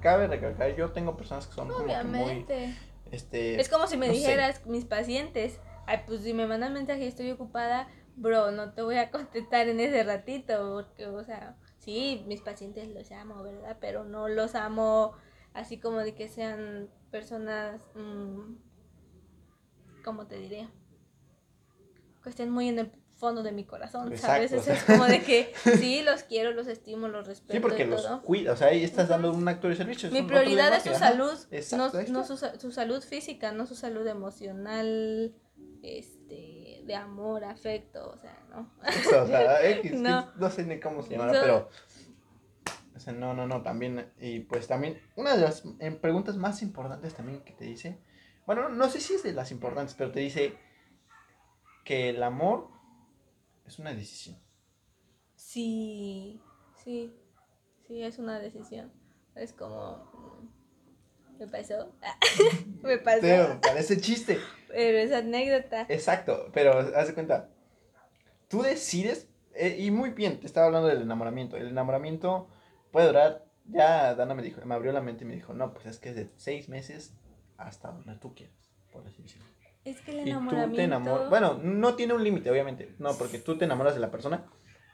cabe 0.02 0.28
recalcar, 0.28 0.76
yo 0.76 0.92
tengo 0.92 1.18
personas 1.18 1.48
que 1.48 1.54
son 1.54 1.72
Obviamente. 1.72 2.68
muy, 2.68 2.76
este, 3.12 3.60
es 3.60 3.70
como 3.70 3.88
si 3.88 3.98
me 3.98 4.10
dijeras, 4.10 4.66
mis 4.66 4.86
pacientes, 4.86 5.60
ay, 5.86 6.02
pues 6.06 6.22
si 6.22 6.34
me 6.34 6.48
mandan 6.48 6.74
mensaje 6.74 7.06
y 7.06 7.08
estoy 7.08 7.32
ocupada, 7.32 7.88
bro, 8.16 8.52
no 8.52 8.74
te 8.74 8.82
voy 8.82 8.98
a 8.98 9.12
contestar 9.12 9.68
en 9.68 9.80
ese 9.80 10.04
ratito, 10.04 10.74
porque, 10.74 11.06
o 11.08 11.24
sea, 11.24 11.56
sí, 11.80 12.24
mis 12.28 12.42
pacientes 12.42 12.88
los 12.90 13.12
amo, 13.12 13.44
¿verdad? 13.44 13.78
Pero 13.80 14.04
no 14.04 14.28
los 14.28 14.56
amo 14.56 15.14
así 15.54 15.80
como 15.80 16.00
de 16.00 16.14
que 16.14 16.28
sean 16.28 16.90
personas, 17.12 17.82
mmm, 17.96 18.56
¿cómo 20.04 20.28
te 20.28 20.38
diría? 20.38 20.70
Que 22.24 22.30
estén 22.30 22.50
muy 22.50 22.68
en 22.68 22.80
el 22.80 22.92
fondo 23.18 23.44
de 23.44 23.52
mi 23.52 23.66
corazón, 23.66 24.16
¿sabes? 24.18 24.52
es 24.52 24.84
como 24.84 25.06
de 25.06 25.22
que 25.22 25.54
sí, 25.80 26.02
los 26.04 26.24
quiero, 26.24 26.52
los 26.52 26.68
estimo, 26.68 27.08
los 27.08 27.28
respeto. 27.28 27.54
Sí, 27.54 27.60
porque 27.60 27.86
los 27.86 28.06
cuida, 28.22 28.54
o 28.54 28.56
sea, 28.56 28.68
ahí 28.68 28.84
estás 28.84 29.10
dando 29.10 29.34
un 29.34 29.48
acto 29.48 29.68
de 29.68 29.76
servicio. 29.76 30.12
Mi 30.12 30.22
prioridad 30.22 30.74
es 30.74 30.84
su 30.84 30.94
salud, 30.94 31.38
no, 32.10 32.24
su, 32.24 32.38
su, 32.38 32.72
salud 32.72 33.04
física, 33.04 33.52
no 33.52 33.66
su 33.66 33.76
salud 33.76 34.06
emocional, 34.08 35.34
este, 35.82 36.84
de 36.86 36.96
amor, 36.96 37.44
afecto, 37.44 38.10
o 38.10 38.18
sea, 38.18 38.38
¿no? 38.50 38.72
o 39.22 39.28
sea, 39.28 39.68
X, 39.70 39.94
no. 39.94 40.32
no 40.36 40.50
sé 40.50 40.64
ni 40.64 40.80
cómo 40.80 41.02
se 41.02 41.18
llama, 41.18 41.32
pero 41.32 41.70
o 42.96 43.00
sea, 43.00 43.14
no, 43.14 43.34
no, 43.34 43.48
no, 43.48 43.62
también, 43.62 44.12
y 44.20 44.40
pues 44.40 44.68
también, 44.68 45.00
una 45.16 45.36
de 45.36 45.42
las 45.42 45.64
preguntas 46.02 46.36
más 46.36 46.62
importantes 46.62 47.14
también 47.14 47.42
que 47.42 47.54
te 47.54 47.66
dice, 47.66 48.00
bueno, 48.46 48.70
no 48.70 48.90
sé 48.90 49.00
si 49.00 49.14
es 49.14 49.24
de 49.24 49.34
las 49.34 49.52
importantes, 49.52 49.96
pero 49.96 50.12
te 50.12 50.20
dice 50.20 50.56
que 51.84 52.10
el 52.10 52.24
amor 52.24 52.77
es 53.68 53.80
una 53.80 53.94
decisión. 53.94 54.38
Sí, 55.36 56.42
sí, 56.84 57.14
sí, 57.88 58.02
es 58.02 58.18
una 58.18 58.40
decisión. 58.40 58.92
Es 59.36 59.54
como, 59.54 60.50
me 61.38 61.48
pasó, 61.48 61.94
me 62.82 62.98
pasó. 62.98 63.60
parece 63.62 64.00
chiste. 64.02 64.40
Pero 64.70 64.98
es 64.98 65.12
anécdota. 65.12 65.86
Exacto, 65.90 66.50
pero 66.54 66.80
haz 66.96 67.08
de 67.08 67.14
cuenta, 67.14 67.50
tú 68.48 68.62
decides, 68.62 69.28
eh, 69.54 69.76
y 69.80 69.92
muy 69.92 70.12
bien, 70.12 70.40
te 70.40 70.48
estaba 70.48 70.68
hablando 70.68 70.88
del 70.88 71.02
enamoramiento. 71.02 71.58
El 71.58 71.68
enamoramiento 71.68 72.48
puede 72.92 73.08
durar, 73.08 73.46
ya 73.66 74.16
Dana 74.16 74.34
me 74.34 74.42
dijo, 74.44 74.66
me 74.66 74.76
abrió 74.76 74.92
la 74.92 75.02
mente 75.02 75.24
y 75.24 75.28
me 75.28 75.36
dijo, 75.36 75.54
no, 75.54 75.74
pues 75.74 75.86
es 75.86 76.00
que 76.00 76.10
es 76.10 76.16
de 76.16 76.30
seis 76.38 76.70
meses 76.70 77.14
hasta 77.58 77.92
donde 77.92 78.16
tú 78.16 78.34
quieras, 78.34 78.56
por 78.92 79.06
así 79.06 79.22
decirlo. 79.22 79.57
Es 79.90 80.02
que 80.02 80.12
el 80.12 80.28
enamoramiento... 80.28 81.30
bueno, 81.30 81.60
no 81.64 81.96
tiene 81.96 82.14
un 82.14 82.24
límite, 82.24 82.52
obviamente, 82.52 82.94
no, 83.00 83.18
porque 83.18 83.40
tú 83.40 83.58
te 83.58 83.66
enamoras 83.66 83.94
de 83.94 84.02
la 84.02 84.12
persona, 84.12 84.46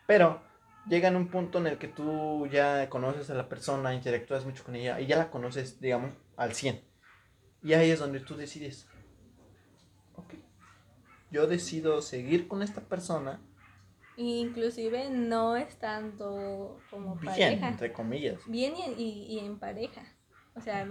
pero 0.06 0.42
llega 0.88 1.08
en 1.08 1.16
un 1.16 1.30
punto 1.30 1.58
en 1.58 1.68
el 1.68 1.78
que 1.78 1.88
tú 1.88 2.48
ya 2.48 2.90
conoces 2.90 3.30
a 3.30 3.34
la 3.34 3.50
persona, 3.50 3.94
interactúas 3.94 4.46
mucho 4.46 4.64
con 4.64 4.76
ella 4.76 5.00
y 5.00 5.08
ya 5.08 5.18
la 5.18 5.32
conoces, 5.32 5.80
digamos, 5.80 6.12
al 6.38 6.54
100. 6.54 6.82
Y 7.64 7.74
ahí 7.74 7.90
es 7.90 8.00
donde 8.00 8.20
tú 8.20 8.36
decides, 8.36 8.88
ok, 10.16 10.34
yo 11.32 11.48
decido 11.48 12.02
seguir 12.02 12.48
con 12.48 12.62
esta 12.62 12.82
persona 12.82 13.40
Inclusive 14.16 15.10
no 15.10 15.56
estando 15.56 16.80
como 16.90 17.16
Bien, 17.16 17.34
pareja. 17.34 17.68
entre 17.70 17.94
comillas. 17.94 18.40
Bien 18.48 18.74
y, 18.98 19.26
y, 19.28 19.40
en 19.40 19.58
pareja. 19.58 20.04
O 20.56 20.62
sea, 20.62 20.88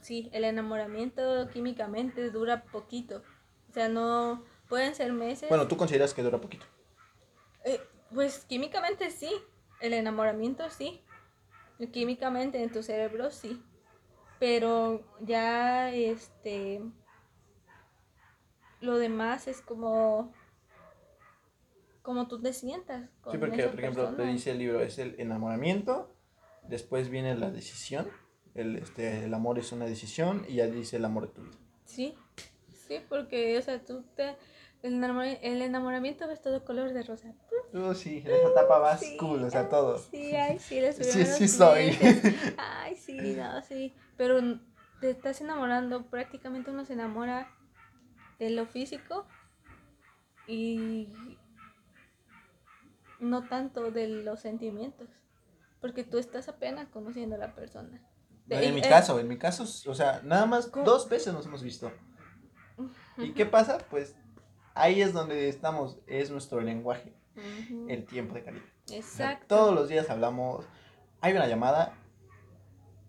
sí, 0.00 0.30
el 0.32 0.44
enamoramiento 0.44 1.48
químicamente 1.50 2.30
dura 2.30 2.64
poquito. 2.64 3.22
O 3.70 3.72
sea, 3.72 3.88
no 3.88 4.44
pueden 4.68 4.94
ser 4.94 5.12
meses. 5.12 5.48
Bueno, 5.48 5.66
¿tú 5.66 5.76
consideras 5.76 6.14
que 6.14 6.22
dura 6.22 6.40
poquito? 6.40 6.66
Eh, 7.64 7.80
pues 8.14 8.44
químicamente 8.44 9.10
sí. 9.10 9.32
El 9.80 9.94
enamoramiento 9.94 10.70
sí. 10.70 11.02
Químicamente 11.92 12.62
en 12.62 12.70
tu 12.70 12.82
cerebro 12.82 13.30
sí. 13.30 13.60
Pero 14.38 15.02
ya 15.20 15.90
este... 15.92 16.82
Lo 18.80 18.98
demás 18.98 19.48
es 19.48 19.60
como 19.60 20.32
como 22.02 22.26
tú 22.26 22.40
te 22.40 22.52
sientas. 22.52 23.08
sí, 23.30 23.38
porque, 23.38 23.68
por 23.68 23.78
ejemplo, 23.78 24.14
te 24.14 24.26
dice 24.26 24.50
el 24.50 24.58
libro, 24.58 24.80
es 24.82 24.98
el 24.98 25.14
enamoramiento, 25.18 26.12
después 26.68 27.08
viene 27.08 27.36
la 27.36 27.50
decisión, 27.50 28.08
el, 28.54 28.76
este, 28.76 29.24
el 29.24 29.34
amor 29.34 29.58
es 29.58 29.72
una 29.72 29.86
decisión, 29.86 30.44
y 30.48 30.56
ya 30.56 30.66
dice 30.66 30.96
el 30.96 31.04
amor 31.04 31.28
de 31.28 31.34
tu 31.34 31.42
vida. 31.42 31.56
Sí, 31.84 32.14
sí, 32.86 33.00
porque, 33.08 33.58
o 33.58 33.62
sea, 33.62 33.84
tú 33.84 34.04
te... 34.16 34.36
El, 34.82 35.62
enamoramiento 35.62 36.26
ves 36.26 36.42
todo 36.42 36.64
color 36.64 36.92
de 36.92 37.04
rosa. 37.04 37.32
Oh, 37.72 37.94
sí, 37.94 38.18
en 38.18 38.32
esa 38.32 38.48
etapa 38.48 38.78
vas 38.78 39.04
cool, 39.16 39.44
o 39.44 39.50
sea, 39.50 39.68
todo. 39.68 39.96
Sí, 39.96 40.34
ay, 40.34 40.58
sí, 40.58 40.80
les 40.80 40.96
Sí, 40.96 41.24
sí 41.24 41.46
soy. 41.46 41.96
Ay, 42.58 42.96
sí, 42.96 43.16
no, 43.36 43.62
sí. 43.62 43.94
Pero 44.16 44.40
te 45.00 45.10
estás 45.10 45.40
enamorando, 45.40 46.06
prácticamente 46.06 46.72
uno 46.72 46.84
se 46.84 46.94
enamora 46.94 47.48
de 48.40 48.50
lo 48.50 48.66
físico 48.66 49.24
y 50.48 51.08
no 53.20 53.44
tanto 53.48 53.92
de 53.92 54.08
los 54.08 54.40
sentimientos, 54.40 55.08
porque 55.80 56.02
tú 56.02 56.18
estás 56.18 56.48
apenas 56.48 56.88
conociendo 56.88 57.36
a 57.36 57.38
la 57.38 57.54
persona. 57.54 58.00
En 58.52 58.74
mi 58.74 58.82
caso, 58.82 59.18
en 59.18 59.28
mi 59.28 59.38
caso, 59.38 59.64
o 59.64 59.94
sea, 59.94 60.20
nada 60.24 60.46
más 60.46 60.70
dos 60.70 61.08
veces 61.08 61.32
nos 61.32 61.46
hemos 61.46 61.62
visto. 61.62 61.90
¿Y 63.18 63.32
qué 63.32 63.46
pasa? 63.46 63.78
Pues 63.90 64.16
ahí 64.74 65.02
es 65.02 65.12
donde 65.12 65.48
estamos, 65.48 65.98
es 66.06 66.30
nuestro 66.30 66.60
lenguaje, 66.60 67.14
el 67.88 68.04
tiempo 68.06 68.34
de 68.34 68.44
calidad. 68.44 68.64
Exacto. 68.90 69.46
todos 69.46 69.74
los 69.74 69.88
días 69.88 70.10
hablamos, 70.10 70.66
hay 71.20 71.34
una 71.34 71.46
llamada, 71.46 71.94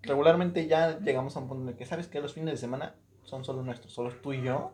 regularmente 0.03 0.67
ya 0.67 0.99
llegamos 0.99 1.35
a 1.35 1.39
un 1.39 1.47
punto 1.47 1.63
en 1.63 1.69
el 1.69 1.75
que, 1.75 1.85
¿sabes 1.85 2.07
que 2.07 2.21
Los 2.21 2.33
fines 2.33 2.51
de 2.51 2.57
semana 2.57 2.95
son 3.23 3.43
solo 3.43 3.63
nuestros, 3.63 3.91
solo 3.93 4.11
tú 4.21 4.33
y 4.33 4.43
yo, 4.43 4.73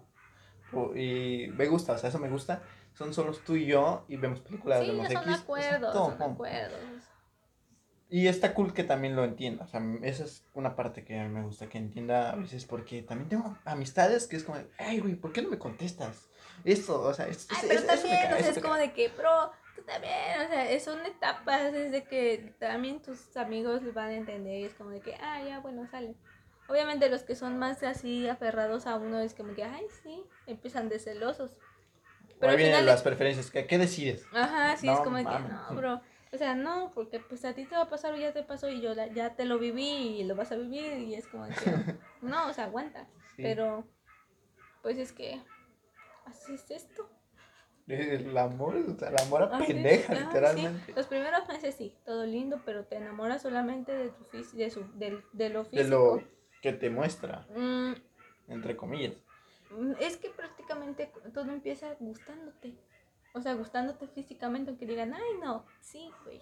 y 0.95 1.47
me 1.55 1.67
gusta, 1.67 1.93
o 1.93 1.97
sea, 1.97 2.09
eso 2.09 2.19
me 2.19 2.29
gusta. 2.29 2.61
Son 2.93 3.13
solo 3.13 3.31
tú 3.33 3.55
y 3.55 3.65
yo 3.65 4.03
y 4.09 4.17
vemos 4.17 4.41
películas, 4.41 4.81
sí, 4.81 4.91
vemos 4.91 5.07
son 5.11 5.23
X. 5.23 5.41
Acuerdos, 5.41 5.93
son 5.93 6.21
acuerdos. 6.21 6.79
Y 8.11 8.27
está 8.27 8.55
cool 8.55 8.73
que 8.73 8.83
también 8.83 9.15
lo 9.15 9.23
entienda. 9.23 9.65
O 9.65 9.67
sea, 9.67 9.81
esa 10.01 10.23
es 10.23 10.43
una 10.53 10.75
parte 10.75 11.03
que 11.03 11.15
me 11.25 11.43
gusta 11.43 11.69
que 11.69 11.77
entienda 11.77 12.31
a 12.31 12.35
veces 12.35 12.65
porque 12.65 13.03
también 13.03 13.29
tengo 13.29 13.57
amistades 13.65 14.25
que 14.25 14.35
es 14.35 14.43
como, 14.43 14.57
ay, 14.79 14.99
güey, 14.99 15.13
¿por 15.13 15.31
qué 15.31 15.43
no 15.43 15.49
me 15.49 15.59
contestas? 15.59 16.27
Esto, 16.63 17.01
o 17.01 17.13
sea, 17.13 17.27
es, 17.27 17.47
ay, 17.51 17.67
pero 17.69 17.83
también, 17.83 18.33
o 18.33 18.37
sea, 18.37 18.49
es 18.49 18.59
como 18.59 18.73
de 18.73 18.91
que, 18.93 19.09
bro, 19.09 19.51
tú 19.75 19.83
también, 19.83 20.13
o 20.43 20.47
sea, 20.49 20.79
son 20.79 21.05
etapas, 21.05 21.73
es 21.73 21.91
de 21.91 22.03
que 22.03 22.55
también 22.59 23.01
tus 23.01 23.37
amigos 23.37 23.81
van 23.93 24.09
a 24.09 24.15
entender, 24.15 24.65
es 24.65 24.73
como 24.73 24.89
de 24.89 25.01
que, 25.01 25.15
ah, 25.21 25.43
ya, 25.47 25.59
bueno, 25.59 25.87
sale. 25.89 26.15
Obviamente 26.67 27.09
los 27.09 27.23
que 27.23 27.35
son 27.35 27.57
más 27.57 27.81
así 27.83 28.27
aferrados 28.27 28.87
a 28.87 28.95
uno 28.95 29.19
es 29.19 29.35
como 29.35 29.53
que, 29.53 29.63
ay, 29.63 29.85
sí, 30.03 30.23
empiezan 30.47 30.89
de 30.89 30.99
celosos. 30.99 31.51
Pero 32.39 32.51
ahí 32.51 32.57
vienen 32.57 32.85
las 32.85 33.03
preferencias, 33.03 33.51
¿qué, 33.51 33.67
¿qué 33.67 33.77
decides? 33.77 34.25
Ajá, 34.33 34.77
sí, 34.77 34.89
es 34.89 34.99
como 34.99 35.17
que, 35.17 35.23
no, 35.23 35.75
bro. 35.75 36.01
O 36.31 36.37
sea, 36.37 36.53
no, 36.55 36.91
porque 36.93 37.19
pues 37.19 37.43
a 37.45 37.53
ti 37.53 37.65
te 37.65 37.75
va 37.75 37.83
a 37.83 37.89
pasar 37.89 38.13
o 38.13 38.17
ya 38.17 38.33
te 38.33 38.43
pasó 38.43 38.69
y 38.69 38.81
yo 38.81 38.93
ya 38.93 39.35
te 39.35 39.45
lo 39.45 39.57
viví 39.57 40.19
y 40.19 40.23
lo 40.23 40.35
vas 40.35 40.51
a 40.51 40.57
vivir 40.57 40.99
y 40.99 41.15
es 41.15 41.27
como 41.27 41.47
que, 41.47 41.53
no, 42.21 42.47
o 42.49 42.53
sea, 42.53 42.65
aguanta. 42.65 43.07
Pero, 43.35 43.87
pues 44.83 44.97
es 44.97 45.11
que, 45.11 45.41
así 46.25 46.53
es 46.53 46.69
esto. 46.69 47.09
El 47.87 48.37
amor, 48.37 48.75
o 48.75 48.99
sea, 48.99 49.09
el 49.09 49.19
amor 49.19 49.43
a 49.43 49.57
pendeja, 49.57 50.13
literalmente. 50.13 50.93
Los 50.93 51.07
primeros 51.07 51.47
meses 51.47 51.73
sí, 51.73 51.95
todo 52.05 52.25
lindo, 52.25 52.61
pero 52.63 52.85
te 52.85 52.97
enamoras 52.97 53.41
solamente 53.41 53.91
de 53.91 54.09
tu 54.09 54.55
de, 54.55 54.69
su, 54.69 54.85
de, 54.93 55.23
de 55.33 55.49
lo 55.49 55.63
físico. 55.63 55.83
De 55.83 55.89
lo 55.89 56.23
que 56.61 56.73
te 56.73 56.91
muestra, 56.91 57.47
mm. 57.55 57.93
entre 58.49 58.75
comillas. 58.75 59.13
Mm, 59.71 59.93
es 59.99 60.17
que 60.17 60.29
prácticamente 60.29 61.11
todo 61.33 61.51
empieza 61.51 61.95
gustándote. 61.99 62.75
O 63.33 63.41
sea, 63.41 63.53
gustándote 63.53 64.07
físicamente, 64.07 64.71
aunque 64.71 64.85
digan, 64.85 65.13
ay, 65.13 65.37
no, 65.41 65.65
sí, 65.81 66.09
güey. 66.23 66.41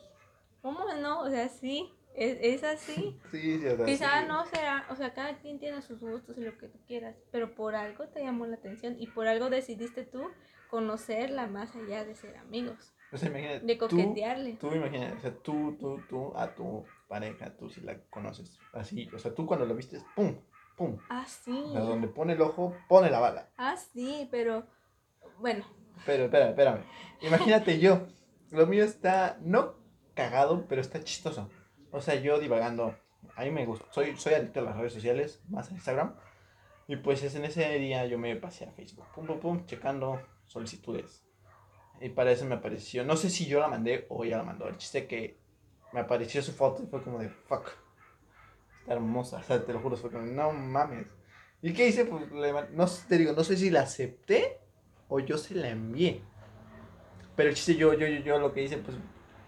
¿Cómo 0.61 0.85
no? 1.01 1.21
O 1.21 1.29
sea, 1.29 1.49
sí, 1.49 1.91
es, 2.15 2.37
es 2.41 2.63
así. 2.63 3.19
sí, 3.31 3.59
sí, 3.59 3.67
Quizá 3.85 4.25
no 4.25 4.45
será, 4.45 4.85
o 4.89 4.95
sea, 4.95 5.13
cada 5.13 5.37
quien 5.37 5.59
tiene 5.59 5.81
sus 5.81 5.99
gustos 5.99 6.37
y 6.37 6.41
lo 6.41 6.57
que 6.57 6.67
tú 6.67 6.79
quieras, 6.87 7.15
pero 7.31 7.53
por 7.55 7.75
algo 7.75 8.07
te 8.07 8.23
llamó 8.23 8.45
la 8.45 8.55
atención 8.55 8.95
y 8.99 9.07
por 9.07 9.27
algo 9.27 9.49
decidiste 9.49 10.03
tú 10.03 10.23
conocerla 10.69 11.47
más 11.47 11.75
allá 11.75 12.03
de 12.03 12.15
ser 12.15 12.37
amigos. 12.37 12.93
O 13.11 13.17
sea, 13.17 13.29
imagínate. 13.29 13.65
De 13.65 13.77
coquetearle. 13.77 14.53
Tú, 14.53 14.69
tú 14.69 14.75
imagínate, 14.75 15.15
o 15.15 15.19
sea, 15.19 15.33
tú, 15.37 15.77
tú, 15.79 16.01
tú, 16.09 16.33
a 16.35 16.53
tu 16.53 16.83
pareja, 17.07 17.55
tú 17.55 17.69
si 17.69 17.81
la 17.81 17.97
conoces 18.09 18.59
así, 18.73 19.09
o 19.13 19.19
sea, 19.19 19.33
tú 19.33 19.45
cuando 19.45 19.65
lo 19.65 19.75
viste, 19.75 20.01
¡pum! 20.15 20.35
¡pum! 20.75 20.97
Ah, 21.09 21.25
sí. 21.25 21.51
O 21.51 21.71
sea, 21.71 21.81
donde 21.81 22.07
pone 22.07 22.33
el 22.33 22.41
ojo, 22.41 22.75
pone 22.89 23.09
la 23.09 23.19
bala. 23.19 23.49
Ah, 23.57 23.77
sí, 23.77 24.27
pero 24.31 24.65
bueno. 25.39 25.65
Pero, 26.05 26.25
espérame, 26.25 26.49
espérame. 26.49 26.83
Imagínate 27.21 27.79
yo, 27.79 28.07
lo 28.51 28.67
mío 28.67 28.83
está, 28.83 29.37
no 29.41 29.75
cagado, 30.13 30.65
pero 30.67 30.81
está 30.81 31.03
chistoso. 31.03 31.49
O 31.91 32.01
sea, 32.01 32.15
yo 32.15 32.39
divagando, 32.39 32.95
a 33.35 33.43
mí 33.43 33.51
me 33.51 33.65
gusta, 33.65 33.85
soy, 33.91 34.15
soy 34.17 34.33
adicto 34.33 34.59
a 34.59 34.63
las 34.63 34.77
redes 34.77 34.93
sociales, 34.93 35.41
más 35.49 35.69
a 35.69 35.73
Instagram. 35.73 36.15
Y 36.87 36.97
pues 36.97 37.21
es 37.23 37.35
en 37.35 37.45
ese 37.45 37.67
día 37.79 38.05
yo 38.05 38.17
me 38.17 38.35
pasé 38.35 38.65
a 38.65 38.71
Facebook, 38.71 39.05
pum, 39.13 39.25
pum, 39.25 39.39
pum, 39.39 39.65
checando 39.65 40.21
solicitudes. 40.45 41.25
Y 41.99 42.09
para 42.09 42.31
eso 42.31 42.45
me 42.45 42.55
apareció, 42.55 43.03
no 43.03 43.15
sé 43.15 43.29
si 43.29 43.47
yo 43.47 43.59
la 43.59 43.67
mandé 43.67 44.05
o 44.09 44.23
ella 44.23 44.37
la 44.37 44.43
mandó. 44.43 44.67
El 44.67 44.77
chiste 44.77 45.07
que 45.07 45.39
me 45.93 45.99
apareció 45.99 46.41
su 46.41 46.53
foto 46.53 46.83
y 46.83 46.87
fue 46.87 47.03
como 47.03 47.19
de, 47.19 47.29
fuck, 47.29 47.69
está 48.79 48.93
hermosa, 48.93 49.37
o 49.37 49.43
sea, 49.43 49.65
te 49.65 49.73
lo 49.73 49.79
juro, 49.79 49.97
fue 49.97 50.11
como, 50.11 50.25
no 50.25 50.51
mames. 50.51 51.07
¿Y 51.61 51.73
qué 51.73 51.87
hice? 51.87 52.05
Pues, 52.05 52.31
no 52.71 52.85
te 53.07 53.17
digo, 53.17 53.33
no 53.33 53.43
sé 53.43 53.57
si 53.57 53.69
la 53.69 53.81
acepté 53.81 54.59
o 55.07 55.19
yo 55.19 55.37
se 55.37 55.55
la 55.55 55.69
envié. 55.69 56.21
Pero 57.35 57.49
el 57.49 57.55
chiste, 57.55 57.75
yo, 57.75 57.93
yo, 57.93 58.07
yo, 58.07 58.19
yo 58.19 58.39
lo 58.39 58.53
que 58.53 58.63
hice, 58.63 58.77
pues, 58.77 58.97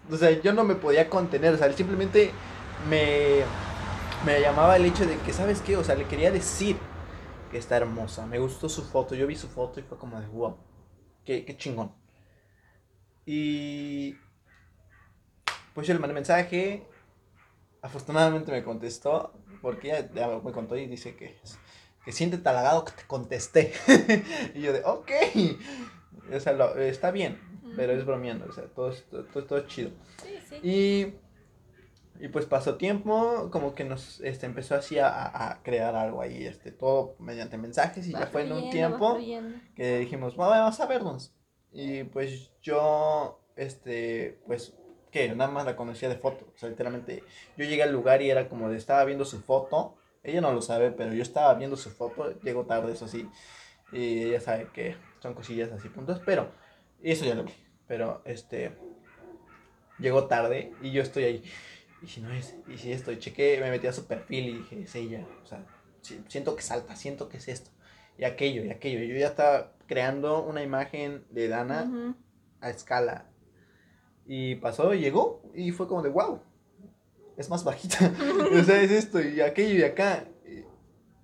o 0.09 0.17
sea, 0.17 0.31
yo 0.41 0.53
no 0.53 0.63
me 0.63 0.75
podía 0.75 1.09
contener, 1.09 1.53
o 1.53 1.57
sea, 1.57 1.71
simplemente 1.73 2.31
me, 2.89 3.41
me 4.25 4.41
llamaba 4.41 4.77
el 4.77 4.85
hecho 4.85 5.05
de 5.05 5.17
que, 5.17 5.33
¿sabes 5.33 5.61
qué? 5.61 5.77
O 5.77 5.83
sea, 5.83 5.95
le 5.95 6.05
quería 6.05 6.31
decir 6.31 6.77
que 7.51 7.57
está 7.57 7.77
hermosa, 7.77 8.25
me 8.25 8.39
gustó 8.39 8.69
su 8.69 8.83
foto, 8.83 9.15
yo 9.15 9.27
vi 9.27 9.35
su 9.35 9.47
foto 9.47 9.79
y 9.79 9.83
fue 9.83 9.97
como 9.97 10.19
de, 10.19 10.27
wow, 10.27 10.57
qué, 11.25 11.45
qué 11.45 11.57
chingón. 11.57 11.93
Y 13.25 14.15
pues 15.75 15.87
yo 15.87 15.93
le 15.93 15.99
mandé 15.99 16.15
mensaje. 16.15 16.87
Afortunadamente 17.81 18.51
me 18.51 18.63
contestó. 18.63 19.33
Porque 19.61 20.09
ya, 20.15 20.27
me 20.43 20.51
contó 20.51 20.75
y 20.75 20.87
dice 20.87 21.15
que, 21.15 21.39
que 22.09 22.13
siente 22.13 22.39
talagado 22.39 22.85
que 22.85 22.91
te 22.93 23.03
contesté. 23.03 23.71
y 24.55 24.61
yo 24.61 24.73
de, 24.73 24.81
ok. 24.83 25.11
O 26.35 26.39
sea, 26.39 26.73
está 26.79 27.11
bien. 27.11 27.39
Pero 27.75 27.93
es 27.93 28.03
bromeando. 28.03 28.47
O 28.49 28.51
sea, 28.51 28.63
todo, 28.65 28.91
todo, 29.31 29.45
todo, 29.45 29.67
chido. 29.67 29.91
Sí, 30.23 30.39
sí. 30.49 30.55
Y. 30.63 31.13
Y 32.19 32.29
pues 32.29 32.47
pasó 32.47 32.77
tiempo, 32.77 33.49
como 33.51 33.75
que 33.75 33.85
nos 33.85 34.21
este, 34.21 34.47
empezó 34.47 34.73
así 34.73 34.97
a, 34.97 35.51
a 35.51 35.61
crear 35.61 35.95
algo 35.95 36.21
ahí, 36.21 36.47
este, 36.47 36.71
todo 36.71 37.15
mediante 37.19 37.57
mensajes 37.57 38.05
y 38.07 38.11
ya 38.11 38.27
fue 38.27 38.41
en 38.41 38.51
un 38.51 38.69
tiempo 38.71 39.17
que 39.73 39.99
dijimos, 39.99 40.35
vamos 40.35 40.79
a 40.81 40.85
vernos. 40.85 41.33
Y 41.71 42.03
pues 42.05 42.51
yo, 42.61 43.39
este, 43.55 44.41
pues 44.47 44.75
que 45.11 45.33
nada 45.33 45.49
más 45.49 45.65
la 45.65 45.75
conocía 45.75 46.09
de 46.09 46.17
foto. 46.17 46.51
O 46.53 46.57
sea, 46.57 46.69
literalmente 46.69 47.23
yo 47.55 47.65
llegué 47.65 47.83
al 47.83 47.93
lugar 47.93 48.21
y 48.21 48.29
era 48.29 48.49
como 48.49 48.69
de 48.69 48.77
estaba 48.77 49.05
viendo 49.05 49.23
su 49.23 49.39
foto. 49.39 49.98
Ella 50.23 50.41
no 50.41 50.51
lo 50.51 50.61
sabe, 50.61 50.91
pero 50.91 51.13
yo 51.13 51.21
estaba 51.21 51.53
viendo 51.55 51.77
su 51.77 51.89
foto. 51.89 52.39
Llego 52.41 52.65
tarde, 52.65 52.93
eso 52.93 53.07
sí. 53.07 53.29
Y 53.91 54.23
ella 54.23 54.41
sabe 54.41 54.67
que 54.73 54.95
son 55.19 55.33
cosillas 55.33 55.71
así, 55.71 55.89
puntos. 55.89 56.21
Pero 56.25 56.51
eso 57.01 57.25
ya 57.25 57.35
lo 57.35 57.43
vi. 57.43 57.53
Pero 57.87 58.21
este. 58.25 58.77
Llegó 59.97 60.27
tarde 60.27 60.73
y 60.81 60.91
yo 60.91 61.01
estoy 61.01 61.23
ahí. 61.23 61.43
Y 62.01 62.07
si 62.07 62.21
no 62.21 62.31
es, 62.31 62.55
y 62.67 62.77
si 62.77 62.93
esto, 62.93 63.11
y 63.11 63.19
chequé, 63.19 63.59
me 63.61 63.69
metí 63.69 63.87
a 63.87 63.93
su 63.93 64.05
perfil 64.07 64.47
y 64.47 64.57
dije, 64.59 64.81
es 64.83 64.95
ella. 64.95 65.27
O 65.43 65.45
sea, 65.45 65.65
siento 66.27 66.55
que 66.55 66.61
salta, 66.61 66.95
siento 66.95 67.27
que 67.27 67.37
es 67.37 67.47
esto. 67.47 67.71
Y 68.17 68.23
aquello, 68.23 68.63
y 68.63 68.69
aquello. 68.69 68.99
Yo 69.03 69.15
ya 69.17 69.27
estaba 69.27 69.73
creando 69.87 70.43
una 70.43 70.63
imagen 70.63 71.25
de 71.29 71.47
Dana 71.47 72.15
a 72.61 72.69
escala 72.69 73.29
y 74.25 74.55
pasó, 74.55 74.93
y 74.93 74.99
llegó, 74.99 75.41
y 75.55 75.71
fue 75.71 75.87
como 75.87 76.03
de, 76.03 76.09
wow, 76.09 76.41
es 77.39 77.49
más 77.49 77.63
bajita. 77.63 78.11
o 78.53 78.63
sea, 78.63 78.81
es 78.81 78.91
esto, 78.91 79.21
y 79.21 79.41
aquello, 79.41 79.79
y 79.79 79.83
acá. 79.83 80.25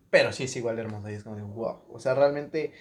Pero 0.09 0.31
sí 0.31 0.43
es 0.43 0.55
igual 0.55 0.77
de 0.77 0.83
hermosa, 0.83 1.11
y 1.11 1.15
es 1.15 1.23
como 1.23 1.35
de, 1.35 1.41
wow. 1.41 1.83
O 1.89 1.99
sea, 1.99 2.15
realmente, 2.15 2.73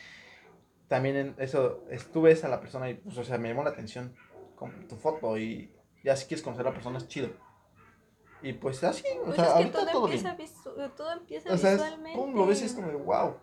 también 0.87 1.17
en 1.17 1.35
eso, 1.39 1.85
estuve 1.91 2.39
a 2.41 2.49
la 2.49 2.61
persona 2.61 2.89
y, 2.89 2.95
pues, 2.95 3.19
o 3.19 3.25
sea, 3.25 3.37
me 3.39 3.49
llamó 3.49 3.65
la 3.65 3.71
atención 3.71 4.15
con 4.55 4.87
tu 4.87 4.95
foto, 4.97 5.37
y 5.37 5.75
ya 6.05 6.17
si 6.17 6.27
quieres 6.27 6.45
conocer 6.45 6.67
a 6.67 6.71
la 6.71 6.75
persona 6.75 6.99
es 6.99 7.09
chido. 7.09 7.31
Y 8.41 8.53
pues 8.53 8.85
así, 8.85 9.03
o 9.23 9.25
pues 9.25 9.37
sea, 9.37 9.55
ahorita 9.55 9.79
todo, 9.79 9.91
todo 9.91 10.05
empieza, 10.05 10.37
todo 10.95 11.13
empieza 11.13 11.53
o 11.53 11.57
sea, 11.57 11.73
visualmente. 11.73 12.19
pum, 12.19 12.35
lo 12.35 12.47
ves 12.47 12.61
y 12.61 12.67
es 12.67 12.75
como 12.75 12.89
de, 12.89 12.95
wow. 12.97 13.37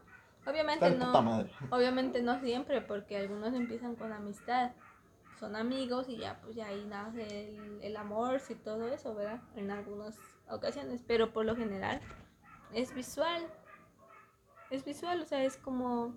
Obviamente 0.46 0.92
no, 0.92 1.46
obviamente 1.72 2.22
no 2.22 2.39
siempre, 2.39 2.82
porque 2.82 3.18
algunos 3.18 3.54
empiezan 3.54 3.96
con 3.96 4.12
amistad 4.14 4.72
son 5.42 5.56
amigos 5.56 6.08
y 6.08 6.18
ya 6.18 6.39
pues 6.39 6.56
ya 6.56 6.68
ahí 6.68 6.86
nace 6.88 7.50
el, 7.50 7.80
el 7.82 7.98
amor 7.98 8.39
y 8.48 8.54
todo 8.54 8.88
eso, 8.88 9.16
¿verdad? 9.16 9.42
En 9.56 9.72
algunas 9.72 10.20
ocasiones, 10.48 11.04
pero 11.06 11.34
por 11.34 11.46
lo 11.46 11.56
general 11.56 12.00
es 12.76 12.94
visual. 12.94 13.42
Es 14.70 14.86
visual, 14.86 15.20
o 15.20 15.26
sea, 15.26 15.44
es 15.44 15.58
como 15.58 16.16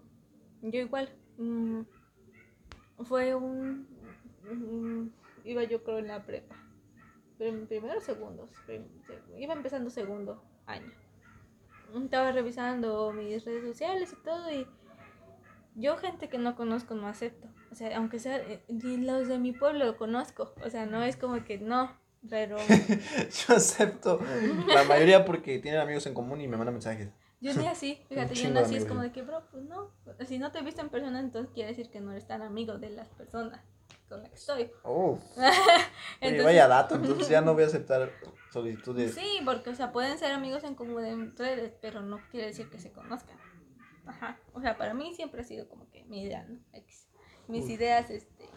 yo 0.61 0.79
igual. 0.79 1.09
Mm, 1.39 1.85
fue 3.05 3.35
un 3.35 3.89
mm, 4.45 5.11
iba 5.45 5.65
yo 5.65 5.83
creo 5.83 6.01
en 6.01 6.09
la 6.09 6.23
prepa. 6.27 6.57
Primero 7.39 8.03
segundos. 8.03 8.51
Iba 9.39 9.55
empezando 9.55 9.89
segundo 9.89 10.45
año. 10.67 10.93
Estaba 11.95 12.31
revisando 12.31 13.11
mis 13.13 13.43
redes 13.43 13.65
sociales 13.65 14.13
y 14.13 14.23
todo 14.23 14.53
y 14.53 14.67
yo 15.77 15.97
gente 15.97 16.29
que 16.29 16.37
no 16.37 16.57
conozco 16.57 16.95
no 16.95 17.07
acepto. 17.07 17.49
O 17.75 17.77
sea, 17.77 17.97
aunque 17.97 18.21
sea, 18.21 18.37
eh, 18.37 18.63
los 18.69 19.27
de 19.27 19.37
mi 19.37 19.51
pueblo 19.51 19.85
lo 19.85 19.97
conozco. 19.97 20.55
O 20.65 20.71
sea, 20.71 20.87
no 20.87 21.03
es 21.03 21.17
como 21.17 21.45
que 21.45 21.59
no, 21.59 21.91
pero... 22.31 22.57
yo 23.49 23.57
acepto 23.57 24.21
la 24.69 24.85
mayoría 24.85 25.25
porque 25.25 25.59
tienen 25.59 25.81
amigos 25.81 26.07
en 26.07 26.15
común 26.15 26.41
y 26.41 26.47
me 26.47 26.57
mandan 26.57 26.75
mensajes. 26.75 27.09
Yo 27.41 27.53
ni 27.55 27.67
así, 27.67 28.01
fíjate, 28.09 28.37
yo 28.37 28.51
no 28.51 28.61
así 28.61 28.77
es 28.77 28.85
como 28.85 29.03
de 29.03 29.11
que, 29.11 29.23
bro, 29.23 29.43
pues 29.51 29.65
no. 29.65 29.91
Si 30.25 30.39
no 30.39 30.53
te 30.53 30.61
he 30.61 30.63
visto 30.63 30.83
en 30.83 30.89
persona, 30.89 31.19
entonces 31.19 31.51
quiere 31.53 31.71
decir 31.71 31.91
que 31.91 32.01
no 32.01 32.13
eres 32.13 32.29
tan 32.29 32.43
amigo 32.43 32.79
de 32.79 32.91
las 32.91 33.09
personas 33.09 33.61
con 34.09 34.21
las 34.21 34.29
que 34.29 34.37
estoy. 34.37 34.71
Oh. 34.85 35.19
entonces, 36.21 36.45
vaya 36.45 36.69
dato, 36.69 36.95
entonces 36.95 37.29
ya 37.29 37.41
no 37.41 37.55
voy 37.55 37.65
a 37.65 37.67
aceptar 37.67 38.09
solicitudes. 38.53 39.17
Sí, 39.17 39.41
porque, 39.45 39.71
o 39.71 39.75
sea, 39.75 39.91
pueden 39.91 40.17
ser 40.17 40.31
amigos 40.31 40.63
en 40.63 40.77
común 40.77 41.05
en 41.05 41.37
redes, 41.37 41.73
pero 41.83 42.03
no 42.03 42.21
quiere 42.31 42.47
decir 42.47 42.71
que 42.71 42.79
se 42.79 42.93
conozcan. 42.93 43.37
Ajá. 44.07 44.39
O 44.53 44.61
sea, 44.61 44.79
para 44.79 44.95
mí 44.95 45.13
siempre 45.17 45.41
ha 45.41 45.45
sido 45.45 45.69
como 45.69 45.91
que 45.91 46.05
mi 46.05 46.23
idea, 46.23 46.45
¿no? 46.45 46.61
Mis 47.49 47.69
ideas, 47.69 48.11
este, 48.11 48.49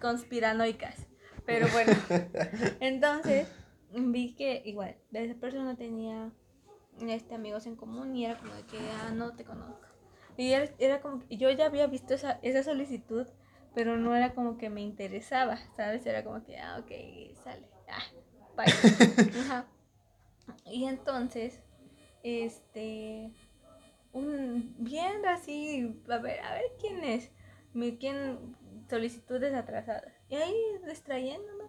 conspiranoicas. 0.00 1.06
Pero 1.46 1.66
bueno, 1.68 1.92
entonces 2.80 3.48
vi 3.90 4.34
que 4.34 4.62
igual, 4.64 4.96
esa 5.12 5.34
persona 5.34 5.76
tenía 5.76 6.30
este, 7.00 7.34
amigos 7.34 7.66
en 7.66 7.76
común 7.76 8.16
y 8.16 8.24
era 8.24 8.38
como 8.38 8.54
de 8.54 8.62
que, 8.62 8.78
ah, 8.78 9.10
no 9.12 9.34
te 9.34 9.44
conozco. 9.44 9.86
Y 10.36 10.52
era, 10.52 10.70
era 10.78 11.00
como 11.00 11.20
que 11.26 11.36
yo 11.36 11.50
ya 11.50 11.66
había 11.66 11.86
visto 11.86 12.14
esa, 12.14 12.38
esa 12.42 12.62
solicitud, 12.62 13.26
pero 13.74 13.96
no 13.96 14.14
era 14.14 14.34
como 14.34 14.56
que 14.56 14.70
me 14.70 14.80
interesaba, 14.80 15.58
¿sabes? 15.76 16.06
Era 16.06 16.24
como 16.24 16.44
que, 16.44 16.58
ah, 16.58 16.78
ok, 16.80 17.36
sale, 17.42 17.68
ah, 17.88 18.02
bye. 18.56 18.66
Ajá. 19.40 19.66
Y 20.66 20.86
entonces, 20.86 21.62
este, 22.22 23.30
un, 24.12 24.74
viendo 24.78 25.28
así, 25.28 26.00
a 26.08 26.18
ver, 26.18 26.40
a 26.40 26.54
ver 26.54 26.64
quién 26.80 27.04
es, 27.04 27.30
quién, 27.98 28.56
solicitudes 28.88 29.54
atrasadas. 29.54 30.12
Y 30.28 30.36
ahí 30.36 30.54
distrayéndome, 30.86 31.64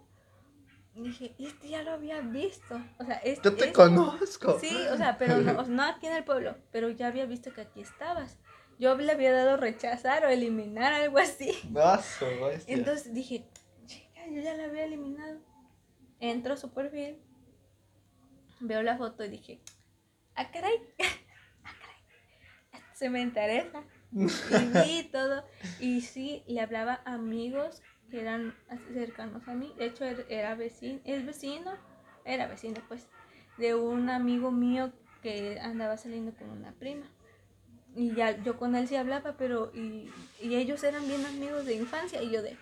dije, 0.94 1.34
este 1.38 1.68
ya 1.68 1.82
lo 1.82 1.92
había 1.92 2.20
visto. 2.20 2.80
O 2.98 3.04
sea, 3.04 3.16
este, 3.16 3.50
Yo 3.50 3.56
te 3.56 3.72
conozco. 3.72 4.58
Sí, 4.58 4.74
o 4.92 4.96
sea, 4.96 5.18
pero 5.18 5.38
no, 5.38 5.62
no, 5.64 5.82
aquí 5.82 6.06
en 6.06 6.14
el 6.14 6.24
pueblo, 6.24 6.56
pero 6.72 6.90
ya 6.90 7.08
había 7.08 7.26
visto 7.26 7.52
que 7.52 7.62
aquí 7.62 7.80
estabas. 7.80 8.38
Yo 8.78 8.94
le 8.96 9.10
había 9.10 9.32
dado 9.32 9.56
rechazar 9.56 10.24
o 10.24 10.28
eliminar, 10.28 10.92
algo 10.92 11.18
así. 11.18 11.52
Entonces 12.66 13.12
dije, 13.14 13.48
chica, 13.86 14.26
yo 14.30 14.40
ya 14.42 14.54
la 14.54 14.64
había 14.64 14.84
eliminado. 14.84 15.40
Entro 16.20 16.54
a 16.54 16.56
su 16.56 16.72
perfil, 16.72 17.18
veo 18.60 18.82
la 18.82 18.96
foto 18.96 19.24
y 19.24 19.28
dije, 19.28 19.60
ah, 20.34 20.50
caray, 20.50 20.74
ah, 21.64 21.72
caray, 21.80 22.84
se 22.94 23.10
me 23.10 23.20
interesa. 23.20 23.82
Y 24.16 24.78
vi 24.80 25.08
todo. 25.12 25.44
Y 25.78 26.00
sí, 26.00 26.42
le 26.46 26.60
hablaba 26.60 27.00
a 27.04 27.14
amigos 27.14 27.82
que 28.10 28.20
eran 28.20 28.54
cercanos 28.92 29.46
a 29.46 29.54
mí. 29.54 29.74
De 29.76 29.86
hecho, 29.86 30.04
er, 30.04 30.26
era 30.28 30.54
vecino, 30.54 31.00
es 31.04 31.24
vecino, 31.26 31.72
era 32.24 32.46
vecino 32.46 32.80
pues, 32.88 33.06
de 33.58 33.74
un 33.74 34.08
amigo 34.08 34.50
mío 34.50 34.92
que 35.22 35.60
andaba 35.60 35.96
saliendo 35.96 36.34
con 36.34 36.50
una 36.50 36.72
prima. 36.72 37.06
Y 37.94 38.14
ya 38.14 38.42
yo 38.42 38.58
con 38.58 38.74
él 38.74 38.88
sí 38.88 38.96
hablaba, 38.96 39.36
pero 39.38 39.72
y, 39.74 40.10
y 40.40 40.56
ellos 40.56 40.82
eran 40.84 41.06
bien 41.08 41.24
amigos 41.24 41.64
de 41.66 41.74
infancia. 41.74 42.22
Y 42.22 42.30
yo 42.30 42.42
de, 42.42 42.56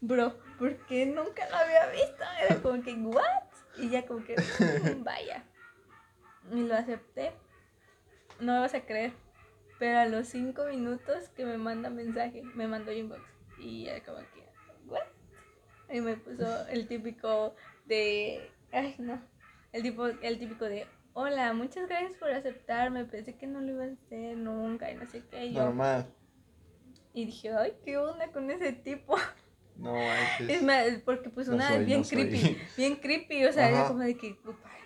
bro, 0.00 0.36
¿por 0.58 0.76
qué 0.86 1.06
nunca 1.06 1.48
lo 1.48 1.56
había 1.56 1.86
visto? 1.88 2.24
Era 2.42 2.62
como 2.62 2.82
que, 2.82 2.94
¿what? 2.94 3.22
Y 3.78 3.90
ya 3.90 4.06
como 4.06 4.24
que, 4.24 4.36
mm, 4.36 5.04
vaya. 5.04 5.44
Y 6.52 6.62
lo 6.62 6.74
acepté. 6.74 7.32
No 8.40 8.54
me 8.54 8.60
vas 8.60 8.74
a 8.74 8.80
creer. 8.84 9.12
Pero 9.78 9.98
a 9.98 10.06
los 10.06 10.28
cinco 10.28 10.64
minutos 10.64 11.28
que 11.36 11.44
me 11.44 11.58
manda 11.58 11.90
mensaje, 11.90 12.42
me 12.54 12.66
mandó 12.66 12.92
inbox. 12.92 13.20
Y 13.58 13.86
era 13.86 14.02
como 14.04 14.18
que, 14.18 14.46
y 15.92 16.00
me 16.00 16.16
puso 16.16 16.66
el 16.68 16.88
típico 16.88 17.54
de. 17.84 18.50
Ay, 18.72 18.94
no. 18.98 19.20
El, 19.72 19.82
tipo, 19.82 20.06
el 20.06 20.38
típico 20.38 20.64
de. 20.64 20.86
Hola, 21.12 21.52
muchas 21.52 21.88
gracias 21.88 22.14
por 22.14 22.30
aceptarme. 22.30 23.04
Pensé 23.04 23.36
que 23.36 23.46
no 23.46 23.60
lo 23.60 23.72
iba 23.72 23.84
a 23.84 23.92
hacer 23.92 24.36
nunca 24.36 24.90
y 24.90 24.96
no 24.96 25.06
sé 25.06 25.22
qué. 25.30 25.50
Normal. 25.50 26.06
Y 27.14 27.26
dije, 27.26 27.50
ay, 27.52 27.74
¿qué 27.84 27.96
onda 27.96 28.30
con 28.32 28.50
ese 28.50 28.72
tipo? 28.72 29.16
No, 29.76 29.94
es 30.48 30.62
más, 30.62 30.86
porque 31.04 31.28
pues 31.28 31.48
una 31.48 31.68
soy, 31.68 31.84
bien 31.84 32.02
creepy, 32.02 32.58
bien 32.78 32.96
creepy, 32.96 33.44
o 33.44 33.52
sea, 33.52 33.68
era 33.68 33.86
como 33.86 34.00
de 34.00 34.16
que, 34.16 34.38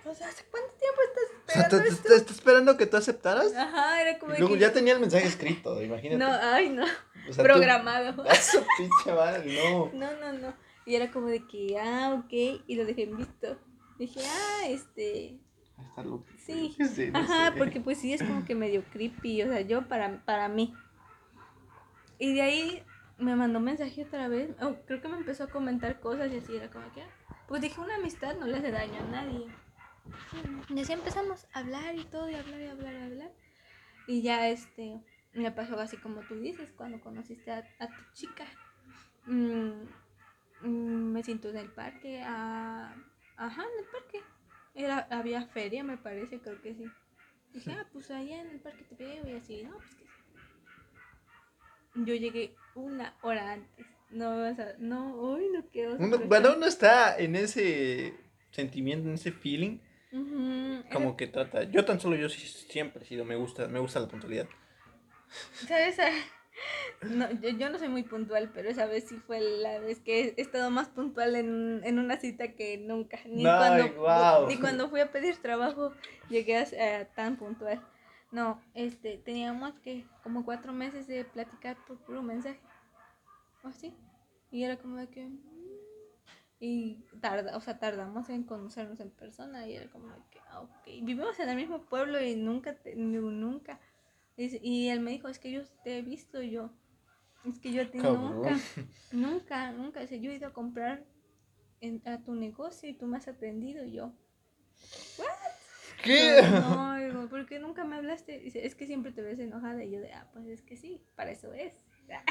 o 0.06 0.14
sea, 0.14 0.28
¿hace 0.28 0.44
cuánto 0.50 0.72
tiempo 0.74 1.00
estás 1.02 1.24
esperando? 1.38 1.76
O 1.76 1.80
sea, 1.80 2.02
¿te, 2.02 2.14
¿Estás 2.16 2.36
esperando 2.36 2.76
que 2.76 2.86
tú 2.86 2.96
aceptaras? 2.96 3.54
Ajá, 3.54 4.02
era 4.02 4.18
como 4.18 4.34
luego 4.34 4.56
ya 4.56 4.72
tenía 4.72 4.94
el 4.94 5.00
mensaje 5.00 5.26
escrito, 5.26 5.82
imagínate. 5.82 6.18
No, 6.18 6.30
ay, 6.30 6.70
no, 6.70 6.86
programado. 7.36 8.24
Eso, 8.30 8.64
pinche 8.76 9.12
madre, 9.12 9.62
no. 9.62 9.90
No, 9.92 10.10
no, 10.20 10.32
no. 10.32 10.54
Y 10.86 10.94
era 10.94 11.10
como 11.10 11.28
de 11.28 11.46
que, 11.46 11.78
ah, 11.78 12.14
ok, 12.18 12.62
y 12.66 12.74
lo 12.74 12.84
dejé 12.84 13.04
en 13.04 13.16
visto. 13.16 13.58
Dije, 13.98 14.20
ah, 14.24 14.66
este... 14.68 15.38
Está 15.78 16.02
loco. 16.02 16.26
Sí, 16.38 16.76
ajá, 17.14 17.54
porque 17.56 17.80
pues 17.80 17.98
sí 17.98 18.12
es 18.12 18.22
como 18.22 18.44
que 18.44 18.54
medio 18.54 18.84
creepy, 18.92 19.42
o 19.42 19.46
sea, 19.46 19.60
yo 19.60 19.88
para, 19.88 20.24
para 20.24 20.48
mí. 20.48 20.74
Y 22.18 22.34
de 22.34 22.42
ahí 22.42 22.84
me 23.18 23.36
mandó 23.36 23.60
mensaje 23.60 24.04
otra 24.04 24.28
vez, 24.28 24.50
oh, 24.60 24.76
creo 24.86 25.00
que 25.00 25.08
me 25.08 25.16
empezó 25.16 25.44
a 25.44 25.48
comentar 25.48 26.00
cosas 26.00 26.30
y 26.32 26.38
así 26.38 26.56
era 26.56 26.70
como 26.70 26.90
que, 26.92 27.02
pues 27.48 27.62
dije, 27.62 27.80
una 27.80 27.96
amistad 27.96 28.36
no 28.36 28.46
le 28.46 28.58
hace 28.58 28.70
daño 28.70 29.00
a 29.00 29.10
nadie. 29.10 29.46
Y 30.68 30.80
así 30.80 30.92
empezamos 30.92 31.46
a 31.52 31.60
hablar 31.60 31.94
y 31.96 32.04
todo, 32.04 32.30
y 32.30 32.34
hablar 32.34 32.60
y 32.60 32.66
hablar 32.66 32.94
y 32.94 33.02
hablar. 33.02 33.32
Y 34.06 34.22
ya 34.22 34.48
este, 34.48 35.00
me 35.32 35.50
pasó 35.52 35.78
así 35.78 35.96
como 35.96 36.20
tú 36.22 36.36
dices, 36.36 36.72
cuando 36.76 37.00
conociste 37.00 37.50
a, 37.50 37.64
a 37.78 37.86
tu 37.88 38.02
chica. 38.14 38.46
Mm, 39.26 39.82
Mm, 40.62 41.12
me 41.12 41.22
siento 41.22 41.48
en 41.50 41.56
el 41.56 41.70
parque, 41.70 42.20
a... 42.22 42.94
ajá, 43.36 43.62
en 43.62 43.84
el 43.84 43.90
parque. 43.90 44.20
Era, 44.74 44.98
había 45.10 45.46
feria, 45.46 45.82
me 45.82 45.96
parece, 45.96 46.38
creo 46.38 46.60
que 46.60 46.74
sí. 46.74 46.84
Dije, 47.52 47.72
ah, 47.72 47.86
pues 47.92 48.10
allá 48.10 48.40
en 48.40 48.50
el 48.50 48.60
parque 48.60 48.84
te 48.84 48.94
veo 48.94 49.28
y 49.28 49.32
así, 49.36 49.62
no, 49.64 49.76
pues 49.76 49.94
que 49.96 50.04
Yo 51.94 52.14
llegué 52.14 52.54
una 52.74 53.16
hora 53.22 53.52
antes. 53.52 53.86
No, 54.10 54.48
o 54.48 54.54
sea, 54.54 54.74
no, 54.78 55.14
uy, 55.16 55.48
no 55.52 55.64
quiero. 55.66 55.96
bueno, 56.26 56.54
uno 56.56 56.66
está 56.66 57.18
en 57.18 57.36
ese 57.36 58.14
sentimiento, 58.50 59.08
en 59.08 59.14
ese 59.14 59.32
feeling. 59.32 59.78
Como 60.92 61.16
que 61.16 61.26
trata. 61.26 61.64
Yo 61.64 61.84
tan 61.84 62.00
solo 62.00 62.16
yo 62.16 62.28
siempre 62.28 63.02
he 63.02 63.06
sido, 63.06 63.24
me 63.24 63.36
gusta, 63.36 63.68
me 63.68 63.78
gusta 63.78 64.00
la 64.00 64.08
puntualidad. 64.08 64.48
¿Sabes? 65.66 65.96
No, 67.02 67.30
yo, 67.30 67.70
no 67.70 67.78
soy 67.78 67.88
muy 67.88 68.02
puntual, 68.02 68.50
pero 68.52 68.68
esa 68.68 68.84
vez 68.84 69.08
sí 69.08 69.16
fue 69.16 69.40
la 69.40 69.78
vez 69.78 70.00
que 70.00 70.34
he 70.36 70.40
estado 70.42 70.70
más 70.70 70.88
puntual 70.88 71.34
en, 71.34 71.80
en 71.84 71.98
una 71.98 72.18
cita 72.18 72.52
que 72.52 72.76
nunca. 72.76 73.18
Ni, 73.24 73.44
cuando, 73.44 74.46
ni 74.46 74.58
cuando 74.58 74.90
fui 74.90 75.00
a 75.00 75.10
pedir 75.10 75.40
trabajo 75.40 75.92
llegué 76.28 76.58
a, 76.58 77.04
tan 77.14 77.36
puntual. 77.36 77.80
No, 78.30 78.62
este, 78.74 79.16
teníamos 79.16 79.72
que 79.80 80.04
como 80.22 80.44
cuatro 80.44 80.74
meses 80.74 81.06
de 81.06 81.24
platicar 81.24 81.78
por 81.86 81.96
puro 82.04 82.22
mensaje. 82.22 82.60
¿O 83.64 83.68
así? 83.68 83.96
Y 84.50 84.64
era 84.64 84.76
como 84.76 84.96
de 84.96 85.08
que... 85.08 85.28
Y 86.60 87.06
tarda, 87.20 87.56
o 87.56 87.60
sea, 87.60 87.78
tardamos 87.78 88.28
en 88.28 88.44
conocernos 88.44 89.00
en 89.00 89.10
persona 89.10 89.66
y 89.66 89.76
era 89.76 89.90
como 89.90 90.08
que, 90.30 90.38
ah, 90.50 90.60
ok. 90.60 90.84
Vivimos 91.02 91.40
en 91.40 91.48
el 91.48 91.56
mismo 91.56 91.86
pueblo 91.86 92.22
y 92.22 92.36
nunca, 92.36 92.76
nunca 92.94 93.80
y 94.36 94.88
él 94.88 95.00
me 95.00 95.10
dijo, 95.10 95.28
es 95.28 95.38
que 95.38 95.50
yo 95.52 95.62
te 95.84 95.98
he 95.98 96.02
visto 96.02 96.40
yo. 96.40 96.70
Es 97.44 97.58
que 97.58 97.72
yo 97.72 97.88
te 97.90 97.98
nunca, 97.98 98.58
nunca, 99.12 99.72
nunca. 99.72 100.04
yo 100.04 100.30
he 100.30 100.34
ido 100.34 100.48
a 100.48 100.52
comprar 100.52 101.04
a 102.04 102.18
tu 102.18 102.34
negocio 102.34 102.88
y 102.88 102.94
tú 102.94 103.06
me 103.06 103.16
has 103.16 103.28
atendido 103.28 103.84
yo. 103.84 104.12
¿What? 105.18 105.26
¿Qué? 106.02 106.40
no, 106.42 106.96
digo, 106.96 107.28
¿por 107.28 107.46
qué 107.46 107.58
nunca 107.58 107.84
me 107.84 107.96
hablaste? 107.96 108.38
Dice, 108.38 108.66
es 108.66 108.74
que 108.74 108.86
siempre 108.86 109.12
te 109.12 109.22
ves 109.22 109.38
enojada. 109.38 109.84
Y 109.84 109.90
yo 109.90 110.00
de, 110.00 110.12
ah, 110.12 110.28
pues 110.32 110.46
es 110.46 110.62
que 110.62 110.76
sí, 110.76 111.02
para 111.16 111.30
eso 111.30 111.52
es. 111.52 111.74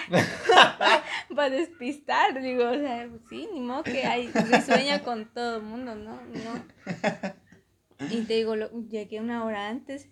para 1.36 1.50
despistar, 1.50 2.42
digo, 2.42 2.70
o 2.70 2.76
sea, 2.76 3.10
sí, 3.30 3.48
ni 3.54 3.62
modo 3.62 3.84
que 3.84 4.06
hay, 4.06 4.32
sueña 4.66 5.04
con 5.04 5.26
todo 5.34 5.58
el 5.58 5.64
mundo, 5.64 5.96
¿no? 5.96 6.20
No. 6.22 6.64
Y 8.10 8.22
te 8.24 8.36
digo, 8.36 8.56
llegué 8.90 9.20
una 9.20 9.44
hora 9.44 9.68
antes 9.68 10.10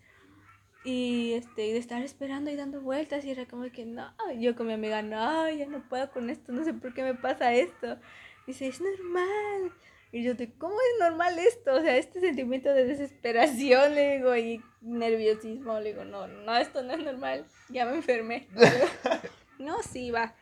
y 0.84 1.34
este, 1.34 1.61
de 1.61 1.78
estar 1.78 2.01
esperando 2.01 2.49
y 2.49 2.55
dando 2.55 2.82
vueltas 2.82 3.26
y 3.26 3.32
era 3.32 3.45
como 3.45 3.70
que 3.72 3.86
no, 3.86 4.13
yo 4.39 4.55
con 4.55 4.68
mi 4.68 4.74
amiga, 4.74 5.01
no, 5.01 5.49
ya 5.49 5.65
no 5.65 5.88
puedo 5.89 6.11
con 6.11 6.30
esto, 6.30 6.51
no 6.51 6.63
sé 6.63 6.74
por 6.74 6.93
qué 6.93 7.03
me 7.03 7.13
pasa 7.13 7.53
esto. 7.53 7.97
Dice, 8.45 8.68
es 8.68 8.80
normal. 8.80 9.74
Y 10.13 10.24
yo 10.24 10.36
de, 10.36 10.53
¿cómo 10.53 10.76
es 10.76 10.99
normal 11.01 11.38
esto? 11.38 11.76
O 11.76 11.82
sea, 11.82 11.97
este 11.97 12.22
sentimiento 12.22 12.74
de 12.74 12.86
desesperación, 12.86 13.95
le 13.95 14.18
digo, 14.18 14.36
y 14.38 14.63
nerviosismo, 14.82 15.80
le 15.80 15.89
digo, 15.91 16.05
no, 16.05 16.28
no, 16.28 16.55
esto 16.55 16.82
no 16.82 16.93
es 16.93 17.03
normal, 17.03 17.45
ya 17.70 17.86
me 17.86 17.95
enfermé. 17.97 18.47
no, 19.60 19.82
sí, 19.84 20.12
va. 20.12 20.36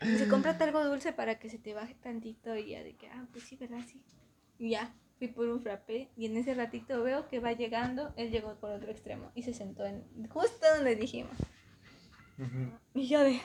Dice, 0.00 0.28
cómprate 0.28 0.64
algo 0.64 0.84
dulce 0.84 1.12
para 1.12 1.38
que 1.38 1.48
se 1.48 1.58
te 1.58 1.74
baje 1.74 1.94
tantito. 1.94 2.56
Y 2.56 2.70
ya 2.70 2.82
de 2.82 2.94
que, 2.96 3.08
ah, 3.08 3.26
pues 3.32 3.44
sí, 3.44 3.56
¿verdad? 3.56 3.80
Sí. 3.86 4.02
Y 4.58 4.70
ya, 4.70 4.94
fui 5.18 5.28
por 5.28 5.48
un 5.48 5.60
frappé. 5.60 6.10
Y 6.16 6.26
en 6.26 6.36
ese 6.36 6.54
ratito 6.54 7.02
veo 7.02 7.28
que 7.28 7.40
va 7.40 7.52
llegando. 7.52 8.12
Él 8.16 8.30
llegó 8.30 8.54
por 8.56 8.70
otro 8.70 8.90
extremo 8.90 9.30
y 9.34 9.42
se 9.42 9.54
sentó 9.54 9.84
en 9.84 10.04
justo 10.28 10.66
donde 10.76 10.96
dijimos. 10.96 11.36
Y 12.94 13.08
yo 13.08 13.20
de 13.20 13.40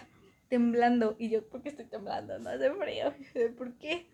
temblando. 0.49 1.15
Y 1.17 1.29
yo, 1.29 1.47
¿por 1.47 1.61
qué 1.61 1.69
estoy 1.69 1.85
temblando? 1.85 2.37
No 2.39 2.49
hace 2.49 2.71
frío. 2.71 3.13
¿Por 3.57 3.73
qué? 3.77 4.05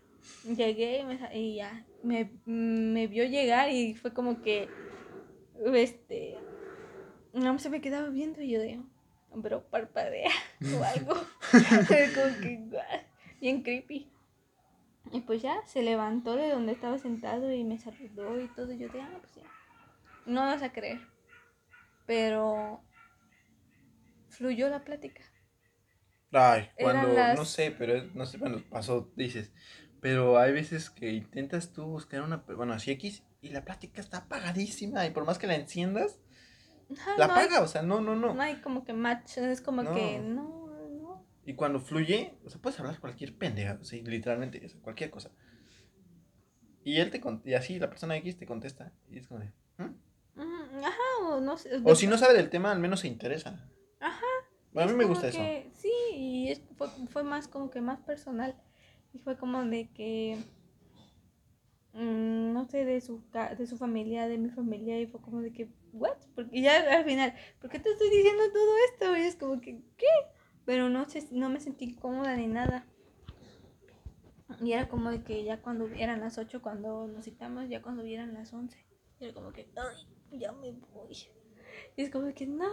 Llegué 0.45 0.99
y, 0.99 1.05
me, 1.05 1.38
y 1.38 1.55
ya 1.55 1.86
me, 2.03 2.32
me 2.45 3.08
vio 3.08 3.24
llegar 3.26 3.70
y 3.72 3.95
fue 3.95 4.14
como 4.14 4.41
que, 4.41 4.68
este, 5.74 6.38
no 7.34 7.58
se 7.60 7.70
me 7.70 7.82
quedaba 7.82 8.10
viendo 8.10 8.41
y 8.41 8.51
yo 8.51 8.60
de, 8.60 8.82
pero 9.42 9.64
parpadea 9.70 10.32
o 10.80 10.84
algo. 10.84 11.14
como 11.52 12.40
que, 12.42 12.70
bien 13.40 13.64
creepy. 13.64 14.12
Y 15.12 15.22
pues 15.22 15.42
ya 15.42 15.66
se 15.66 15.82
levantó 15.82 16.36
de 16.36 16.50
donde 16.50 16.74
estaba 16.74 16.98
sentado 16.98 17.52
y 17.52 17.64
me 17.64 17.80
saludó 17.80 18.42
y 18.42 18.48
todo. 18.50 18.74
Y 18.74 18.78
yo 18.78 18.90
de, 18.90 19.02
ah, 19.02 19.18
pues 19.22 19.36
ya. 19.36 19.44
No 20.26 20.42
vas 20.42 20.62
a 20.62 20.74
creer. 20.74 21.00
Pero 22.06 22.82
fluyó 24.30 24.70
la 24.70 24.84
plática. 24.84 25.24
Ay, 26.32 26.70
cuando, 26.78 27.14
no 27.36 27.46
sé, 27.46 27.72
pero 27.72 28.04
no 28.14 28.26
sé, 28.26 28.38
cuando 28.38 28.62
pasó, 28.70 29.12
dices, 29.16 29.54
pero 30.02 30.38
hay 30.38 30.52
veces 30.52 30.90
que 30.90 31.12
intentas 31.12 31.72
tú 31.72 31.86
buscar 31.86 32.22
una, 32.22 32.38
bueno, 32.56 32.74
así 32.74 32.92
X, 32.92 33.24
y 33.42 33.50
la 33.50 33.64
plática 33.64 34.02
está 34.02 34.18
apagadísima, 34.18 35.06
y 35.06 35.12
por 35.12 35.26
más 35.26 35.38
que 35.38 35.48
la 35.48 35.56
enciendas, 35.56 36.20
la 37.18 37.26
apaga, 37.26 37.62
o 37.62 37.68
sea, 37.68 37.82
no, 37.82 38.02
no, 38.02 38.16
no. 38.16 38.34
No 38.34 38.42
hay 38.42 38.56
como 38.58 38.84
que 38.84 38.94
match, 38.94 39.38
es 39.38 39.62
como 39.62 39.84
que 39.94 40.20
no, 40.20 40.68
no. 40.90 41.26
Y 41.46 41.54
cuando 41.54 41.80
fluye, 41.80 42.38
o 42.46 42.50
sea, 42.50 42.62
puedes 42.62 42.80
hablar 42.80 43.00
cualquier 43.00 43.38
pendeja, 43.38 43.78
o 43.82 43.84
sea, 43.84 44.02
literalmente, 44.04 44.66
o 44.66 44.70
sea, 44.70 44.82
cualquier 44.82 45.10
cosa. 45.10 45.32
Y 46.84 46.98
él 46.98 47.12
te 47.12 47.22
y 47.46 47.54
así 47.54 47.80
la 47.80 47.90
persona 47.90 48.16
X 48.18 48.38
te 48.38 48.46
contesta, 48.46 48.94
y 49.10 49.20
es 49.20 49.28
como 49.28 49.42
de, 49.42 49.52
¿Mm? 49.78 50.84
Ajá, 50.84 51.28
o 51.28 51.40
no 51.42 51.58
sé. 51.58 51.82
O 51.84 51.96
si 51.96 52.08
no 52.08 52.18
sabe 52.18 52.36
del 52.36 52.50
tema, 52.50 52.72
al 52.72 52.80
menos 52.80 53.02
se 53.02 53.08
interesa. 53.08 53.70
Ajá. 54.00 54.26
Bueno, 54.72 54.90
a 54.90 54.94
mí 54.94 54.98
me 54.98 55.06
gusta 55.06 55.28
eso. 55.28 55.40
Sí, 55.74 55.92
y 56.12 56.62
fue, 56.78 56.88
fue 57.10 57.24
más 57.24 57.48
como 57.48 57.70
que 57.70 57.82
más 57.82 58.00
personal. 58.02 58.56
Y 59.14 59.20
fue 59.20 59.38
como 59.38 59.64
de 59.66 59.90
que 59.90 60.38
Mm, 61.98 62.54
no 62.54 62.66
sé, 62.66 62.86
de 62.86 63.02
su, 63.02 63.24
de 63.58 63.66
su 63.66 63.76
familia, 63.76 64.28
de 64.28 64.38
mi 64.38 64.52
familia, 64.52 65.02
y 65.02 65.08
fue 65.08 65.20
como 65.20 65.42
de 65.42 65.52
que, 65.52 65.68
¿what? 65.98 66.18
Porque 66.36 66.62
ya 66.62 66.98
al 66.98 67.06
final, 67.06 67.34
¿por 67.60 67.70
qué 67.70 67.80
te 67.80 67.89
estoy 67.91 68.10
diciendo 68.10 68.43
todo 68.52 68.72
esto? 68.91 69.18
Y 69.18 69.22
es 69.22 69.36
como 69.36 69.62
que, 69.62 69.82
¿qué? 69.98 70.06
Pero 70.66 70.89
no, 70.89 71.06
no 71.32 71.50
me 71.50 71.60
sentí 71.60 71.95
cómoda 71.95 72.36
ni 72.36 72.48
nada. 72.48 72.86
Y 74.62 74.72
era 74.72 74.88
como 74.88 75.12
de 75.12 75.24
que 75.24 75.43
ya 75.43 75.62
cuando 75.62 75.88
eran 75.88 76.22
las 76.22 76.38
8, 76.38 76.62
cuando 76.62 77.08
nos 77.08 77.26
citamos, 77.26 77.70
ya 77.70 77.82
cuando 77.82 78.04
vieran 78.04 78.34
las 78.34 78.54
11, 78.54 78.78
era 79.20 79.34
como 79.34 79.52
que, 79.52 79.70
ay, 79.76 80.39
ya 80.39 80.52
me 80.54 80.72
voy. 80.93 81.18
Y 81.95 82.02
es 82.02 82.10
como 82.10 82.34
que, 82.34 82.48
no. 82.48 82.70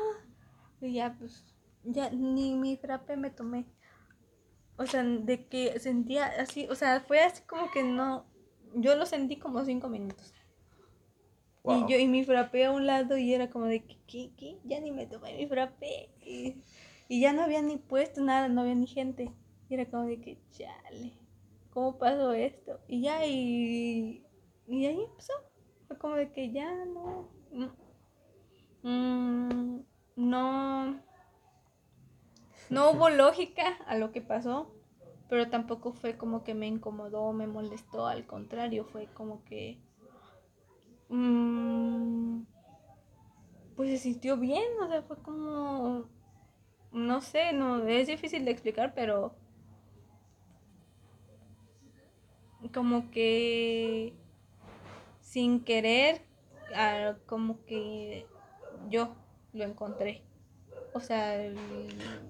Y 0.80 0.94
ya, 0.94 1.16
pues, 1.18 1.44
ya 1.82 2.10
ni 2.10 2.54
mi 2.54 2.76
frappe 2.76 3.16
me 3.16 3.30
tomé. 3.30 3.66
O 4.76 4.86
sea, 4.86 5.02
de 5.02 5.46
que 5.46 5.78
sentía 5.78 6.26
así, 6.26 6.66
o 6.68 6.74
sea, 6.74 7.00
fue 7.00 7.20
así 7.20 7.42
como 7.44 7.70
que 7.70 7.84
no, 7.84 8.26
yo 8.74 8.96
lo 8.96 9.06
sentí 9.06 9.38
como 9.38 9.64
cinco 9.64 9.88
minutos. 9.88 10.34
Y 11.64 11.90
yo 11.90 11.98
y 11.98 12.06
mi 12.06 12.24
frappé 12.24 12.66
a 12.66 12.72
un 12.72 12.86
lado 12.86 13.16
y 13.16 13.32
era 13.32 13.48
como 13.48 13.66
de 13.66 13.82
que, 13.84 13.96
¿qué? 14.06 14.30
¿Qué? 14.36 14.58
Ya 14.64 14.80
ni 14.80 14.92
me 14.92 15.06
tomé 15.06 15.34
mi 15.34 15.46
frappé. 15.46 16.10
Y, 16.20 16.62
ya 17.08 17.32
no 17.32 17.42
había 17.42 17.62
ni 17.62 17.76
puesto 17.78 18.22
nada, 18.22 18.48
no 18.48 18.60
había 18.60 18.74
ni 18.74 18.86
gente. 18.86 19.32
Y 19.68 19.74
era 19.74 19.86
como 19.86 20.04
de 20.04 20.20
que, 20.20 20.38
chale, 20.50 21.12
¿cómo 21.70 21.98
pasó 21.98 22.32
esto? 22.32 22.80
Y 22.86 23.02
ya, 23.02 23.26
y, 23.26 24.24
y 24.66 24.86
ahí 24.86 25.00
empezó. 25.00 25.32
Fue 25.86 25.98
como 25.98 26.16
de 26.16 26.32
que 26.32 26.50
ya 26.52 26.84
no. 26.84 27.28
Mm, 28.82 29.80
no. 30.16 31.00
No 32.68 32.90
hubo 32.90 33.08
lógica 33.10 33.78
a 33.86 33.96
lo 33.96 34.12
que 34.12 34.20
pasó 34.20 34.74
pero 35.28 35.48
tampoco 35.48 35.92
fue 35.92 36.16
como 36.16 36.44
que 36.44 36.54
me 36.54 36.66
incomodó 36.66 37.32
me 37.32 37.46
molestó, 37.46 38.06
al 38.06 38.26
contrario, 38.26 38.84
fue 38.84 39.06
como 39.14 39.44
que... 39.44 39.78
Mmm, 41.08 42.42
pues 43.76 43.90
se 43.90 43.98
sintió 43.98 44.36
bien, 44.36 44.64
o 44.82 44.88
sea, 44.88 45.02
fue 45.02 45.16
como... 45.18 46.08
No 46.92 47.20
sé, 47.20 47.52
no, 47.52 47.86
es 47.86 48.06
difícil 48.06 48.44
de 48.44 48.50
explicar, 48.50 48.94
pero... 48.94 49.34
Como 52.72 53.10
que... 53.10 54.14
Sin 55.20 55.64
querer, 55.64 56.22
ah, 56.74 57.16
como 57.26 57.64
que 57.64 58.26
yo 58.88 59.14
lo 59.52 59.64
encontré. 59.64 60.22
O 60.92 61.00
sea... 61.00 61.38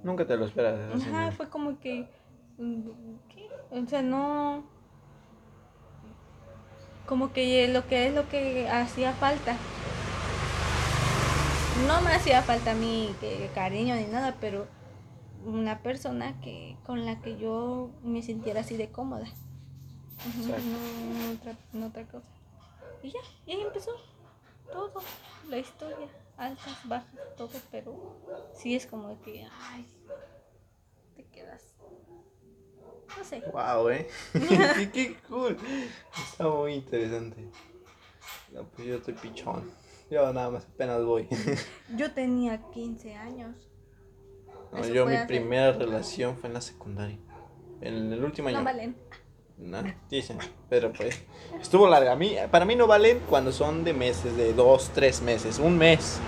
Nunca 0.02 0.26
te 0.26 0.36
lo 0.36 0.46
esperas. 0.46 1.02
Ajá, 1.02 1.32
fue 1.32 1.48
como 1.50 1.78
que 1.78 2.08
¿Qué? 2.56 3.48
O 3.70 3.86
sea, 3.86 4.02
no. 4.02 4.64
Como 7.06 7.32
que 7.32 7.68
lo 7.68 7.86
que 7.86 8.06
es 8.06 8.14
lo 8.14 8.28
que 8.28 8.68
hacía 8.68 9.12
falta. 9.12 9.56
No 11.86 12.00
me 12.00 12.12
hacía 12.12 12.42
falta 12.42 12.70
a 12.70 12.74
mí 12.74 13.14
que 13.20 13.50
cariño 13.54 13.96
ni 13.96 14.04
nada, 14.04 14.36
pero 14.40 14.66
una 15.44 15.82
persona 15.82 16.40
que 16.40 16.76
con 16.86 17.04
la 17.04 17.20
que 17.20 17.36
yo 17.36 17.90
me 18.02 18.22
sintiera 18.22 18.60
así 18.60 18.76
de 18.76 18.90
cómoda. 18.90 19.26
no, 20.46 21.32
otra, 21.32 21.56
no 21.72 21.86
otra 21.86 22.04
cosa. 22.06 22.28
Y 23.02 23.10
ya, 23.10 23.20
y 23.46 23.52
ahí 23.52 23.60
empezó 23.60 23.90
todo, 24.72 25.02
la 25.48 25.58
historia, 25.58 26.08
altas, 26.38 26.88
bajas, 26.88 27.20
todo, 27.36 27.50
pero 27.70 28.16
sí 28.54 28.74
es 28.74 28.86
como 28.86 29.20
que, 29.20 29.46
ay, 29.60 29.86
te 31.14 31.24
quedas 31.24 31.73
no 33.16 33.24
sé. 33.24 33.42
Wow, 33.52 33.88
eh. 33.90 34.08
qué, 34.92 35.16
cool. 35.28 35.56
Está 36.16 36.48
muy 36.48 36.74
interesante. 36.74 37.48
No, 38.52 38.64
pues 38.64 38.86
yo 38.86 38.96
estoy 38.96 39.14
pichón. 39.14 39.70
Yo 40.10 40.32
nada 40.32 40.50
más 40.50 40.64
apenas 40.64 41.02
voy. 41.04 41.28
yo 41.96 42.12
tenía 42.12 42.60
15 42.70 43.14
años. 43.14 43.56
No, 44.72 44.86
yo 44.86 45.06
mi 45.06 45.16
primera 45.26 45.72
relación 45.72 46.36
fue 46.36 46.48
en 46.48 46.54
la 46.54 46.60
secundaria. 46.60 47.18
En 47.80 48.12
el 48.12 48.24
último 48.24 48.48
año. 48.48 48.58
No 48.58 48.64
valen. 48.64 48.96
No, 49.56 49.82
dicen, 50.10 50.38
pero 50.68 50.92
pues 50.92 51.22
estuvo 51.60 51.88
larga. 51.88 52.12
A 52.12 52.16
mí, 52.16 52.34
para 52.50 52.64
mí 52.64 52.74
no 52.74 52.88
valen 52.88 53.20
cuando 53.28 53.52
son 53.52 53.84
de 53.84 53.92
meses, 53.92 54.36
de 54.36 54.52
dos, 54.52 54.90
tres 54.92 55.22
meses, 55.22 55.58
un 55.58 55.78
mes. 55.78 56.18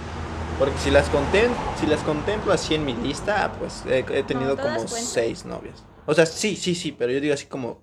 Porque 0.58 0.78
si 0.78 0.90
las 0.90 1.08
contemplo, 1.10 1.56
si 1.78 1.86
las 1.86 2.02
contemplo 2.02 2.52
así 2.52 2.74
en 2.74 2.84
mi 2.84 2.94
lista, 2.94 3.52
pues 3.58 3.84
he, 3.86 4.22
tenido 4.22 4.56
como 4.56 4.86
seis 4.86 5.44
novias. 5.44 5.84
O 6.06 6.14
sea, 6.14 6.26
sí, 6.26 6.56
sí, 6.56 6.74
sí, 6.74 6.92
pero 6.92 7.12
yo 7.12 7.20
digo 7.20 7.34
así 7.34 7.46
como, 7.46 7.82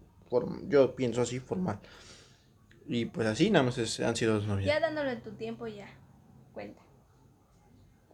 yo 0.67 0.95
pienso 0.95 1.21
así 1.21 1.39
formal. 1.39 1.79
Y 2.87 3.05
pues 3.05 3.27
así 3.27 3.49
nada 3.49 3.63
más 3.63 3.99
han 3.99 4.15
sido 4.15 4.35
dos 4.35 4.47
novias. 4.47 4.67
Ya 4.67 4.79
dándole 4.79 5.15
tu 5.17 5.31
tiempo 5.31 5.67
ya, 5.67 5.87
cuenta. 6.53 6.81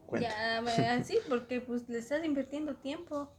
Cuenta. 0.06 0.30
Ya, 0.30 0.94
así, 0.94 1.20
porque 1.28 1.62
pues 1.62 1.88
le 1.90 2.00
estás 2.00 2.24
invirtiendo 2.26 2.76
tiempo. 2.76 3.32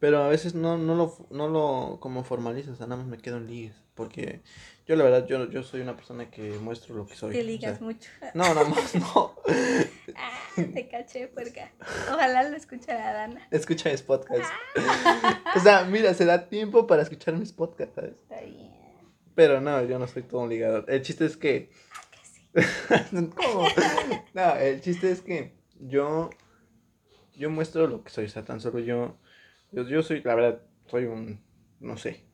Pero 0.00 0.22
a 0.22 0.28
veces 0.28 0.54
no, 0.54 0.78
no, 0.78 0.94
lo, 0.94 1.16
no 1.30 1.48
lo 1.48 1.98
como 2.00 2.22
formalizas, 2.22 2.74
o 2.74 2.76
sea, 2.76 2.86
nada 2.86 3.02
más 3.02 3.10
me 3.10 3.18
quedo 3.18 3.38
en 3.38 3.48
ligues. 3.48 3.74
Porque 3.94 4.42
yo 4.86 4.94
la 4.94 5.02
verdad, 5.02 5.26
yo, 5.26 5.50
yo 5.50 5.64
soy 5.64 5.80
una 5.80 5.96
persona 5.96 6.30
que 6.30 6.50
muestro 6.60 6.94
lo 6.94 7.06
que 7.06 7.16
soy. 7.16 7.32
Te 7.32 7.42
ligas 7.42 7.80
mucho. 7.80 8.08
No, 8.34 8.54
no, 8.54 8.62
no, 8.62 8.76
no. 8.94 9.34
ah, 10.14 10.40
te 10.54 10.88
caché, 10.88 11.26
puerca. 11.26 11.72
Ojalá 12.12 12.48
lo 12.48 12.56
escuchara 12.56 13.12
Dana. 13.12 13.48
Escucha 13.50 13.90
mis 13.90 14.02
podcasts. 14.02 14.48
Ah. 14.76 15.52
o 15.56 15.60
sea, 15.60 15.84
mira, 15.84 16.14
se 16.14 16.24
da 16.24 16.48
tiempo 16.48 16.86
para 16.86 17.02
escuchar 17.02 17.34
mis 17.34 17.52
podcasts, 17.52 17.96
¿sabes? 17.96 18.12
Está 18.12 18.40
bien. 18.40 18.70
Pero 19.34 19.60
no, 19.60 19.84
yo 19.84 19.98
no 19.98 20.06
soy 20.06 20.22
todo 20.22 20.42
un 20.42 20.48
ligador. 20.48 20.84
El 20.88 21.02
chiste 21.02 21.24
es 21.24 21.36
que... 21.36 21.70
Ah, 21.92 22.02
que 22.10 22.62
sí. 22.62 23.30
¿Cómo? 23.34 23.66
No, 24.34 24.54
el 24.56 24.80
chiste 24.80 25.10
es 25.10 25.22
que 25.22 25.54
yo... 25.80 26.30
Yo 27.36 27.50
muestro 27.50 27.86
lo 27.86 28.02
que 28.02 28.10
soy, 28.10 28.26
o 28.26 28.28
sea, 28.28 28.44
tan 28.44 28.60
solo 28.60 28.78
yo... 28.78 29.16
Yo, 29.72 29.86
yo 29.88 30.02
soy, 30.02 30.22
la 30.22 30.34
verdad, 30.34 30.62
soy 30.86 31.04
un... 31.04 31.40
No 31.80 31.96
sé, 31.96 32.24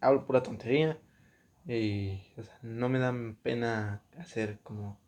hablo 0.00 0.26
pura 0.26 0.42
tontería 0.42 0.98
y 1.66 2.22
o 2.36 2.42
sea, 2.42 2.58
no 2.62 2.88
me 2.88 2.98
dan 2.98 3.36
pena 3.36 4.02
hacer 4.18 4.58
como 4.62 4.98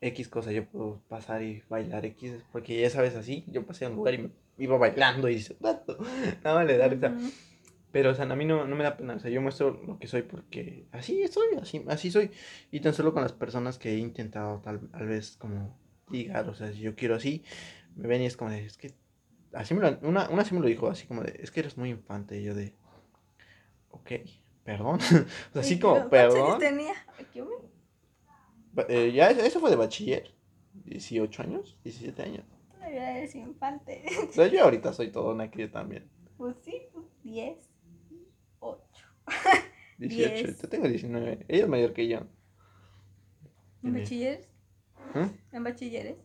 X 0.00 0.28
cosa, 0.28 0.50
yo 0.52 0.64
puedo 0.66 1.02
pasar 1.08 1.42
y 1.42 1.62
bailar 1.68 2.06
X, 2.06 2.32
porque 2.52 2.80
ya 2.80 2.90
sabes 2.90 3.14
así, 3.14 3.44
yo 3.48 3.66
pasé 3.66 3.84
a 3.84 3.90
un 3.90 3.96
lugar 3.96 4.14
y 4.14 4.18
me 4.18 4.30
iba 4.58 4.78
bailando 4.78 5.28
y 5.28 5.34
dice, 5.34 5.56
nada 5.60 5.84
vale, 6.42 6.78
dale, 6.78 6.98
pero 7.92 8.10
o 8.10 8.14
sea, 8.14 8.24
a 8.24 8.36
mí 8.36 8.44
no, 8.44 8.66
no, 8.66 8.76
me 8.76 8.84
da 8.84 8.96
pena, 8.96 9.14
o 9.14 9.18
sea, 9.18 9.30
yo 9.30 9.42
muestro 9.42 9.80
lo 9.86 9.98
que 9.98 10.06
soy 10.06 10.22
porque 10.22 10.86
así 10.92 11.26
soy, 11.28 11.56
así, 11.60 11.84
así 11.88 12.10
soy, 12.10 12.30
y 12.70 12.80
tan 12.80 12.94
solo 12.94 13.12
con 13.12 13.22
las 13.22 13.32
personas 13.32 13.78
que 13.78 13.90
he 13.90 13.98
intentado 13.98 14.60
tal, 14.60 14.88
tal 14.90 15.06
vez 15.06 15.36
como 15.36 15.78
ligar, 16.10 16.48
o 16.48 16.54
sea, 16.54 16.72
si 16.72 16.80
yo 16.80 16.94
quiero 16.94 17.16
así, 17.16 17.44
me 17.94 18.08
ven 18.08 18.22
y 18.22 18.26
es 18.26 18.36
como, 18.36 18.50
es 18.50 18.78
que 18.78 18.92
así 19.52 19.74
me 19.74 19.80
lo, 19.80 19.98
una, 20.02 20.28
una 20.30 20.44
sí 20.44 20.54
me 20.54 20.60
lo 20.60 20.66
dijo, 20.66 20.88
así 20.88 21.06
como 21.06 21.22
de, 21.22 21.38
es 21.42 21.50
que 21.50 21.60
eres 21.60 21.76
muy 21.76 21.90
infante. 21.90 22.38
Y 22.38 22.44
yo 22.44 22.54
de, 22.54 22.74
ok, 23.90 24.12
perdón. 24.64 24.96
o 25.00 25.52
sea, 25.52 25.62
así 25.62 25.78
como, 25.78 26.08
perdón. 26.08 26.58
tenía? 26.58 26.94
Eh, 28.88 29.12
ya, 29.12 29.30
eso 29.30 29.60
fue 29.60 29.70
de 29.70 29.76
bachiller. 29.76 30.34
18 30.84 31.42
años, 31.42 31.78
17 31.84 32.22
años. 32.22 32.44
Todavía 32.72 33.18
eres 33.18 33.34
infante. 33.34 34.04
O 34.28 34.32
sea, 34.32 34.46
yo 34.46 34.62
ahorita 34.64 34.92
soy 34.92 35.10
todo 35.10 35.32
una 35.32 35.50
cría 35.50 35.70
también. 35.70 36.08
Pues 36.36 36.56
sí, 36.64 36.82
10, 37.24 37.58
8. 38.60 38.82
18, 39.98 40.52
yo 40.62 40.68
tengo 40.68 40.88
19. 40.88 41.44
Ella 41.48 41.62
es 41.62 41.68
mayor 41.68 41.92
que 41.92 42.08
yo. 42.08 42.20
¿En 43.82 43.94
bachilleres? 43.94 44.48
¿Mm? 45.14 45.56
¿En 45.56 45.64
bachilleres? 45.64 46.16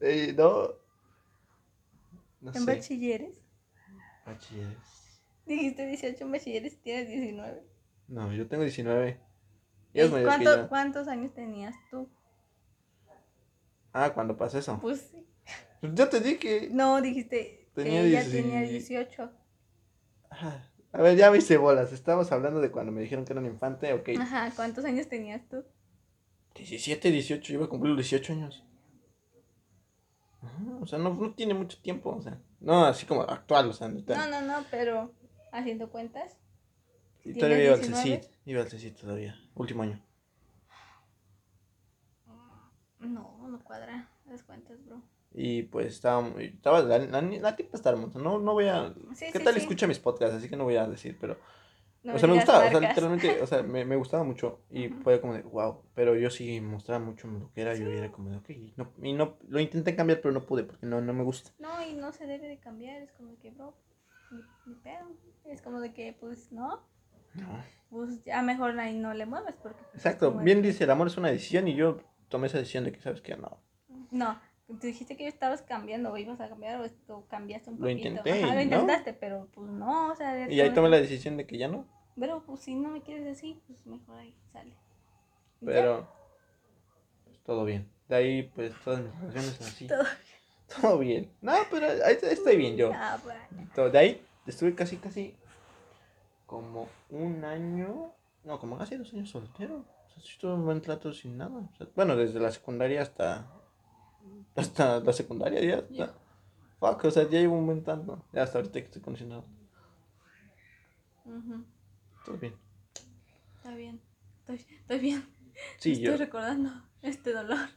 Eh, 0.00 0.34
no. 0.36 0.74
no 2.40 2.52
¿En 2.54 2.66
bachilleres? 2.66 3.40
Bachilleres. 4.24 4.76
Dijiste 5.46 5.86
18 5.86 6.24
en 6.24 6.32
bachilleres 6.32 6.74
y 6.74 6.76
tienes 6.76 7.08
19. 7.08 7.62
No, 8.08 8.32
yo 8.32 8.46
tengo 8.48 8.62
19. 8.62 9.20
¿Cuánto, 10.24 10.68
¿Cuántos 10.68 11.08
años 11.08 11.32
tenías 11.32 11.74
tú? 11.90 12.08
Ah, 13.92 14.12
cuando 14.12 14.36
pasó 14.36 14.58
eso. 14.58 14.78
Pues 14.80 15.08
sí. 15.10 15.26
Ya 15.94 16.10
te 16.10 16.20
dije. 16.20 16.68
No, 16.70 17.00
dijiste 17.00 17.66
tenía 17.74 18.02
que 18.02 18.08
ella 18.08 18.30
tenía 18.30 18.60
18. 18.62 19.32
A 20.92 21.02
ver, 21.02 21.16
ya 21.16 21.30
me 21.30 21.38
hice 21.38 21.56
bolas. 21.56 21.92
Estamos 21.92 22.32
hablando 22.32 22.60
de 22.60 22.70
cuando 22.70 22.92
me 22.92 23.02
dijeron 23.02 23.24
que 23.24 23.32
era 23.32 23.40
un 23.40 23.46
infante, 23.46 23.92
ok. 23.92 24.10
Ajá, 24.18 24.52
¿cuántos 24.56 24.84
años 24.84 25.08
tenías 25.08 25.46
tú? 25.48 25.64
17, 26.54 27.10
18, 27.10 27.42
yo 27.42 27.54
iba 27.54 27.66
a 27.66 27.68
cumplir 27.68 27.94
los 27.94 27.98
18 27.98 28.32
años. 28.32 28.64
O 30.80 30.86
sea, 30.86 30.98
no, 30.98 31.14
no 31.14 31.32
tiene 31.32 31.54
mucho 31.54 31.78
tiempo, 31.80 32.10
o 32.10 32.22
sea, 32.22 32.38
no 32.60 32.84
así 32.84 33.06
como 33.06 33.22
actual, 33.22 33.68
o 33.68 33.72
sea. 33.72 33.88
No, 33.88 34.28
no, 34.28 34.40
no, 34.42 34.64
pero 34.70 35.12
haciendo 35.52 35.90
cuentas. 35.90 36.36
Y 37.24 37.34
todavía 37.34 37.64
iba 37.64 37.74
al 37.74 37.84
CECIT, 37.84 38.24
iba 38.44 38.62
al 38.62 38.70
CECIT 38.70 38.96
todavía, 38.96 39.36
último 39.54 39.82
año. 39.82 40.00
No, 43.00 43.48
no 43.48 43.62
cuadra 43.62 44.08
las 44.26 44.42
cuentas, 44.42 44.84
bro. 44.84 45.02
Y 45.32 45.64
pues 45.64 45.88
estaba, 45.88 46.26
estaba 46.40 46.80
la, 46.82 46.98
la, 46.98 47.56
tipa 47.56 47.76
está 47.76 47.90
hermosa. 47.90 48.18
No, 48.18 48.38
no 48.38 48.54
voy 48.54 48.68
a... 48.68 48.94
¿Qué 49.32 49.38
tal 49.38 49.56
escucha 49.56 49.86
mis 49.86 49.98
podcasts? 49.98 50.36
Así 50.36 50.48
que 50.48 50.56
no 50.56 50.64
voy 50.64 50.76
a 50.76 50.86
decir, 50.86 51.18
pero... 51.20 51.36
o 52.14 52.18
sea, 52.18 52.28
me 52.28 52.34
gustaba, 52.34 52.66
o 52.66 52.70
sea, 52.70 52.80
literalmente, 52.80 53.42
o 53.42 53.46
sea, 53.46 53.62
me, 53.62 53.84
me 53.84 53.96
gustaba 53.96 54.24
mucho 54.24 54.60
y 54.70 54.88
fue 54.88 55.20
como 55.20 55.34
de, 55.34 55.42
wow, 55.42 55.82
pero 55.94 56.16
yo 56.16 56.30
sí 56.30 56.60
mostraba 56.60 57.04
mucho 57.04 57.28
lo 57.28 57.50
que 57.52 57.62
era, 57.62 57.74
yo 57.74 57.88
era 57.88 58.10
como 58.12 58.30
de, 58.30 58.36
ok, 58.36 58.50
y 58.50 58.74
no, 58.76 58.92
y 59.02 59.12
no, 59.12 59.36
lo 59.48 59.60
intenté 59.60 59.94
cambiar, 59.94 60.20
pero 60.20 60.32
no 60.32 60.44
pude 60.44 60.64
porque 60.64 60.86
no, 60.86 61.00
no 61.00 61.12
me 61.12 61.22
gusta. 61.22 61.50
No, 61.58 61.86
y 61.86 61.94
no 61.94 62.12
se 62.12 62.26
debe 62.26 62.48
de 62.48 62.58
cambiar, 62.58 63.02
es 63.02 63.12
como 63.12 63.30
de 63.30 63.36
que, 63.36 63.50
bro, 63.50 63.74
ni, 64.66 64.74
pedo, 64.74 65.12
es 65.44 65.62
como 65.62 65.80
de 65.80 65.92
que, 65.92 66.16
pues, 66.18 66.52
no, 66.52 66.82
no. 67.34 67.64
pues 67.90 68.24
ya 68.24 68.42
mejor 68.42 68.78
ahí 68.78 68.96
no 68.96 69.14
le 69.14 69.26
mueves 69.26 69.54
porque... 69.62 69.82
Pues, 69.82 69.94
Exacto, 69.94 70.32
bien 70.32 70.62
dice, 70.62 70.84
el 70.84 70.90
amor 70.90 71.06
es 71.06 71.16
una 71.16 71.30
decisión 71.30 71.68
y 71.68 71.74
yo 71.74 72.00
tomé 72.28 72.48
esa 72.48 72.58
decisión 72.58 72.84
de 72.84 72.92
que, 72.92 73.00
¿sabes 73.00 73.20
qué? 73.20 73.36
No. 73.36 73.60
No, 74.10 74.38
Tú 74.66 74.88
dijiste 74.88 75.16
que 75.16 75.28
estabas 75.28 75.62
cambiando 75.62 76.12
o 76.12 76.16
ibas 76.16 76.40
a 76.40 76.48
cambiar 76.48 76.84
o 77.08 77.26
cambiaste 77.28 77.70
un 77.70 77.78
poquito. 77.78 77.86
Lo 77.86 78.08
intenté. 78.08 78.42
Ajá, 78.42 78.54
lo 78.54 78.60
intentaste, 78.60 79.12
pero 79.12 79.48
pues 79.54 79.70
no, 79.70 80.10
o 80.10 80.16
sea. 80.16 80.50
Y 80.50 80.60
ahí 80.60 80.70
tomé 80.70 80.88
la 80.88 80.96
decisión 80.96 81.36
de 81.36 81.46
que 81.46 81.56
ya 81.56 81.68
no. 81.68 81.86
Pero 82.18 82.42
pues 82.44 82.60
si 82.60 82.74
no 82.74 82.88
me 82.88 83.02
quieres 83.02 83.36
así, 83.36 83.60
pues 83.66 83.84
mejor 83.86 84.16
ahí 84.16 84.34
sale. 84.52 84.72
Pero. 85.64 86.08
Pues, 87.24 87.38
todo 87.44 87.64
bien. 87.64 87.88
De 88.08 88.16
ahí, 88.16 88.42
pues 88.54 88.72
todas 88.84 89.00
mis 89.00 89.14
relaciones 89.14 89.60
así. 89.60 89.86
Todo 89.88 90.02
bien. 90.02 90.80
Todo 90.80 90.98
bien. 90.98 91.30
No, 91.42 91.52
pero 91.70 91.86
ahí 91.86 92.18
estoy 92.22 92.56
bien 92.56 92.76
yo. 92.76 92.90
Ah, 92.92 93.20
bueno. 93.22 93.90
De 93.90 93.98
ahí 93.98 94.26
estuve 94.46 94.74
casi, 94.74 94.96
casi 94.96 95.36
como 96.46 96.88
un 97.10 97.44
año. 97.44 98.12
No, 98.42 98.58
como 98.58 98.76
casi 98.76 98.96
dos 98.96 99.12
años 99.12 99.30
soltero. 99.30 99.84
O 100.06 100.10
sea, 100.10 100.22
estuve 100.22 100.54
un 100.54 100.64
buen 100.64 100.80
trato 100.80 101.12
sin 101.12 101.36
nada. 101.36 101.58
O 101.58 101.76
sea, 101.76 101.86
bueno, 101.94 102.16
desde 102.16 102.40
la 102.40 102.50
secundaria 102.50 103.02
hasta 103.02 103.46
hasta 104.56 105.00
la 105.00 105.12
secundaria 105.12 105.60
ya. 105.60 105.76
está 105.76 106.14
Fuck, 106.78 107.04
o 107.04 107.10
sea, 107.10 107.22
ya 107.24 107.40
llevo 107.40 107.56
un 107.56 107.66
buen 107.66 107.82
tanto. 107.82 108.22
Ya 108.32 108.42
hasta 108.42 108.58
ahorita 108.58 108.80
que 108.80 108.86
estoy 108.86 109.02
condicionado. 109.02 109.44
Todo 112.26 112.38
bien. 112.38 112.54
Está 113.56 113.74
bien. 113.76 114.00
Estoy, 114.40 114.56
estoy 114.80 114.98
bien. 114.98 115.24
Sí, 115.78 115.92
estoy 115.92 116.16
recordando 116.16 116.70
este 117.00 117.32
dolor. 117.32 117.68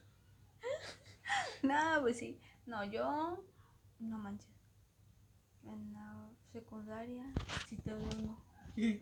no, 1.63 2.01
pues 2.01 2.17
sí. 2.17 2.39
No, 2.65 2.83
yo. 2.83 3.43
No 3.99 4.17
manches. 4.17 4.49
En 5.63 5.93
la 5.93 6.31
secundaria, 6.51 7.31
sí 7.67 7.77
te 7.77 7.91
no. 7.91 8.43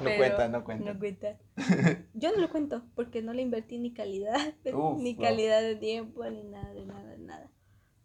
No 0.00 0.16
cuenta, 0.16 0.48
no 0.48 0.64
cuenta. 0.64 0.92
No 0.92 0.98
cuenta. 0.98 1.38
Yo 2.14 2.32
no 2.32 2.38
lo 2.38 2.50
cuento 2.50 2.82
porque 2.96 3.22
no 3.22 3.32
le 3.32 3.42
invertí 3.42 3.78
ni 3.78 3.92
calidad, 3.92 4.54
ni 4.98 5.16
calidad 5.16 5.62
de 5.62 5.76
tiempo, 5.76 6.24
ni 6.28 6.42
nada, 6.42 6.74
de 6.74 6.84
nada, 6.84 7.10
de 7.10 7.18
nada. 7.18 7.50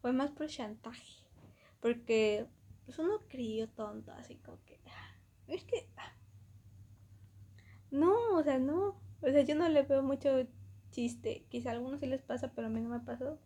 Fue 0.01 0.13
más 0.13 0.29
por 0.31 0.47
chantaje. 0.47 1.23
Porque 1.79 2.45
pues 2.85 2.99
uno 2.99 3.21
crió 3.27 3.67
tonto, 3.69 4.11
así 4.11 4.35
como 4.35 4.63
que. 4.65 4.79
Es 5.47 5.63
que. 5.63 5.89
No, 7.91 8.13
o 8.37 8.43
sea, 8.43 8.59
no. 8.59 8.95
O 9.21 9.29
sea, 9.31 9.41
yo 9.41 9.55
no 9.55 9.67
le 9.69 9.83
veo 9.83 10.03
mucho 10.03 10.29
chiste. 10.91 11.45
Quizá 11.49 11.69
a 11.69 11.73
algunos 11.73 11.99
sí 11.99 12.07
les 12.07 12.21
pasa, 12.21 12.51
pero 12.53 12.67
a 12.67 12.69
mí 12.69 12.81
no 12.81 12.89
me 12.89 12.99
pasó. 12.99 13.39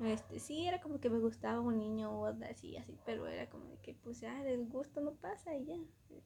Este, 0.00 0.40
sí, 0.40 0.66
era 0.66 0.80
como 0.80 1.00
que 1.00 1.08
me 1.08 1.18
gustaba 1.20 1.60
un 1.60 1.78
niño 1.78 2.10
o 2.10 2.26
así, 2.26 2.76
así, 2.76 2.98
pero 3.06 3.26
era 3.28 3.48
como 3.48 3.80
que, 3.80 3.94
pues 3.94 4.20
ya, 4.20 4.42
del 4.42 4.66
gusto 4.66 5.00
no 5.00 5.12
pasa 5.14 5.56
y 5.56 5.64
ya, 5.66 5.76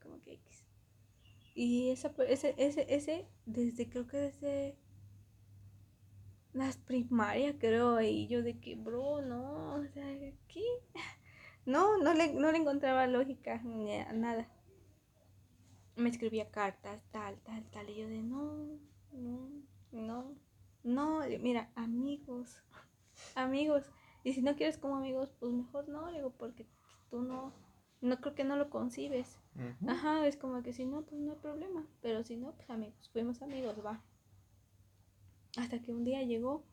como 0.03 0.20
que 0.22 0.35
X. 0.35 0.64
Y 1.55 1.91
esa, 1.91 2.12
ese, 2.29 2.55
ese, 2.57 2.87
ese, 2.89 3.26
desde, 3.45 3.89
creo 3.91 4.07
que 4.07 4.16
desde 4.16 4.76
las 6.53 6.76
primarias, 6.76 7.57
creo, 7.59 8.01
y 8.01 8.26
yo 8.26 8.43
de 8.43 8.59
que, 8.59 8.74
bro, 8.74 9.20
no, 9.22 9.74
o 9.74 9.85
sea, 9.89 10.05
¿qué? 10.49 10.62
No, 11.66 11.99
no 11.99 12.14
le, 12.14 12.33
no 12.33 12.51
le 12.51 12.57
encontraba 12.57 13.07
lógica, 13.07 13.61
nada. 13.62 14.49
Me 15.99 16.09
escribía 16.09 16.51
cartas, 16.51 17.03
tal, 17.11 17.38
tal, 17.40 17.64
tal, 17.70 17.90
y 17.90 17.96
yo 17.96 18.09
de, 18.09 18.22
no, 18.22 18.78
no, 19.12 19.51
no, 19.92 20.34
no, 20.82 21.20
mira, 21.40 21.70
amigos 21.74 22.62
amigos. 23.34 23.90
Y 24.24 24.32
si 24.32 24.42
no 24.42 24.57
quieres 24.57 24.78
como 24.78 24.96
amigos, 24.96 25.32
pues 25.38 25.53
mejor 25.53 25.88
no, 25.88 26.11
digo, 26.12 26.30
porque 26.30 26.66
tú 27.11 27.22
no, 27.22 27.53
no 28.01 28.20
creo 28.20 28.34
que 28.34 28.44
no 28.44 28.57
lo 28.57 28.70
concibes. 28.70 29.38
Ajá, 29.86 30.26
es 30.26 30.36
como 30.36 30.62
que 30.62 30.72
si 30.72 30.84
no, 30.84 31.03
pues 31.03 31.20
no 31.20 31.32
hay 31.32 31.38
problema. 31.38 31.86
Pero 32.01 32.22
si 32.22 32.36
no, 32.36 32.53
pues 32.53 32.70
amigos, 32.70 33.09
fuimos 33.12 33.42
amigos, 33.42 33.76
va. 33.84 34.03
Hasta 35.57 35.80
que 35.80 35.92
un 35.92 36.05
día 36.05 36.22
llegó 36.22 36.64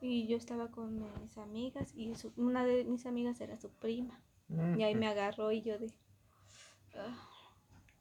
y 0.00 0.26
yo 0.26 0.36
estaba 0.36 0.70
con 0.70 1.02
mis 1.22 1.38
amigas 1.38 1.94
y 1.94 2.12
una 2.36 2.66
de 2.66 2.84
mis 2.84 3.06
amigas 3.06 3.40
era 3.40 3.58
su 3.58 3.70
prima. 3.70 4.20
Y 4.76 4.82
ahí 4.82 4.94
me 4.94 5.06
agarró 5.06 5.52
y 5.52 5.62
yo 5.62 5.78
de... 5.78 5.92
Ah, 6.94 7.30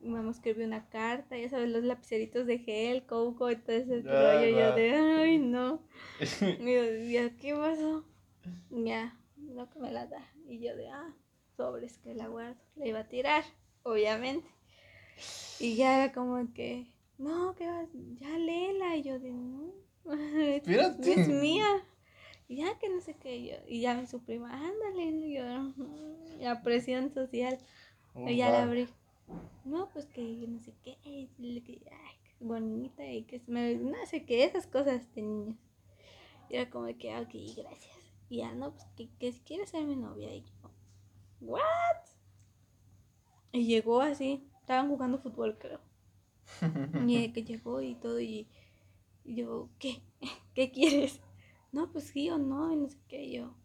me 0.03 0.29
escribió 0.29 0.65
una 0.65 0.87
carta, 0.89 1.37
ya 1.37 1.49
sabes, 1.49 1.69
los 1.69 1.83
lapiceritos 1.83 2.45
de 2.45 2.59
gel, 2.59 3.05
coco 3.05 3.49
y 3.49 3.55
todo 3.55 3.75
ese 3.75 4.01
rollo. 4.01 4.47
Yo 4.47 4.75
de, 4.75 4.91
ay, 4.95 5.39
no. 5.39 5.81
y 6.41 7.13
yo, 7.13 7.21
¿qué 7.39 7.53
pasó? 7.55 8.05
Ya, 8.69 9.17
no 9.37 9.69
que 9.69 9.79
me 9.79 9.91
la 9.91 10.07
da. 10.07 10.25
Y 10.47 10.59
yo 10.59 10.75
de, 10.75 10.89
ah, 10.89 11.13
sobres 11.55 11.97
que 11.99 12.13
la 12.15 12.27
guardo. 12.27 12.59
La 12.75 12.87
iba 12.87 12.99
a 12.99 13.07
tirar, 13.07 13.43
obviamente. 13.83 14.47
Y 15.59 15.75
ya 15.75 16.03
era 16.03 16.13
como 16.13 16.53
que, 16.53 16.87
no, 17.17 17.55
que 17.55 17.65
ya 18.19 18.37
léela. 18.37 18.97
Y 18.97 19.03
yo 19.03 19.19
de, 19.19 19.31
no, 19.31 19.73
es, 20.37 20.67
es 20.67 21.27
mía. 21.41 21.67
Y 22.49 22.57
ya 22.57 22.77
que 22.77 22.89
no 22.89 22.99
sé 22.99 23.15
qué, 23.15 23.43
yo, 23.43 23.55
y 23.67 23.81
ya 23.81 24.05
su 24.05 24.21
prima, 24.21 24.51
ándale, 24.53 25.05
y 25.05 25.33
yo, 25.35 25.73
la 26.39 26.61
presión 26.61 27.13
social. 27.13 27.57
y 28.27 28.35
ya 28.35 28.51
la 28.51 28.63
abrí 28.63 28.87
no, 29.65 29.89
pues 29.91 30.05
que 30.07 30.21
no 30.47 30.59
sé 30.61 30.73
qué, 30.83 30.97
que, 31.01 31.81
ay, 31.91 32.17
bonita 32.39 33.05
y 33.05 33.23
que 33.23 33.41
me, 33.47 33.75
no 33.75 34.05
sé 34.05 34.25
qué, 34.25 34.43
esas 34.43 34.67
cosas 34.67 35.13
de 35.15 35.21
niños. 35.21 35.57
Y 36.49 36.55
era 36.55 36.69
como 36.69 36.85
que, 36.97 37.15
ok, 37.17 37.33
gracias. 37.57 37.97
Y 38.29 38.37
ya, 38.37 38.53
no, 38.53 38.71
pues 38.71 38.85
que, 38.95 39.09
que 39.17 39.31
quieres 39.45 39.69
ser 39.69 39.85
mi 39.85 39.95
novia. 39.95 40.33
Y 40.35 40.41
yo, 40.41 40.71
¿what? 41.41 41.63
Y 43.51 43.67
llegó 43.67 44.01
así, 44.01 44.49
estaban 44.59 44.89
jugando 44.89 45.19
fútbol, 45.19 45.57
creo. 45.59 45.79
y 47.07 47.31
que 47.31 47.43
llegó 47.43 47.81
y 47.81 47.95
todo, 47.95 48.19
y, 48.19 48.47
yo, 49.23 49.69
¿qué? 49.79 50.01
¿Qué 50.53 50.71
quieres? 50.71 51.21
No, 51.71 51.91
pues 51.91 52.05
sí 52.05 52.29
o 52.29 52.37
no, 52.37 52.71
y 52.71 52.75
no 52.75 52.89
sé 52.89 52.97
qué, 53.07 53.31
yo, 53.31 53.55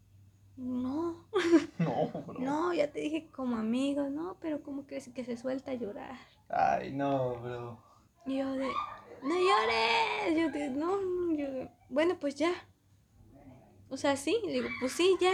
no. 0.59 1.25
No, 1.79 2.09
bro. 2.27 2.39
No, 2.39 2.73
ya 2.73 2.91
te 2.91 2.99
dije 2.99 3.29
como 3.31 3.55
amigo, 3.55 4.09
no, 4.09 4.37
pero 4.41 4.61
como 4.61 4.85
crees 4.85 5.09
que 5.09 5.23
se 5.23 5.37
suelta 5.37 5.71
a 5.71 5.75
llorar. 5.75 6.17
Ay, 6.49 6.91
no, 6.91 7.35
bro. 7.35 7.79
Y 8.25 8.37
yo 8.37 8.51
de, 8.51 8.67
no 9.23 9.35
llores. 9.35 10.37
Yo 10.37 10.51
de, 10.51 10.69
no, 10.71 10.99
yo 11.35 11.69
bueno, 11.89 12.17
pues 12.19 12.35
ya. 12.35 12.51
O 13.89 13.97
sea, 13.97 14.15
sí, 14.15 14.37
le 14.45 14.51
digo, 14.53 14.67
pues 14.79 14.91
sí, 14.91 15.15
ya. 15.19 15.33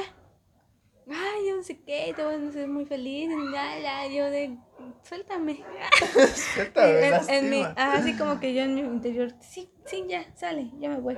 Ay, 1.07 1.47
yo 1.49 1.57
no 1.57 1.63
sé 1.63 1.82
qué, 1.82 2.13
te 2.15 2.23
voy 2.23 2.36
a 2.36 2.49
hacer 2.49 2.67
muy 2.67 2.86
feliz. 2.86 3.30
Ya, 3.53 3.80
ya, 3.80 4.07
yo 4.07 4.30
de, 4.30 4.57
suéltame. 5.03 5.63
suéltame, 6.53 7.73
así 7.76 8.17
como 8.17 8.39
que 8.39 8.53
yo 8.53 8.63
en 8.63 8.76
mi 8.76 8.82
interior, 8.82 9.34
sí, 9.41 9.69
sí, 9.86 10.05
ya, 10.07 10.34
sale, 10.36 10.71
ya 10.80 10.89
me 10.89 10.99
voy. 10.99 11.17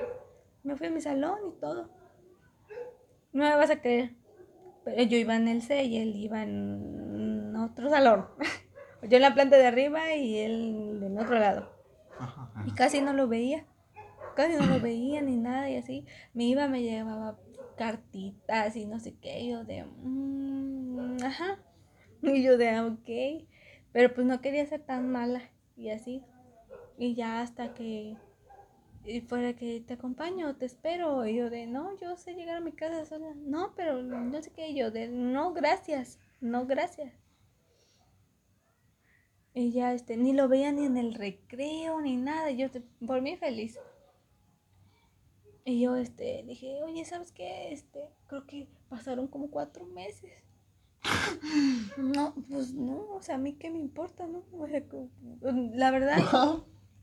Me 0.64 0.76
fui 0.76 0.88
a 0.88 0.92
mi 0.92 1.02
salón 1.02 1.40
y 1.48 1.60
todo. 1.60 1.97
No 3.38 3.44
me 3.44 3.56
vas 3.56 3.70
a 3.70 3.82
creer. 3.82 4.16
Pero 4.84 5.04
yo 5.04 5.16
iba 5.16 5.36
en 5.36 5.48
el 5.48 5.62
C 5.62 5.84
y 5.84 5.98
él 5.98 6.16
iba 6.16 6.42
en 6.42 7.56
otro 7.56 7.88
salón. 7.88 8.26
Yo 9.04 9.18
en 9.18 9.22
la 9.22 9.36
planta 9.36 9.58
de 9.58 9.68
arriba 9.68 10.16
y 10.16 10.40
él 10.40 11.00
en 11.04 11.20
otro 11.20 11.38
lado. 11.38 11.70
Y 12.66 12.72
casi 12.72 13.00
no 13.00 13.14
lo 13.14 13.28
veía. 13.28 13.68
Casi 14.36 14.56
no 14.56 14.66
lo 14.66 14.82
veía 14.82 15.22
ni 15.22 15.38
nada 15.38 15.70
y 15.70 15.78
así. 15.78 16.04
Me 16.34 16.46
iba, 16.46 16.68
me 16.68 16.82
llevaba 16.82 17.38
cartitas 17.78 18.76
y 18.76 18.88
no 18.88 19.00
sé 19.00 19.14
qué. 19.22 19.48
yo 19.48 19.64
de, 19.64 19.84
mm, 19.84 21.18
ajá. 21.24 21.60
Y 22.24 22.42
yo 22.42 22.58
de, 22.58 22.80
ok. 22.80 23.48
Pero 23.92 24.16
pues 24.16 24.26
no 24.26 24.42
quería 24.42 24.66
ser 24.66 24.82
tan 24.82 25.12
mala 25.12 25.44
y 25.76 25.92
así. 25.92 26.24
Y 26.98 27.14
ya 27.14 27.42
hasta 27.42 27.76
que 27.76 28.18
y 29.08 29.22
fuera 29.22 29.56
que 29.56 29.82
te 29.82 29.94
acompaño, 29.94 30.56
te 30.58 30.66
espero. 30.66 31.26
Y 31.26 31.36
yo 31.36 31.50
de, 31.50 31.66
no, 31.66 31.98
yo 31.98 32.18
sé 32.18 32.34
llegar 32.34 32.58
a 32.58 32.62
mi 32.62 32.74
casa 32.74 33.06
sola. 33.06 33.34
No, 33.36 33.74
pero 33.76 34.04
no 34.04 34.42
sé 34.42 34.52
qué. 34.52 34.74
Yo 34.74 34.92
de, 34.92 35.08
no, 35.08 35.54
gracias. 35.54 36.20
No, 36.42 36.66
gracias. 36.66 37.14
Y 39.54 39.72
ya, 39.72 39.94
este, 39.94 40.18
ni 40.18 40.34
lo 40.34 40.48
veía 40.48 40.72
ni 40.72 40.86
en 40.86 40.98
el 40.98 41.14
recreo, 41.14 42.02
ni 42.02 42.18
nada. 42.18 42.52
Yo, 42.52 42.68
por 43.06 43.22
mí, 43.22 43.38
feliz. 43.38 43.80
Y 45.64 45.82
yo, 45.82 45.96
este, 45.96 46.44
dije, 46.46 46.84
oye, 46.84 47.04
¿sabes 47.06 47.32
qué? 47.32 47.72
Este, 47.72 48.10
creo 48.28 48.46
que 48.46 48.68
pasaron 48.90 49.28
como 49.28 49.50
cuatro 49.50 49.86
meses. 49.86 50.32
No, 51.98 52.36
pues 52.50 52.74
no, 52.74 53.16
o 53.16 53.22
sea, 53.22 53.36
a 53.36 53.38
mí 53.40 53.54
qué 53.54 53.70
me 53.70 53.80
importa, 53.80 54.28
¿no? 54.28 54.44
La 55.74 55.92
verdad, 55.92 56.20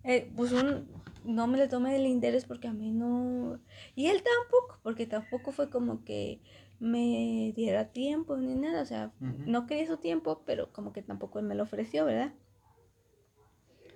eh, 0.05 0.31
pues 0.37 0.53
un, 0.53 0.87
no 1.25 1.47
me 1.47 1.59
le 1.59 1.69
tomé 1.69 1.97
el 1.97 2.07
interés 2.07 2.45
porque 2.45 2.69
a 2.69 2.73
mí 2.73 2.91
no... 2.91 3.59
Y 3.95 4.07
él 4.07 4.23
tampoco, 4.23 4.79
porque 4.83 5.07
tampoco 5.07 5.53
fue 5.53 5.71
como 5.71 6.05
que 6.05 6.41
me 6.79 7.53
diera 7.57 7.93
tiempo 7.93 8.37
ni 8.37 8.55
nada, 8.55 8.83
o 8.83 8.87
sea, 8.87 9.13
no 9.21 9.67
quería 9.67 9.87
su 9.87 9.97
tiempo, 9.97 10.43
pero 10.45 10.73
como 10.73 10.93
que 10.93 11.03
tampoco 11.03 11.39
él 11.39 11.47
me 11.47 11.55
lo 11.55 11.63
ofreció, 11.63 12.05
¿verdad? 12.05 12.35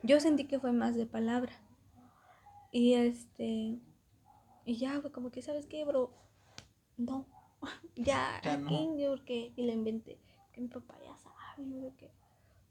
Yo 0.02 0.20
sentí 0.20 0.44
que 0.44 0.60
fue 0.60 0.72
más 0.72 0.96
de 0.96 1.06
palabra. 1.06 1.52
Y 2.72 2.94
este... 2.94 3.78
Y 4.64 4.76
ya 4.76 5.00
fue 5.00 5.12
como 5.12 5.30
que, 5.30 5.42
¿sabes 5.42 5.66
qué, 5.66 5.84
bro? 5.84 6.12
No, 6.96 7.26
ya, 7.96 8.38
aquí, 8.38 8.88
yo 8.96 9.10
porque... 9.10 9.52
Y 9.56 9.62
le 9.64 9.74
inventé, 9.74 10.18
que 10.52 10.60
mi 10.62 10.68
papá 10.68 10.94
ya 11.04 11.16
sabe, 11.16 11.80
yo 11.80 11.94
que 11.96 12.10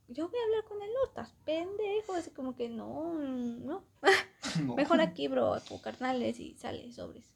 yo 0.10 0.30
voy 0.30 0.40
a 0.40 0.44
hablar 0.46 0.64
con 0.64 0.82
él, 0.82 0.90
no, 0.94 1.08
estás 1.08 1.34
pendejo, 1.46 2.14
así 2.14 2.32
como 2.32 2.56
que 2.56 2.70
no, 2.70 3.14
no. 3.14 3.84
Mejor 4.76 5.02
aquí, 5.02 5.28
bro, 5.28 5.60
tu 5.62 5.82
carnales 5.82 6.40
y 6.40 6.54
sale 6.56 6.92
sobres. 6.94 7.34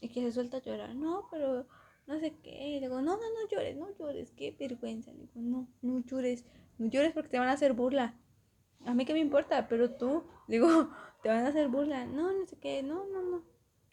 Y 0.00 0.08
que 0.08 0.20
se 0.22 0.32
suelta 0.32 0.58
a 0.58 0.62
llorar, 0.62 0.94
no, 0.94 1.28
pero 1.30 1.66
no 2.06 2.18
sé 2.20 2.36
qué. 2.42 2.68
Y 2.68 2.80
digo, 2.80 3.00
no, 3.02 3.16
no, 3.16 3.22
no 3.22 3.48
llores, 3.50 3.76
no 3.76 3.88
llores, 3.96 4.30
qué 4.32 4.54
vergüenza. 4.58 5.12
Le 5.12 5.20
digo, 5.20 5.40
no, 5.40 5.68
no 5.82 6.04
llores, 6.04 6.44
no 6.78 6.88
llores 6.88 7.12
porque 7.12 7.30
te 7.30 7.38
van 7.38 7.48
a 7.48 7.52
hacer 7.52 7.72
burla. 7.72 8.14
A 8.84 8.94
mí 8.94 9.04
qué 9.04 9.12
me 9.12 9.20
importa, 9.20 9.68
pero 9.68 9.90
tú, 9.90 10.24
digo, 10.48 10.68
te 11.22 11.28
van 11.28 11.44
a 11.44 11.48
hacer 11.48 11.68
burla. 11.68 12.06
No, 12.06 12.32
no 12.32 12.46
sé 12.46 12.56
qué, 12.58 12.82
no, 12.82 13.06
no, 13.06 13.22
no. 13.22 13.44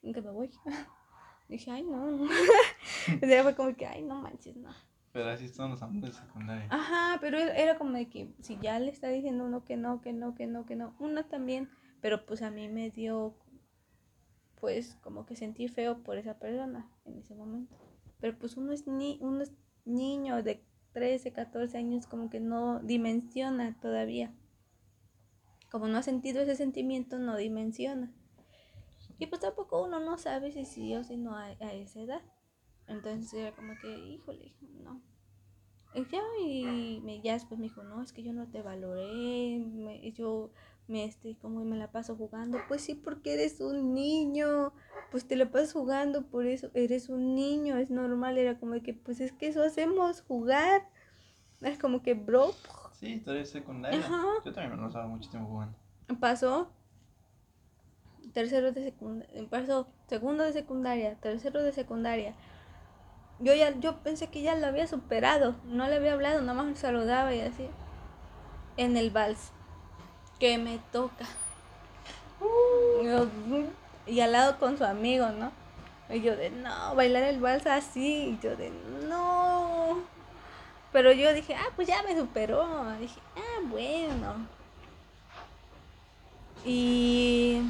Y 0.01 0.13
que 0.13 0.21
me 0.21 0.31
voy. 0.31 0.51
Dije, 1.49 1.71
ay, 1.71 1.83
no. 1.83 2.23
o 2.23 3.25
sea, 3.25 3.43
fue 3.43 3.55
como 3.55 3.75
que, 3.75 3.87
ay, 3.87 4.03
no 4.03 4.21
manches, 4.21 4.55
no. 4.55 4.69
Pero 5.12 5.30
así 5.30 5.47
son 5.49 5.72
los 5.72 5.82
amores 5.82 6.16
secundarios. 6.16 6.72
Ajá, 6.72 7.18
pero 7.20 7.38
era 7.38 7.78
como 7.78 7.93
de 7.93 8.10
que 8.10 8.34
si 8.41 8.57
ya 8.62 8.80
le 8.80 8.91
está 8.91 9.10
diciendo 9.10 9.43
uno 9.45 9.64
que 9.66 9.76
no, 9.76 10.01
que 10.01 10.14
no, 10.14 10.36
que 10.36 10.45
no, 10.45 10.66
que 10.66 10.76
no, 10.76 10.95
uno 10.99 11.26
también, 11.26 11.70
pero 11.99 12.26
pues 12.26 12.41
a 12.43 12.51
mí 12.51 12.68
me 12.70 12.91
dio, 12.91 13.36
pues 14.60 14.95
como 15.01 15.26
que 15.26 15.36
sentí 15.36 15.68
feo 15.68 16.03
por 16.03 16.18
esa 16.18 16.38
persona 16.38 16.91
en 17.05 17.18
ese 17.18 17.34
momento. 17.34 17.76
Pero 18.20 18.38
pues 18.38 18.55
uno 18.55 18.72
es, 18.72 18.86
ni, 18.86 19.18
uno 19.22 19.41
es 19.41 19.53
niño 19.86 20.43
de 20.43 20.64
13, 20.93 21.32
14 21.34 21.78
años, 21.78 22.05
como 22.05 22.30
que 22.30 22.39
no 22.39 22.80
dimensiona 22.80 23.80
todavía. 23.80 24.34
Como 25.72 25.88
no 25.88 25.97
ha 25.97 26.03
sentido 26.03 26.41
ese 26.41 26.55
sentimiento, 26.55 27.18
no 27.18 27.36
dimensiona. 27.36 28.12
Y 29.18 29.26
pues 29.26 29.41
tampoco 29.41 29.84
uno 29.84 29.99
no 29.99 30.18
sabe 30.18 30.51
si 30.51 30.66
sí 30.66 30.95
o 30.95 31.03
si 31.03 31.18
no 31.18 31.36
a 31.36 31.51
esa 31.51 32.01
edad. 32.01 32.22
Entonces 32.89 33.33
era 33.33 33.55
como 33.55 33.77
que, 33.79 33.97
híjole, 33.97 34.51
no. 34.83 34.99
Y 35.93 36.05
ya, 36.05 36.21
y 36.43 37.01
me, 37.03 37.21
ya 37.21 37.33
después 37.33 37.59
me 37.59 37.67
dijo, 37.67 37.83
no, 37.83 38.01
es 38.01 38.13
que 38.13 38.23
yo 38.23 38.33
no 38.33 38.47
te 38.47 38.61
valoré, 38.61 39.59
me, 39.59 40.11
yo 40.11 40.51
me, 40.87 41.05
este, 41.05 41.35
como 41.37 41.63
me 41.65 41.77
la 41.77 41.91
paso 41.91 42.15
jugando. 42.15 42.59
Pues 42.67 42.81
sí, 42.81 42.95
porque 42.95 43.33
eres 43.33 43.59
un 43.61 43.93
niño, 43.93 44.73
pues 45.11 45.27
te 45.27 45.35
la 45.35 45.51
pasas 45.51 45.73
jugando, 45.73 46.27
por 46.27 46.45
eso 46.45 46.69
eres 46.73 47.09
un 47.09 47.35
niño, 47.35 47.77
es 47.77 47.91
normal. 47.91 48.37
Era 48.37 48.59
como 48.59 48.81
que, 48.81 48.93
pues 48.93 49.19
es 49.19 49.31
que 49.31 49.47
eso 49.47 49.63
hacemos, 49.63 50.21
jugar. 50.21 50.89
Es 51.61 51.77
como 51.77 52.01
que, 52.01 52.15
bro. 52.15 52.53
Sí, 52.93 53.21
tú 53.23 53.31
eres 53.31 53.49
secundaria. 53.49 53.99
Yo 54.43 54.51
también 54.51 54.71
me 54.71 54.77
lo 54.77 54.87
pasaba 54.87 55.07
mucho 55.07 55.29
tiempo 55.29 55.49
jugando. 55.49 55.75
Pasó 56.19 56.71
tercero 58.33 58.71
de 58.71 58.83
secundaria, 58.83 59.47
pasó 59.49 59.87
segundo 60.07 60.43
de 60.43 60.53
secundaria, 60.53 61.15
tercero 61.15 61.63
de 61.63 61.71
secundaria 61.71 62.35
yo 63.39 63.53
ya 63.53 63.71
yo 63.79 63.97
pensé 63.97 64.27
que 64.27 64.41
ya 64.41 64.55
lo 64.55 64.67
había 64.67 64.87
superado, 64.87 65.55
no 65.65 65.87
le 65.87 65.95
había 65.95 66.13
hablado, 66.13 66.41
nada 66.41 66.53
más 66.53 66.65
me 66.65 66.75
saludaba 66.75 67.33
y 67.33 67.41
así. 67.41 67.67
En 68.77 68.97
el 68.97 69.09
vals 69.11 69.51
que 70.39 70.57
me 70.57 70.79
toca. 70.91 71.25
y 74.07 74.19
al 74.19 74.31
lado 74.31 74.59
con 74.59 74.77
su 74.77 74.83
amigo, 74.83 75.29
¿no? 75.29 75.51
Y 76.09 76.21
yo 76.21 76.35
de, 76.35 76.49
no, 76.49 76.95
bailar 76.95 77.23
el 77.23 77.39
vals 77.39 77.67
así. 77.67 78.29
Y 78.29 78.39
yo 78.41 78.55
de, 78.55 78.71
no. 79.07 79.99
Pero 80.91 81.11
yo 81.11 81.33
dije, 81.33 81.55
ah, 81.55 81.71
pues 81.75 81.87
ya 81.87 82.01
me 82.03 82.17
superó. 82.17 82.65
Dije, 82.99 83.19
ah, 83.37 83.61
bueno. 83.69 84.47
Y 86.65 87.61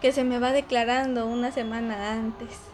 que 0.00 0.12
se 0.12 0.24
me 0.24 0.38
va 0.38 0.52
declarando 0.52 1.26
una 1.26 1.50
semana 1.52 2.12
antes 2.12 2.73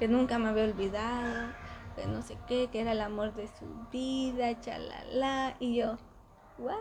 que 0.00 0.08
nunca 0.08 0.38
me 0.38 0.48
había 0.48 0.64
olvidado, 0.64 1.52
que 1.94 2.06
no 2.06 2.22
sé 2.22 2.38
qué, 2.48 2.70
que 2.72 2.80
era 2.80 2.92
el 2.92 3.02
amor 3.02 3.34
de 3.34 3.48
su 3.48 3.66
vida, 3.92 4.58
chalala, 4.58 5.56
y 5.60 5.76
yo, 5.76 5.98
¿what? 6.56 6.78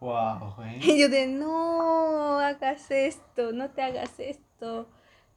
Wow, 0.00 0.54
Y 0.82 1.00
yo 1.00 1.08
de, 1.08 1.28
no 1.28 2.38
hagas 2.38 2.90
esto, 2.90 3.52
no 3.52 3.70
te 3.70 3.80
hagas 3.80 4.20
esto, 4.20 4.86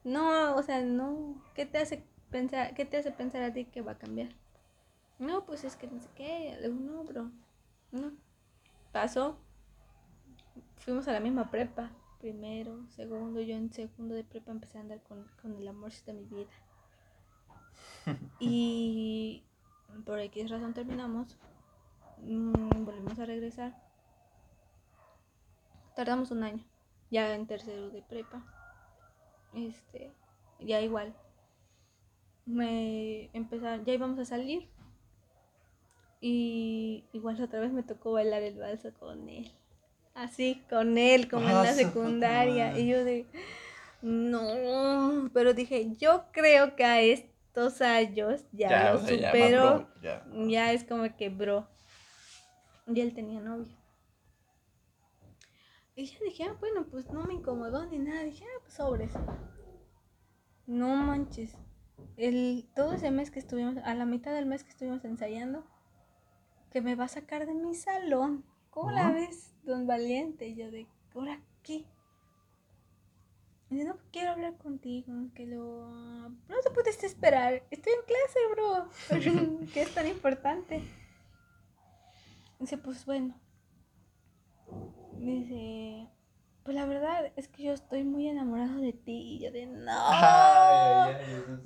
no, 0.04 0.58
o 0.58 0.62
sea, 0.62 0.82
no, 0.82 1.42
¿qué 1.56 1.66
te 1.66 1.78
hace 1.78 2.04
pensar, 2.32 2.74
qué 2.74 2.84
te 2.84 2.98
hace 2.98 3.12
pensar 3.12 3.44
a 3.44 3.54
ti 3.54 3.64
que 3.64 3.82
va 3.82 3.94
a 3.94 3.98
cambiar? 3.98 4.36
No, 5.20 5.46
pues 5.46 5.64
es 5.64 5.78
que 5.78 5.88
no 5.88 6.02
sé 6.02 6.10
qué, 6.18 6.58
le 6.60 6.68
digo, 6.68 6.82
no, 6.82 7.06
bro, 7.06 7.32
no, 7.94 8.12
pasó, 8.92 9.38
fuimos 10.80 11.08
a 11.08 11.14
la 11.14 11.22
misma 11.22 11.50
prepa, 11.50 11.92
primero, 12.20 12.86
segundo, 12.90 13.40
yo 13.40 13.56
en 13.56 13.72
segundo 13.72 14.16
de 14.16 14.26
prepa 14.26 14.52
empecé 14.52 14.80
a 14.80 14.82
andar 14.82 15.02
con, 15.04 15.26
con 15.42 15.56
el 15.56 15.66
amor 15.66 15.94
de 16.06 16.12
mi 16.12 16.26
vida. 16.26 16.50
y 18.40 19.44
por 20.06 20.20
X 20.20 20.50
razón 20.50 20.74
terminamos. 20.74 21.38
Mm, 22.22 22.86
volvimos 22.86 23.20
a 23.20 23.26
regresar. 23.26 23.76
Tardamos 25.96 26.32
un 26.32 26.44
año. 26.44 26.64
Ya 27.12 27.34
en 27.34 27.48
tercero 27.48 27.90
de 27.90 28.02
prepa. 28.02 28.44
Este, 29.54 30.12
ya 30.60 30.82
igual. 30.82 31.14
Me 32.46 33.30
empezaron, 33.34 33.86
ya 33.86 33.94
íbamos 33.94 34.20
a 34.20 34.26
salir. 34.26 34.70
Y 36.22 37.06
igual 37.14 37.42
otra 37.42 37.60
vez 37.60 37.72
me 37.72 37.84
tocó 37.84 38.12
bailar 38.14 38.44
el 38.44 38.58
balsa 38.58 38.92
con 38.92 39.30
él. 39.30 39.52
Así, 40.14 40.62
con 40.70 40.98
él, 40.98 41.30
como 41.30 41.48
en 41.48 41.56
la 41.56 41.74
secundaria. 41.74 42.78
Y 42.78 42.88
yo 42.88 43.06
de, 43.06 43.26
no, 44.02 45.30
pero 45.34 45.54
dije, 45.54 45.96
yo 45.98 46.26
creo 46.32 46.76
que 46.76 46.84
a 46.84 47.02
este 47.02 47.39
dos 47.60 47.82
años 47.82 48.46
ya, 48.52 48.94
lo 48.94 49.00
superó. 49.00 49.88
Ya, 50.48 50.74
es 50.74 50.84
como 50.84 51.04
que, 51.16 51.30
bro. 51.30 51.68
Y 52.88 53.02
él 53.02 53.14
tenía 53.14 53.40
novia. 53.40 53.76
Y 55.96 56.06
ya 56.06 56.18
dije, 56.24 56.44
ah, 56.46 56.56
bueno, 56.60 56.88
pues 56.90 57.10
no 57.12 57.24
me 57.26 57.34
incomodó 57.34 57.86
ni 57.86 58.00
nada. 58.00 58.24
Dije, 58.24 58.46
ah, 58.46 58.60
pues 58.62 58.74
sobres. 58.74 59.12
No 60.66 60.96
manches. 60.96 61.56
El, 62.16 62.70
todo 62.76 62.94
ese 62.94 63.12
mes 63.12 63.32
que 63.32 63.40
estuvimos, 63.40 63.78
a 63.84 63.94
la 63.96 64.06
mitad 64.06 64.34
del 64.34 64.46
mes 64.46 64.64
que 64.64 64.70
estuvimos 64.70 65.04
ensayando, 65.04 65.66
que 66.72 66.82
me 66.82 66.96
va 66.96 67.06
a 67.06 67.10
sacar 67.10 67.46
de 67.46 67.54
mi 67.54 67.76
salón. 67.76 68.46
¿Cómo 68.70 68.92
la 68.92 69.12
ves, 69.12 69.54
don 69.64 69.88
Valiente? 69.88 70.48
Y 70.48 70.56
yo 70.56 70.72
de, 70.72 70.88
¿ahora 71.14 71.42
qué? 71.64 71.86
Dice, 73.70 73.86
no 73.86 73.98
quiero 74.12 74.32
hablar 74.32 74.58
contigo, 74.58 75.14
que 75.36 75.46
lo... 75.46 75.90
No 75.90 76.60
te 76.64 76.72
puedes 76.72 77.04
esperar, 77.04 77.64
estoy 77.70 77.94
en 77.94 78.06
clase, 78.08 78.40
bro. 78.52 79.68
¿Qué 79.74 79.84
es 79.84 79.94
tan 79.94 80.08
importante? 80.08 80.82
Dice, 82.60 82.78
pues 82.78 83.06
bueno. 83.06 83.40
Dice, 85.20 86.10
pues 86.64 86.76
la 86.76 86.86
verdad 86.86 87.32
es 87.36 87.48
que 87.48 87.64
yo 87.64 87.74
estoy 87.74 88.04
muy 88.04 88.28
enamorado 88.28 88.80
de 88.80 88.94
ti. 88.94 89.36
Y 89.36 89.40
yo 89.40 89.52
de, 89.52 89.66
no. 89.66 91.10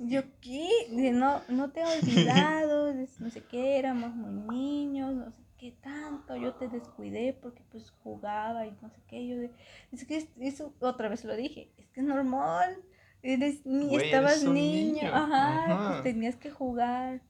yo 0.00 0.22
qué, 0.40 0.68
de, 0.90 1.12
no, 1.12 1.42
no 1.48 1.70
te 1.70 1.80
he 1.80 1.84
olvidado, 1.84 2.92
no 3.18 3.30
sé 3.30 3.42
qué, 3.44 3.78
éramos 3.78 4.14
muy 4.14 4.56
niños, 4.56 5.14
no 5.14 5.30
sé 5.30 5.42
qué 5.64 5.78
tanto. 5.80 6.36
Yo 6.36 6.54
te 6.56 6.68
descuidé 6.68 7.32
porque 7.40 7.62
pues 7.70 7.90
jugaba 8.02 8.66
y 8.66 8.76
no 8.82 8.90
sé 8.90 9.00
qué. 9.08 9.26
Yo 9.26 9.38
de, 9.38 9.50
es 9.92 10.04
que 10.04 10.28
eso 10.40 10.74
otra 10.80 11.08
vez 11.08 11.24
lo 11.24 11.34
dije, 11.34 11.72
es 11.78 11.88
que 11.88 12.00
es 12.00 12.06
normal. 12.06 12.76
Eres, 13.22 13.64
ni 13.64 13.96
estabas 13.96 14.44
niño, 14.44 15.08
Ajá, 15.10 15.88
Pues 15.88 16.02
tenías 16.02 16.36
que 16.36 16.50
jugar, 16.50 17.22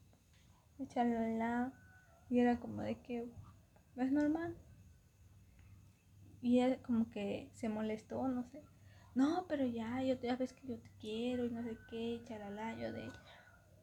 lado. 1.39 1.73
Y 2.29 2.41
era 2.41 2.59
como 2.59 2.83
de 2.83 2.99
que 2.99 3.29
es 3.97 4.11
normal. 4.11 4.57
Y 6.43 6.59
él 6.59 6.81
como 6.83 7.09
que 7.13 7.49
se 7.53 7.69
molestó, 7.69 8.27
no 8.27 8.43
sé. 8.43 8.61
No, 9.15 9.47
pero 9.49 9.65
ya, 9.65 10.03
yo 10.03 10.21
ya 10.21 10.35
ves 10.35 10.53
que 10.53 10.67
yo 10.67 10.77
te 10.77 10.91
quiero 11.01 11.45
y 11.45 11.51
no 11.51 11.63
sé 11.63 11.79
qué, 11.89 12.21
charalá, 12.25 12.75
yo 12.75 12.93
de... 12.93 13.13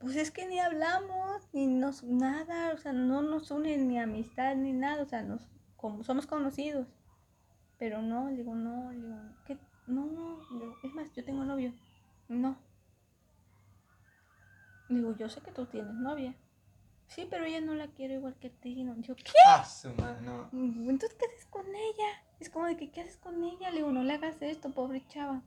Pues 0.02 0.16
es 0.16 0.32
que 0.32 0.48
ni 0.48 0.60
hablamos, 0.60 1.48
ni 1.54 1.68
nos, 1.68 2.04
nada, 2.04 2.74
o 2.74 2.78
sea, 2.78 2.92
no 2.92 3.22
nos 3.22 3.52
une 3.52 3.78
ni 3.78 4.00
amistad 4.00 4.56
ni 4.56 4.74
nada, 4.74 5.04
o 5.04 5.06
sea, 5.06 5.22
nos, 5.22 5.48
como 5.78 6.04
somos 6.04 6.26
conocidos. 6.26 6.88
Pero 7.78 8.02
no, 8.02 8.30
le 8.30 8.38
digo, 8.38 8.56
no, 8.56 8.92
le 8.92 8.98
digo, 8.98 9.20
¿qué? 9.46 9.58
No, 9.86 10.08
no, 10.08 10.40
es 10.84 10.94
más, 10.94 11.12
yo 11.14 11.24
tengo 11.24 11.44
novio. 11.44 11.74
No. 12.28 12.58
Le 14.90 14.98
digo, 14.98 15.16
yo 15.18 15.30
sé 15.30 15.42
que 15.42 15.52
tú 15.52 15.68
tienes 15.68 15.94
novia. 15.94 16.36
Sí, 17.08 17.28
pero 17.30 17.44
ella 17.44 17.62
no 17.62 17.76
la 17.76 17.88
quiero 17.88 18.14
igual 18.14 18.36
que 18.40 18.48
a 18.48 18.52
ti. 18.52 18.84
No. 18.84 18.96
Yo, 19.02 19.16
¿qué? 19.16 19.24
Ah, 19.48 19.66
su 19.66 19.90
no. 19.90 20.50
Entonces, 20.54 21.14
¿qué 21.20 21.26
haces 21.26 21.46
con 21.46 21.68
ella? 21.68 22.24
Es 22.40 22.50
como 22.50 22.66
de 22.66 22.78
que, 22.78 22.90
¿qué 22.90 23.02
haces 23.02 23.18
con 23.18 23.44
ella? 23.44 23.70
Le 23.70 23.78
digo, 23.78 23.92
no 23.92 24.04
le 24.04 24.14
hagas 24.14 24.42
esto, 24.42 24.72
pobre 24.72 25.06
chava. 25.08 25.44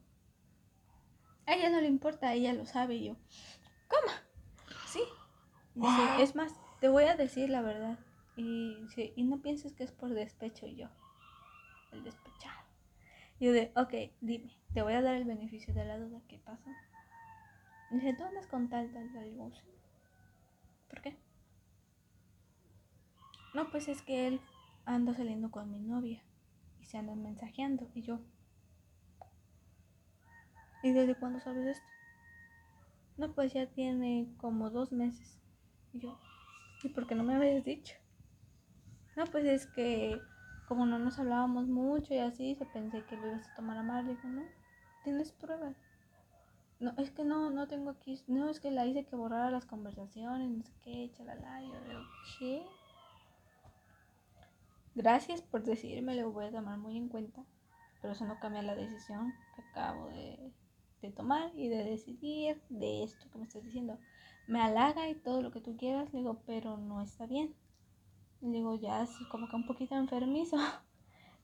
A 1.46 1.54
ella 1.54 1.70
no 1.70 1.80
le 1.80 1.88
importa, 1.88 2.34
ella 2.34 2.52
lo 2.52 2.66
sabe. 2.66 2.96
Y 2.96 3.04
yo, 3.06 3.16
¿cómo? 3.88 4.12
Es 6.18 6.34
más, 6.36 6.54
te 6.80 6.88
voy 6.88 7.04
a 7.04 7.16
decir 7.16 7.50
la 7.50 7.62
verdad. 7.62 7.98
Y 8.36 8.76
dice, 8.82 9.12
y 9.16 9.24
no 9.24 9.40
pienses 9.42 9.72
que 9.72 9.84
es 9.84 9.92
por 9.92 10.10
despecho 10.10 10.66
yo. 10.66 10.88
El 11.92 12.04
despechado. 12.04 12.60
Y 13.38 13.46
yo 13.46 13.52
de, 13.52 13.72
ok, 13.76 14.12
dime, 14.20 14.56
te 14.72 14.82
voy 14.82 14.92
a 14.94 15.02
dar 15.02 15.14
el 15.14 15.24
beneficio 15.24 15.74
de 15.74 15.84
la 15.84 15.98
duda. 15.98 16.20
¿Qué 16.28 16.38
pasa? 16.38 16.70
Dice, 17.90 18.14
¿tú 18.14 18.24
andas 18.24 18.46
con 18.46 18.68
tal, 18.68 18.92
tal, 18.92 19.12
tal? 19.12 19.26
Y 19.26 19.36
¿por 20.88 21.02
qué? 21.02 21.16
No, 23.54 23.70
pues 23.70 23.88
es 23.88 24.02
que 24.02 24.26
él 24.26 24.40
anda 24.84 25.14
saliendo 25.14 25.50
con 25.50 25.70
mi 25.70 25.78
novia 25.78 26.22
y 26.80 26.86
se 26.86 26.98
andan 26.98 27.22
mensajeando. 27.22 27.88
Y 27.94 28.02
yo, 28.02 28.20
¿y 30.82 30.92
desde 30.92 31.14
cuándo 31.14 31.40
sabes 31.40 31.66
esto? 31.66 31.86
No, 33.16 33.32
pues 33.32 33.52
ya 33.52 33.66
tiene 33.66 34.28
como 34.38 34.70
dos 34.70 34.90
meses. 34.90 35.38
Y 35.94 36.00
yo, 36.00 36.18
¿y 36.82 36.90
por 36.90 37.06
qué 37.06 37.14
no 37.14 37.22
me 37.22 37.36
habías 37.36 37.64
dicho? 37.64 37.94
No, 39.16 39.24
pues 39.26 39.44
es 39.46 39.66
que 39.66 40.20
como 40.68 40.86
no 40.86 40.98
nos 40.98 41.18
hablábamos 41.18 41.66
mucho 41.66 42.14
y 42.14 42.18
así, 42.18 42.54
se 42.56 42.66
pensé 42.66 43.04
que 43.04 43.16
lo 43.16 43.28
ibas 43.28 43.48
a 43.48 43.54
tomar 43.54 43.78
a 43.78 43.82
mal. 43.82 44.06
Le 44.06 44.16
digo, 44.16 44.28
no, 44.28 44.44
¿tienes 45.04 45.32
pruebas? 45.32 45.76
No, 46.80 46.92
es 46.98 47.10
que 47.10 47.24
no, 47.24 47.50
no 47.50 47.68
tengo 47.68 47.90
aquí. 47.90 48.20
No, 48.26 48.50
es 48.50 48.60
que 48.60 48.70
la 48.70 48.86
hice 48.86 49.04
que 49.06 49.16
borrara 49.16 49.50
las 49.50 49.66
conversaciones, 49.66 50.50
no 50.50 50.64
sé 50.64 50.72
qué, 50.82 51.10
chalala. 51.16 51.62
Yo, 51.62 51.72
¿qué? 52.38 52.62
Gracias 54.94 55.42
por 55.42 55.64
decirme, 55.64 56.14
lo 56.14 56.30
voy 56.30 56.46
a 56.46 56.52
tomar 56.52 56.78
muy 56.78 56.96
en 56.96 57.08
cuenta, 57.08 57.44
pero 58.00 58.12
eso 58.12 58.24
no 58.26 58.38
cambia 58.38 58.62
la 58.62 58.76
decisión 58.76 59.34
que 59.56 59.62
acabo 59.62 60.08
de, 60.08 60.52
tomar 61.16 61.50
y 61.54 61.68
de 61.68 61.84
decidir 61.84 62.62
de 62.70 63.02
esto 63.02 63.28
que 63.30 63.38
me 63.38 63.44
estás 63.44 63.64
diciendo. 63.64 63.98
Me 64.46 64.60
halaga 64.60 65.08
y 65.08 65.14
todo 65.14 65.40
lo 65.42 65.50
que 65.50 65.60
tú 65.60 65.76
quieras, 65.76 66.12
le 66.12 66.20
digo, 66.20 66.42
pero 66.46 66.76
no 66.76 67.00
está 67.00 67.26
bien. 67.26 67.54
Le 68.42 68.58
digo, 68.58 68.74
ya 68.74 69.02
es 69.02 69.10
como 69.30 69.48
que 69.48 69.56
un 69.56 69.66
poquito 69.66 69.94
enfermizo. 69.96 70.56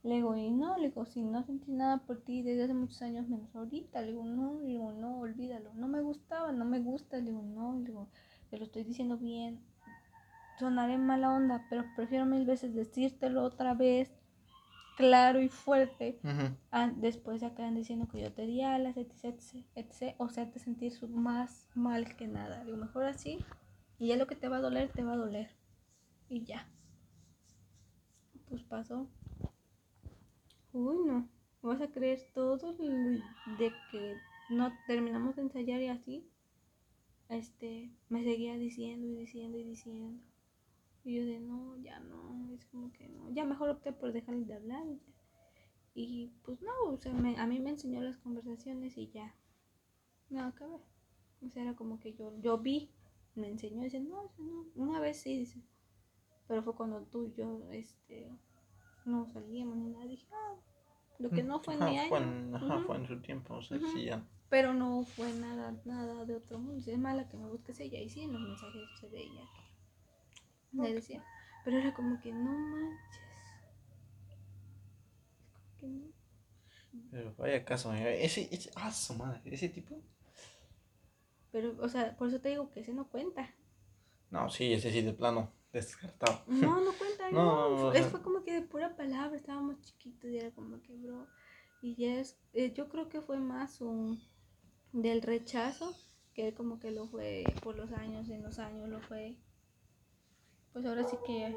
Le 0.03 0.15
digo, 0.15 0.35
y 0.35 0.51
no, 0.51 0.79
le 0.79 0.89
digo, 0.89 1.05
si 1.05 1.21
no 1.21 1.43
sentí 1.43 1.73
nada 1.73 1.99
por 1.99 2.23
ti 2.23 2.41
desde 2.41 2.65
hace 2.65 2.73
muchos 2.73 3.03
años 3.03 3.29
menos 3.29 3.55
ahorita, 3.55 4.01
le 4.01 4.13
digo, 4.13 4.25
no, 4.25 4.55
le 4.55 4.67
digo, 4.69 4.93
no, 4.93 5.19
olvídalo, 5.19 5.75
no 5.75 5.89
me 5.89 6.01
gustaba, 6.01 6.53
no 6.53 6.65
me 6.65 6.81
gusta, 6.81 7.19
le 7.19 7.25
digo, 7.25 7.43
no, 7.43 7.75
le 7.75 7.85
digo, 7.85 8.09
te 8.49 8.57
lo 8.57 8.65
estoy 8.65 8.85
diciendo 8.85 9.19
bien, 9.19 9.61
sonaré 10.59 10.97
mala 10.97 11.31
onda, 11.31 11.67
pero 11.69 11.85
prefiero 11.97 12.25
mil 12.25 12.47
veces 12.47 12.75
decírtelo 12.75 13.43
otra 13.43 13.75
vez, 13.75 14.11
claro 15.01 15.41
y 15.41 15.49
fuerte, 15.49 16.21
después 16.97 17.41
de 17.41 17.47
acaban 17.49 17.75
diciendo 17.75 18.07
que 18.09 18.21
yo 18.21 18.33
te 18.33 18.47
di 18.47 18.63
alas, 18.63 18.97
etc, 18.97 19.41
etc, 19.75 20.15
o 20.19 20.29
sea, 20.29 20.51
te 20.51 20.59
sentir 20.59 20.93
más 21.09 21.69
mal 21.75 22.17
que 22.17 22.29
nada. 22.29 22.65
Digo, 22.65 22.77
mejor 22.77 23.05
así, 23.05 23.39
y 23.99 24.09
ya 24.09 24.17
lo 24.17 24.27
que 24.27 24.37
te 24.37 24.49
va 24.49 24.59
a 24.59 24.61
doler, 24.61 24.91
te 24.93 25.03
va 25.03 25.15
a 25.15 25.17
doler. 25.17 25.51
Y 26.29 26.45
ya. 26.45 26.69
Pues 28.49 28.63
pasó. 28.63 29.09
Uy, 30.73 31.07
no. 31.07 31.29
¿Vas 31.63 31.81
a 31.81 31.89
creer 31.89 32.21
todo 32.33 32.73
de 32.73 33.73
que 33.91 34.15
no 34.51 34.73
terminamos 34.87 35.37
de 35.37 35.43
ensayar 35.43 35.83
y 35.83 35.89
así? 35.89 36.31
Este, 37.29 37.91
me 38.09 38.25
seguía 38.25 38.57
diciendo 38.57 39.07
y 39.07 39.15
diciendo 39.15 39.59
y 39.59 39.65
diciendo. 39.65 40.30
Y 41.05 41.17
yo 41.17 41.25
de 41.25 41.41
no, 41.41 41.77
ya 41.79 41.99
no, 42.01 42.53
es 42.53 42.65
como 42.67 42.93
que 42.93 43.09
no, 43.09 43.31
ya 43.31 43.45
mejor 43.45 43.71
opté 43.71 43.93
por 43.93 44.13
dejar 44.13 44.37
de 44.37 44.55
hablar. 44.55 44.85
Y 45.95 46.33
pues 46.45 46.61
no, 46.63 46.73
o 46.93 46.97
sea, 46.99 47.13
a 47.13 47.47
mí 47.47 47.59
me 47.59 47.71
enseñó 47.71 48.01
las 48.01 48.19
conversaciones 48.19 48.97
y 48.97 49.11
ya. 49.11 49.35
No, 50.29 50.55
que 50.55 50.65
ver. 50.65 50.81
O 51.43 51.49
sea, 51.51 51.63
era 51.63 51.75
como 51.75 51.99
que 51.99 52.13
yo, 52.13 52.39
yo 52.41 52.59
vi, 52.59 52.91
me 53.35 53.49
enseñó 53.49 53.81
y 53.81 53.85
dice, 53.85 54.01
no, 54.01 54.31
no, 54.39 54.67
una 54.75 55.01
vez 55.01 55.21
sí, 55.21 55.39
dice. 55.39 55.63
Pero 56.47 56.63
fue 56.63 56.75
cuando 56.75 57.03
tú 57.03 57.25
y 57.25 57.33
yo, 57.33 57.69
este, 57.71 58.31
no 59.05 59.27
salíamos 59.27 59.77
ni 59.79 59.89
nada. 59.89 60.07
Dije, 60.07 60.27
ah, 60.33 60.57
lo 61.19 61.31
que 61.31 61.43
no 61.43 61.61
fue 61.61 61.75
en 61.75 61.85
mi 61.85 61.99
año. 61.99 62.09
Fue 62.09 62.19
en, 62.19 62.55
ajá, 62.55 62.83
fue 62.87 62.97
en 62.97 63.07
su 63.07 63.21
tiempo, 63.21 63.55
o 63.55 63.63
sea, 63.63 63.79
sí, 63.93 64.05
ya. 64.05 64.27
Pero 64.49 64.75
no 64.75 65.05
fue 65.05 65.33
nada, 65.33 65.81
nada 65.85 66.25
de 66.25 66.37
otro 66.37 66.59
mundo. 66.59 66.83
Es 66.87 66.99
mala 66.99 67.29
que 67.29 67.37
me 67.37 67.47
busques 67.47 67.79
ella. 67.81 68.01
Y 68.01 68.09
sí, 68.09 68.23
en 68.23 68.33
los 68.33 68.43
mensajes 68.43 68.83
se 69.01 69.09
veía 69.09 69.43
le 70.73 70.95
decía. 70.95 71.25
Pero 71.65 71.79
era 71.79 71.95
como 71.95 72.21
que 72.21 72.33
no 72.33 72.51
manches. 72.51 73.21
Es 74.31 74.37
como 75.81 75.81
que 75.81 75.87
no. 75.87 76.21
Pero 77.11 77.35
vaya 77.37 77.65
caso, 77.65 77.93
ese, 77.95 78.49
ese, 78.51 78.71
ah, 78.75 78.93
su 78.93 79.15
madre, 79.15 79.41
ese 79.45 79.69
tipo. 79.69 80.01
Pero, 81.53 81.77
o 81.81 81.89
sea, 81.89 82.17
por 82.17 82.29
eso 82.29 82.41
te 82.41 82.51
digo 82.51 82.71
que 82.71 82.81
ese 82.81 82.93
no 82.93 83.09
cuenta. 83.09 83.55
No, 84.31 84.49
sí, 84.51 84.73
ese 84.73 84.91
sí 84.91 85.03
de 85.03 85.13
plano, 85.13 85.53
descartado. 85.73 86.43
No, 86.47 86.81
no 86.81 86.93
cuenta, 86.99 87.31
no. 87.31 87.93
no. 87.93 88.05
fue 88.05 88.23
como 88.23 88.43
que 88.43 88.53
de 88.53 88.63
pura 88.63 88.97
palabra, 88.97 89.37
estábamos 89.37 89.81
chiquitos 89.83 90.31
y 90.31 90.39
era 90.39 90.51
como 90.53 90.81
que, 90.83 90.95
bro. 90.97 91.27
Y 91.83 91.95
ya 91.97 92.21
es, 92.21 92.39
eh, 92.53 92.73
yo 92.73 92.89
creo 92.89 93.09
que 93.09 93.21
fue 93.21 93.39
más 93.39 93.81
un 93.81 94.21
del 94.93 95.23
rechazo, 95.23 95.97
que 96.35 96.55
como 96.55 96.79
que 96.79 96.91
lo 96.91 97.07
fue 97.07 97.45
por 97.63 97.77
los 97.77 97.93
años, 97.93 98.29
en 98.29 98.43
los 98.43 98.59
años 98.59 98.89
lo 98.89 99.01
fue 99.01 99.37
pues 100.73 100.87
ahora 100.87 101.05
sí 101.07 101.17
que 101.25 101.57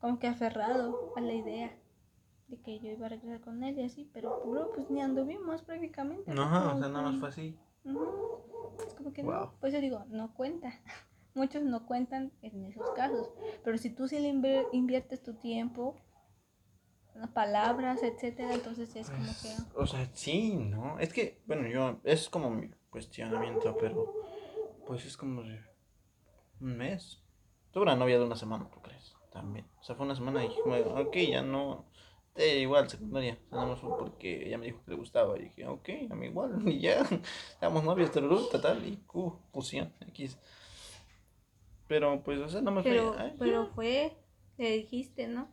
como 0.00 0.18
que 0.18 0.26
aferrado 0.26 1.12
a 1.16 1.20
la 1.20 1.34
idea 1.34 1.76
de 2.48 2.60
que 2.60 2.78
yo 2.80 2.90
iba 2.90 3.06
a 3.06 3.10
regresar 3.10 3.40
con 3.40 3.62
él 3.62 3.78
y 3.78 3.84
así, 3.84 4.10
pero 4.12 4.42
puro, 4.42 4.70
pues 4.74 4.88
ni 4.90 5.00
anduvimos 5.00 5.62
prácticamente. 5.62 6.32
No, 6.32 6.46
o 6.46 6.78
sea, 6.78 6.88
nada 6.88 7.02
más 7.02 7.18
fue 7.18 7.28
así. 7.28 7.58
Es 8.86 8.94
como 8.94 9.12
que 9.12 9.22
no, 9.22 9.54
pues 9.60 9.72
yo 9.72 9.80
digo, 9.80 10.04
no 10.08 10.34
cuenta. 10.34 10.72
Muchos 11.34 11.62
no 11.62 11.86
cuentan 11.86 12.32
en 12.42 12.64
esos 12.64 12.90
casos, 12.92 13.30
pero 13.62 13.78
si 13.78 13.90
tú 13.90 14.08
sí 14.08 14.18
le 14.18 14.28
inviertes 14.72 15.22
tu 15.22 15.34
tiempo, 15.34 15.94
palabras, 17.26 18.02
etcétera, 18.02 18.54
entonces 18.54 18.94
es 18.96 19.10
como 19.10 19.32
que... 19.42 19.78
O 19.78 19.86
sea, 19.86 20.08
sí, 20.14 20.54
¿no? 20.54 20.98
Es 20.98 21.12
que, 21.12 21.42
bueno, 21.46 21.68
yo, 21.68 22.00
es 22.04 22.28
como 22.28 22.50
mi 22.50 22.70
cuestionamiento, 22.90 23.76
pero 23.78 24.14
pues 24.86 25.04
es 25.04 25.16
como 25.16 25.42
un 25.42 26.76
mes, 26.76 27.22
Tuve 27.72 27.82
una 27.84 27.96
novia 27.96 28.18
de 28.18 28.24
una 28.24 28.36
semana, 28.36 28.68
¿tú 28.70 28.80
crees? 28.80 29.14
También. 29.32 29.66
O 29.80 29.82
sea, 29.82 29.94
fue 29.94 30.06
una 30.06 30.14
semana 30.14 30.44
y 30.44 30.48
dije, 30.48 30.62
ok, 30.62 31.16
ya 31.16 31.42
no. 31.42 31.86
Eh, 32.34 32.60
igual, 32.60 32.88
secundaria. 32.88 33.38
O 33.46 33.48
sea, 33.48 33.58
nada 33.58 33.70
más 33.70 33.80
fue 33.80 33.98
porque 33.98 34.46
ella 34.46 34.58
me 34.58 34.66
dijo 34.66 34.82
que 34.84 34.92
le 34.92 34.96
gustaba. 34.96 35.36
Y 35.38 35.44
dije, 35.44 35.66
ok, 35.66 35.88
a 36.10 36.14
mí 36.14 36.26
igual. 36.26 36.62
Y 36.66 36.80
ya. 36.80 37.06
Éramos 37.60 37.84
novios, 37.84 38.10
tal, 38.12 38.28
tal. 38.62 38.86
Y, 38.86 38.98
uh, 39.12 39.32
fusión, 39.52 39.92
X. 40.08 40.38
Pero, 41.88 42.22
pues, 42.22 42.38
o 42.40 42.48
sea, 42.48 42.60
no 42.60 42.70
me 42.70 42.82
pero, 42.82 43.14
fue. 43.14 43.34
pero 43.38 43.66
fue, 43.74 44.16
le 44.58 44.72
dijiste, 44.72 45.26
¿no? 45.26 45.48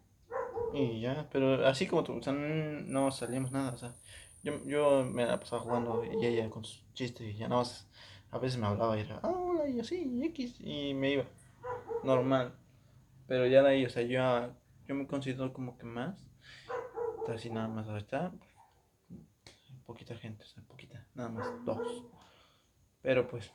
Y 0.73 0.99
ya, 0.99 1.27
pero 1.31 1.65
así 1.65 1.87
como 1.87 2.03
tú, 2.03 2.17
o 2.17 2.21
sea, 2.21 2.33
no 2.33 3.11
salíamos 3.11 3.51
nada, 3.51 3.73
o 3.73 3.77
sea, 3.77 3.95
yo, 4.43 4.61
yo 4.65 5.05
me 5.05 5.25
la 5.25 5.39
pasaba 5.39 5.61
jugando 5.61 6.03
y 6.03 6.25
ella 6.25 6.49
con 6.49 6.65
sus 6.65 6.83
chistes 6.93 7.33
y 7.33 7.37
ya 7.37 7.47
nada 7.47 7.61
más 7.61 7.87
a 8.31 8.37
veces 8.37 8.59
me 8.59 8.67
hablaba 8.67 8.97
y 8.97 9.01
era, 9.01 9.19
ah, 9.23 9.29
hola, 9.29 9.69
y 9.69 9.79
así, 9.79 10.19
X, 10.21 10.59
y 10.59 10.93
me 10.93 11.11
iba. 11.13 11.25
Normal. 12.03 12.57
Pero 13.27 13.47
ya 13.47 13.63
de 13.63 13.69
ahí, 13.69 13.85
o 13.85 13.89
sea, 13.89 14.03
yo, 14.03 14.53
yo 14.87 14.95
me 14.95 15.07
considero 15.07 15.53
como 15.53 15.77
que 15.77 15.85
más. 15.85 16.29
Así 17.27 17.49
nada 17.49 17.67
más 17.67 17.87
ahorita. 17.87 18.33
Poquita 19.85 20.15
gente, 20.15 20.43
o 20.43 20.47
sea, 20.47 20.63
poquita, 20.63 21.07
nada 21.13 21.29
más, 21.29 21.65
dos. 21.65 22.05
Pero 23.01 23.27
pues, 23.27 23.51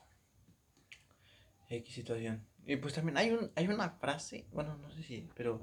X 1.69 1.95
situación. 1.95 2.47
Y 2.65 2.77
pues 2.77 2.95
también 2.95 3.17
hay, 3.17 3.31
un, 3.31 3.51
hay 3.57 3.67
una 3.67 3.91
frase, 3.91 4.47
bueno, 4.53 4.77
no 4.77 4.91
sé 4.91 5.03
si, 5.03 5.29
pero 5.35 5.61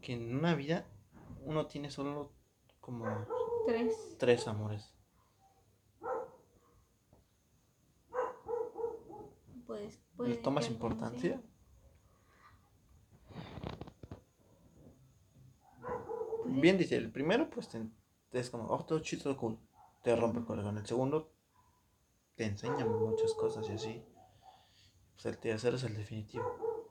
que 0.00 0.14
en 0.14 0.36
una 0.36 0.54
vida 0.54 0.86
uno 1.44 1.66
tiene 1.66 1.90
solo 1.90 2.32
como 2.80 3.06
tres, 3.66 4.16
tres 4.18 4.48
amores. 4.48 4.92
Pues, 9.66 10.00
¿Les 10.18 10.42
tomas 10.42 10.68
importancia? 10.68 11.40
Bien 16.60 16.78
dice, 16.78 16.96
el 16.96 17.10
primero 17.10 17.50
pues 17.50 17.68
te, 17.68 17.82
es 18.32 18.50
como, 18.50 18.64
oh, 18.66 18.84
todo 18.84 19.00
chido, 19.00 19.36
cool. 19.36 19.58
Te 20.02 20.14
rompe 20.16 20.38
el 20.38 20.44
corazón. 20.44 20.78
El 20.78 20.86
segundo 20.86 21.32
te 22.34 22.44
enseña 22.44 22.84
muchas 22.84 23.34
cosas 23.34 23.68
y 23.68 23.72
así. 23.72 24.02
Pues 25.14 25.26
el 25.26 25.38
tercero 25.38 25.76
es 25.76 25.84
el 25.84 25.96
definitivo. 25.96 26.44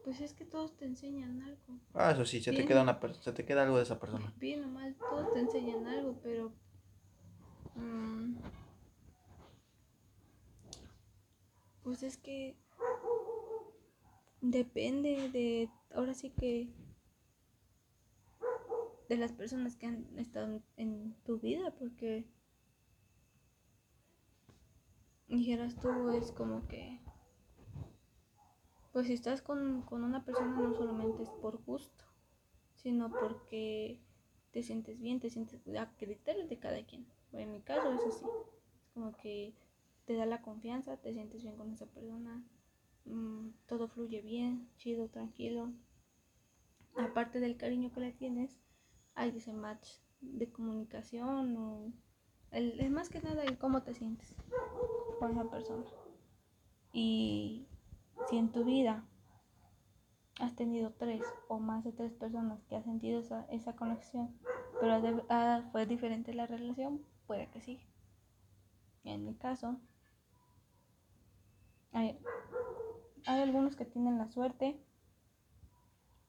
Pues 0.04 0.22
es 0.22 0.34
que 0.34 0.46
todos 0.46 0.76
te 0.78 0.86
enseñan 0.86 1.42
algo. 1.42 1.80
Ah, 1.94 2.12
eso 2.12 2.26
sí, 2.26 2.42
se 2.42 2.54
te 2.54 2.66
queda 2.66 2.82
una 2.82 3.00
se 3.22 3.34
te 3.34 3.46
queda 3.46 3.64
algo 3.64 3.78
de 3.78 3.84
esa 3.84 4.00
persona. 4.00 4.34
Bien 4.38 4.64
o 4.64 4.68
mal, 4.68 4.96
todos 4.96 5.32
te 5.34 5.40
enseñan 5.40 5.86
algo, 5.86 6.20
pero 6.24 6.52
mm, 7.76 8.36
pues 11.84 12.04
es 12.04 12.18
que 12.18 12.56
depende 14.42 15.30
de 15.30 15.70
ahora 15.94 16.14
sí 16.14 16.32
que 16.32 16.70
de 19.12 19.18
las 19.18 19.34
personas 19.34 19.76
que 19.76 19.88
han 19.88 20.18
estado 20.18 20.62
en 20.78 21.14
tu 21.26 21.38
vida, 21.38 21.76
porque 21.78 22.26
dijeras 25.28 25.78
tú 25.82 26.12
es 26.12 26.32
como 26.32 26.66
que 26.70 27.02
pues 28.94 29.08
si 29.08 29.14
estás 29.14 29.42
con, 29.42 29.86
una 29.92 30.24
persona 30.24 30.56
no 30.56 30.74
solamente 30.74 31.24
es 31.24 31.30
por 31.30 31.62
gusto, 31.66 32.06
sino 32.76 33.12
porque 33.12 34.00
te 34.52 34.64
sientes 34.64 34.98
bien, 35.02 35.20
te 35.20 35.30
sientes 35.30 35.62
a 35.78 35.92
criterios 35.98 36.48
de 36.48 36.60
cada 36.60 36.82
quien. 36.86 37.06
en 37.34 37.52
mi 37.52 37.60
caso 37.60 37.92
es 37.92 38.06
así. 38.06 38.26
Es 38.82 38.90
como 38.94 39.12
que 39.18 39.54
te 40.06 40.16
da 40.16 40.26
la 40.26 40.42
confianza, 40.42 40.96
te 40.96 41.12
sientes 41.12 41.44
bien 41.44 41.58
con 41.58 41.74
esa 41.74 41.86
persona, 41.86 42.46
mm, 43.04 43.50
todo 43.66 43.90
fluye 43.90 44.22
bien, 44.22 44.70
chido, 44.78 45.10
tranquilo. 45.10 45.74
Aparte 46.96 47.42
del 47.42 47.58
cariño 47.58 47.92
que 47.92 48.00
le 48.00 48.14
tienes, 48.14 48.62
hay 49.16 49.36
ese 49.36 49.54
match 49.54 49.88
de 50.22 50.52
comunicación 50.52 51.58
o 51.58 51.94
es 52.52 52.92
más 52.92 53.10
que 53.10 53.22
nada 53.22 53.44
el 53.44 53.58
cómo 53.58 53.82
te 53.84 53.94
sientes 53.94 54.36
con 55.20 55.32
esa 55.32 55.50
persona. 55.50 55.86
Y 56.94 57.68
si 58.30 58.38
en 58.38 58.52
tu 58.52 58.66
vida 58.66 59.06
has 60.40 60.56
tenido 60.56 60.92
tres 60.92 61.22
o 61.48 61.60
más 61.60 61.84
de 61.84 61.92
tres 61.92 62.14
personas 62.14 62.64
que 62.66 62.76
has 62.76 62.84
sentido 62.84 63.20
esa, 63.20 63.46
esa 63.46 63.76
conexión, 63.76 64.38
pero 64.80 65.24
ah, 65.30 65.64
fue 65.72 65.86
diferente 65.86 66.34
la 66.34 66.48
relación, 66.48 67.06
puede 67.28 67.50
que 67.52 67.62
sí. 67.62 67.80
En 69.04 69.26
mi 69.26 69.36
caso, 69.36 69.80
hay, 71.94 72.20
hay 73.26 73.42
algunos 73.42 73.76
que 73.76 73.86
tienen 73.86 74.18
la 74.18 74.28
suerte, 74.28 74.84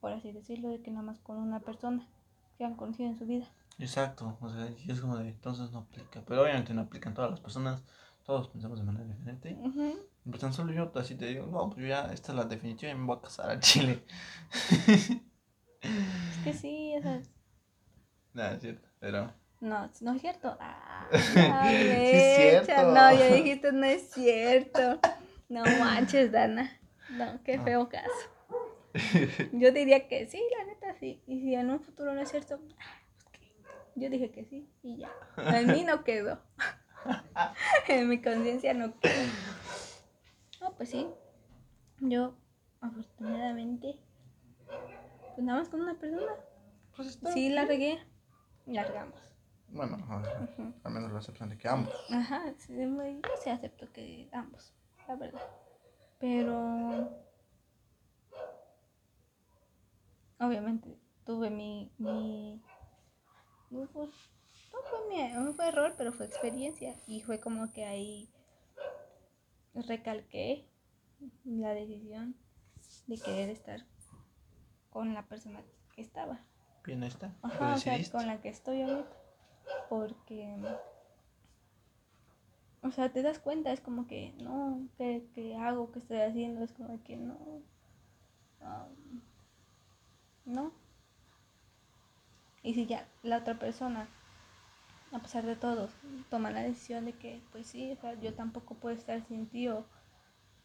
por 0.00 0.12
así 0.12 0.32
decirlo, 0.32 0.68
de 0.68 0.82
que 0.82 0.90
nada 0.90 1.04
más 1.04 1.20
con 1.20 1.38
una 1.38 1.60
persona 1.60 2.08
que 2.56 2.64
han 2.64 2.74
conocido 2.76 3.08
en 3.08 3.18
su 3.18 3.26
vida. 3.26 3.46
Exacto, 3.78 4.36
o 4.40 4.48
sea, 4.48 4.68
es 4.86 5.00
como 5.00 5.16
de 5.16 5.28
entonces 5.28 5.72
no 5.72 5.80
aplica, 5.80 6.22
pero 6.26 6.42
obviamente 6.42 6.74
no 6.74 6.82
aplican 6.82 7.14
todas 7.14 7.30
las 7.30 7.40
personas, 7.40 7.82
todos 8.24 8.48
pensamos 8.48 8.78
de 8.78 8.84
manera 8.84 9.04
diferente. 9.04 9.56
Tan 10.38 10.52
solo 10.52 10.72
yo 10.72 10.92
así 10.94 11.16
te 11.16 11.26
digo, 11.26 11.46
no, 11.46 11.68
pues 11.70 11.80
yo 11.80 11.88
ya, 11.88 12.12
esta 12.12 12.32
es 12.32 12.38
la 12.38 12.44
definitiva 12.44 12.92
y 12.92 12.94
me 12.94 13.06
voy 13.06 13.16
a 13.16 13.22
casar 13.22 13.50
al 13.50 13.60
Chile. 13.60 14.04
es 15.80 16.44
que 16.44 16.52
sí, 16.52 16.94
esas. 16.94 17.28
Nada, 18.32 18.54
es 18.54 18.60
cierto, 18.60 18.88
pero. 19.00 19.32
No, 19.60 19.90
no 20.00 20.12
es 20.12 20.20
cierto. 20.20 20.56
Ah, 20.60 21.08
sí 21.12 21.38
es 21.38 22.64
cierto. 22.64 22.92
No, 22.92 23.12
ya 23.12 23.34
dijiste, 23.34 23.72
no 23.72 23.86
es 23.86 24.10
cierto. 24.10 25.00
No 25.48 25.62
manches, 25.64 26.32
Dana. 26.32 26.70
No, 27.10 27.42
qué 27.44 27.60
feo 27.60 27.88
caso. 27.88 28.10
Yo 29.52 29.72
diría 29.72 30.08
que 30.08 30.26
sí, 30.26 30.42
la 30.58 30.64
neta 30.64 30.94
sí. 30.98 31.22
Y 31.26 31.40
si 31.40 31.54
en 31.54 31.70
un 31.70 31.80
futuro 31.80 32.14
no 32.14 32.20
es 32.20 32.30
cierto, 32.30 32.58
pues 32.58 32.76
yo 33.94 34.08
dije 34.08 34.30
que 34.30 34.44
sí 34.44 34.70
y 34.82 34.98
ya. 34.98 35.10
En 35.36 35.72
mí 35.72 35.84
no 35.84 36.04
quedó. 36.04 36.40
en 37.88 38.08
mi 38.08 38.20
conciencia 38.22 38.74
no 38.74 38.98
quedó. 39.00 39.12
No, 40.60 40.72
pues 40.76 40.90
sí. 40.90 41.06
Yo, 42.00 42.34
afortunadamente, 42.80 43.98
pues 44.66 45.38
nada 45.38 45.60
más 45.60 45.68
con 45.68 45.82
una 45.82 45.98
persona. 45.98 46.32
Pues 46.96 47.08
está 47.08 47.32
sí, 47.32 47.48
la 47.50 47.64
regué. 47.64 47.98
Largamos. 48.66 49.20
Bueno, 49.68 49.96
al 50.84 50.92
menos 50.92 51.12
la 51.12 51.18
acepción 51.18 51.48
de 51.48 51.56
que 51.56 51.66
ambos. 51.66 51.94
Ajá, 52.10 52.52
sí, 52.58 52.74
yo 52.76 53.30
sí 53.42 53.50
acepto 53.50 53.90
que 53.90 54.28
ambos, 54.32 54.74
la 55.08 55.16
verdad. 55.16 55.40
Pero. 56.18 57.31
Obviamente 60.42 60.98
tuve 61.24 61.50
mi. 61.50 61.92
mi 61.98 62.60
no 63.70 63.86
fue, 63.86 64.08
mi, 65.08 65.32
no 65.32 65.52
fue 65.54 65.68
error, 65.68 65.94
pero 65.96 66.12
fue 66.12 66.26
experiencia. 66.26 66.96
Y 67.06 67.20
fue 67.22 67.40
como 67.40 67.72
que 67.72 67.84
ahí 67.84 68.28
recalqué 69.74 70.68
la 71.44 71.72
decisión 71.74 72.36
de 73.06 73.18
querer 73.18 73.50
estar 73.50 73.86
con 74.90 75.14
la 75.14 75.26
persona 75.26 75.62
que 75.94 76.02
estaba. 76.02 76.40
Bien, 76.84 77.02
está. 77.04 77.34
Ajá, 77.42 77.74
o 77.74 77.78
sea, 77.78 77.98
con 78.10 78.26
la 78.26 78.40
que 78.40 78.48
estoy 78.48 78.82
ahorita. 78.82 79.16
Porque, 79.88 80.56
o 82.82 82.90
sea, 82.90 83.12
te 83.12 83.22
das 83.22 83.38
cuenta, 83.38 83.72
es 83.72 83.80
como 83.80 84.06
que, 84.06 84.34
no, 84.42 84.88
¿qué, 84.98 85.56
hago? 85.56 85.92
¿Qué 85.92 86.00
estoy 86.00 86.20
haciendo? 86.20 86.64
Es 86.64 86.72
como 86.72 87.02
que 87.04 87.16
no. 87.16 87.62
no. 88.60 89.01
Y 92.72 92.74
si 92.74 92.86
ya 92.86 93.06
la 93.22 93.36
otra 93.36 93.58
persona 93.58 94.08
a 95.12 95.18
pesar 95.18 95.44
de 95.44 95.56
todo, 95.56 95.90
toma 96.30 96.50
la 96.50 96.62
decisión 96.62 97.04
de 97.04 97.12
que, 97.12 97.42
pues 97.52 97.66
sí, 97.66 97.98
yo 98.22 98.32
tampoco 98.32 98.76
puedo 98.76 98.96
estar 98.96 99.22
sin 99.28 99.46
ti 99.46 99.68
o 99.68 99.84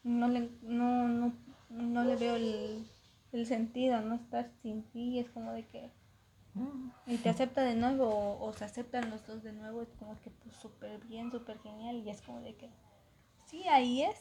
no 0.04 0.26
le, 0.26 0.48
no, 0.62 1.06
no, 1.06 1.34
no 1.68 2.04
le 2.04 2.16
veo 2.16 2.36
el, 2.36 2.88
el 3.32 3.44
sentido, 3.46 4.00
no 4.00 4.14
estar 4.14 4.50
sin 4.62 4.84
ti, 4.84 5.18
es 5.18 5.28
como 5.28 5.52
de 5.52 5.66
que... 5.66 5.90
Y 7.06 7.18
te 7.18 7.28
acepta 7.28 7.60
de 7.60 7.74
nuevo 7.74 8.38
o, 8.40 8.52
se 8.54 8.64
aceptan 8.64 9.10
los 9.10 9.26
dos 9.26 9.42
de 9.42 9.52
nuevo, 9.52 9.82
es 9.82 9.90
como 9.98 10.18
que 10.22 10.30
pues 10.30 10.56
súper 10.56 10.98
bien, 11.04 11.30
súper 11.30 11.60
genial 11.60 11.96
y 11.96 12.08
es 12.08 12.22
como 12.22 12.40
de 12.40 12.54
que... 12.56 12.70
Sí, 13.44 13.68
ahí 13.68 14.02
es. 14.02 14.16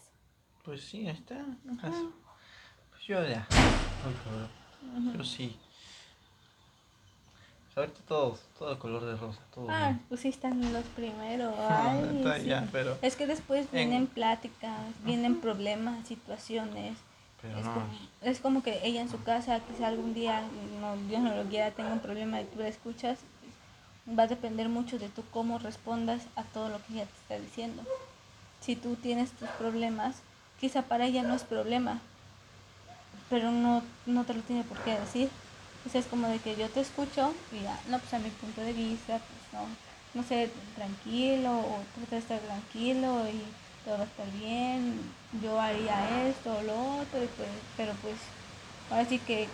Pues 0.66 0.82
sí, 0.82 1.08
ahí 1.08 1.16
está. 1.16 1.46
Pues 2.90 3.04
yo 3.08 3.26
ya... 3.26 3.48
Yo 5.16 5.24
sí 5.24 5.58
ahorita 7.78 8.00
todo, 8.08 8.38
todo 8.58 8.80
color 8.80 9.06
de 9.06 9.16
rosa. 9.16 9.40
Todo 9.54 9.68
ah, 9.70 9.96
pues 10.10 10.22
sí 10.22 10.30
están 10.30 10.74
los 10.74 10.84
primeros. 10.96 11.54
Ay, 11.70 12.46
ya, 12.46 12.68
pero 12.72 12.98
Es 13.02 13.16
que 13.16 13.28
después 13.28 13.72
vienen 13.72 14.08
pláticas, 14.08 14.80
vienen 15.04 15.40
problemas, 15.40 16.08
situaciones. 16.08 16.98
es, 17.44 17.66
como, 17.66 17.86
es, 18.22 18.40
como, 18.40 18.64
que 18.64 18.80
ella 18.84 19.02
en 19.02 19.10
su 19.10 19.22
casa, 19.24 19.60
quizá 19.60 19.88
algún 19.88 20.14
día, 20.14 20.42
no, 20.82 20.98
Dios 21.08 21.22
no 21.22 21.36
lo 21.36 21.44
quiera, 21.44 21.72
tenga 21.72 21.94
un 21.94 22.00
problema 22.00 22.42
y 22.42 22.46
tú 22.46 22.60
la 22.60 22.68
escuchas. 22.68 23.20
Va 24.08 24.24
a 24.24 24.28
depender 24.28 24.70
mucho 24.70 24.98
de 24.98 25.10
tú 25.10 25.24
cómo 25.32 25.60
respondas 25.60 26.28
a 26.36 26.44
todo 26.44 26.70
lo 26.70 26.78
que 26.78 26.94
ella 26.94 27.06
te 27.06 27.36
está 27.36 27.46
diciendo. 27.46 27.84
Si 28.62 28.76
tú 28.76 28.96
tienes 28.96 29.32
tus 29.32 29.50
problemas, 29.50 30.22
quizá 30.60 30.84
para 30.84 31.06
ella 31.06 31.24
no 31.24 31.36
es 31.36 31.44
problema, 31.44 32.00
pero 33.30 33.52
no, 33.52 33.84
no 34.06 34.24
te 34.24 34.34
lo 34.34 34.42
tiene 34.42 34.64
por 34.64 34.78
qué 34.80 34.98
decir 34.98 35.30
es 35.96 36.06
como 36.08 36.28
de 36.28 36.40
que 36.40 36.56
yo 36.56 36.70
te 36.70 36.82
escucho 36.82 37.34
y 37.52 37.62
ya, 37.62 37.80
no, 37.90 38.00
pues 38.00 38.14
a 38.14 38.20
mi 38.20 38.30
punto 38.30 38.62
de 38.62 38.74
vista, 38.74 39.20
pues 39.20 39.42
no, 39.54 39.68
no 40.14 40.24
sé, 40.28 40.50
tranquilo 40.76 41.52
o 41.52 41.80
trata 41.96 42.16
de 42.16 42.22
estar 42.22 42.40
tranquilo 42.40 43.28
y 43.30 43.42
todo 43.86 43.98
va 43.98 44.04
a 44.04 44.08
estar 44.08 44.32
bien, 44.32 45.00
yo 45.42 45.60
haría 45.60 46.28
esto 46.30 46.58
o 46.58 46.62
lo 46.64 46.74
otro, 47.02 47.20
pues, 47.38 47.50
pero 47.76 47.94
pues 48.02 48.16
ahora 48.90 49.06
sí 49.06 49.20
que 49.20 49.48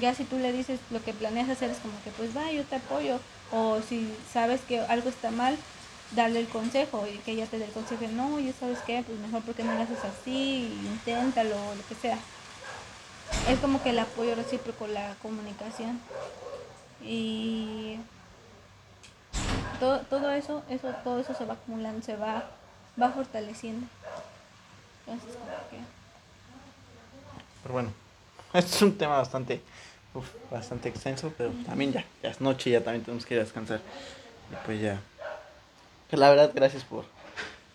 ya 0.00 0.14
si 0.14 0.24
tú 0.24 0.38
le 0.38 0.52
dices 0.52 0.80
lo 0.90 1.02
que 1.02 1.12
planeas 1.12 1.48
hacer 1.48 1.70
es 1.70 1.78
como 1.78 2.00
que 2.02 2.10
pues 2.12 2.36
va, 2.36 2.50
yo 2.52 2.64
te 2.64 2.76
apoyo, 2.76 3.18
o 3.50 3.80
si 3.82 4.08
sabes 4.32 4.60
que 4.62 4.80
algo 4.80 5.08
está 5.08 5.30
mal, 5.30 5.58
darle 6.10 6.40
el 6.40 6.48
consejo 6.48 7.06
y 7.06 7.18
que 7.18 7.32
ella 7.32 7.46
te 7.46 7.58
dé 7.58 7.66
el 7.66 7.72
consejo, 7.72 8.04
no, 8.08 8.38
ya 8.40 8.52
sabes 8.52 8.78
qué, 8.86 9.02
pues 9.06 9.18
mejor 9.18 9.42
porque 9.42 9.64
no 9.64 9.74
lo 9.74 9.82
haces 9.82 10.04
así, 10.04 10.82
inténtalo, 10.86 11.74
lo 11.74 11.86
que 11.86 11.94
sea. 11.94 12.18
Es 13.48 13.58
como 13.58 13.82
que 13.82 13.90
el 13.90 13.98
apoyo 13.98 14.34
recíproco, 14.34 14.86
la 14.86 15.14
comunicación. 15.20 16.00
Y 17.04 17.98
todo, 19.80 19.98
todo 20.02 20.30
eso, 20.30 20.62
eso, 20.68 20.94
todo 21.02 21.18
eso 21.18 21.34
se 21.34 21.44
va 21.44 21.54
acumulando, 21.54 22.02
se 22.02 22.16
va, 22.16 22.50
va 23.00 23.10
fortaleciendo. 23.10 23.86
Entonces, 25.06 25.36
que... 25.70 25.78
Pero 27.62 27.72
bueno, 27.72 27.92
este 28.52 28.76
es 28.76 28.82
un 28.82 28.96
tema 28.96 29.18
bastante, 29.18 29.60
uf, 30.14 30.26
bastante 30.50 30.88
extenso, 30.88 31.32
pero 31.36 31.50
también 31.66 31.92
ya, 31.92 32.04
ya 32.22 32.30
es 32.30 32.40
noche, 32.40 32.70
ya 32.70 32.82
también 32.82 33.04
tenemos 33.04 33.26
que 33.26 33.34
ir 33.34 33.40
a 33.40 33.44
descansar. 33.44 33.80
Y 34.52 34.66
pues 34.66 34.80
ya. 34.80 35.00
Pues 36.08 36.20
la 36.20 36.30
verdad, 36.30 36.52
gracias 36.54 36.84
por, 36.84 37.04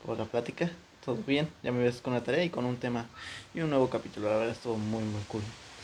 por 0.05 0.17
la 0.17 0.25
plática. 0.25 0.69
Todo 1.07 1.23
bien, 1.25 1.47
ya 1.63 1.71
me 1.71 1.81
ves 1.85 2.01
con 2.01 2.13
la 2.13 2.21
tarea 2.21 2.43
y 2.43 2.49
con 2.49 2.65
un 2.65 2.75
tema 2.75 3.05
y 3.53 3.61
un 3.61 3.69
nuevo 3.69 3.89
capítulo. 3.89 4.29
La 4.29 4.39
verdad, 4.39 4.53
estuvo 4.53 4.75
muy, 4.75 5.01
muy 5.05 5.21
cool. 5.29 5.41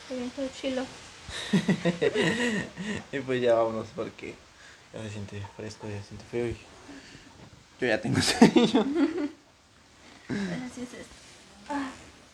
Todo 0.09 0.49
chilo. 0.59 0.85
y 3.13 3.19
pues 3.19 3.41
ya 3.41 3.53
vámonos 3.53 3.87
porque 3.95 4.35
ya 4.93 5.01
se 5.01 5.11
siente 5.11 5.41
fresco, 5.55 5.87
ya 5.87 6.01
se 6.01 6.09
siente 6.09 6.25
feo 6.25 6.47
y 6.47 6.57
yo 7.79 7.87
ya 7.87 8.01
tengo 8.01 8.21
sueño. 8.21 8.85
Así 10.27 10.81
es 10.81 10.93
esto. 10.93 11.15
Ah. 11.69 11.89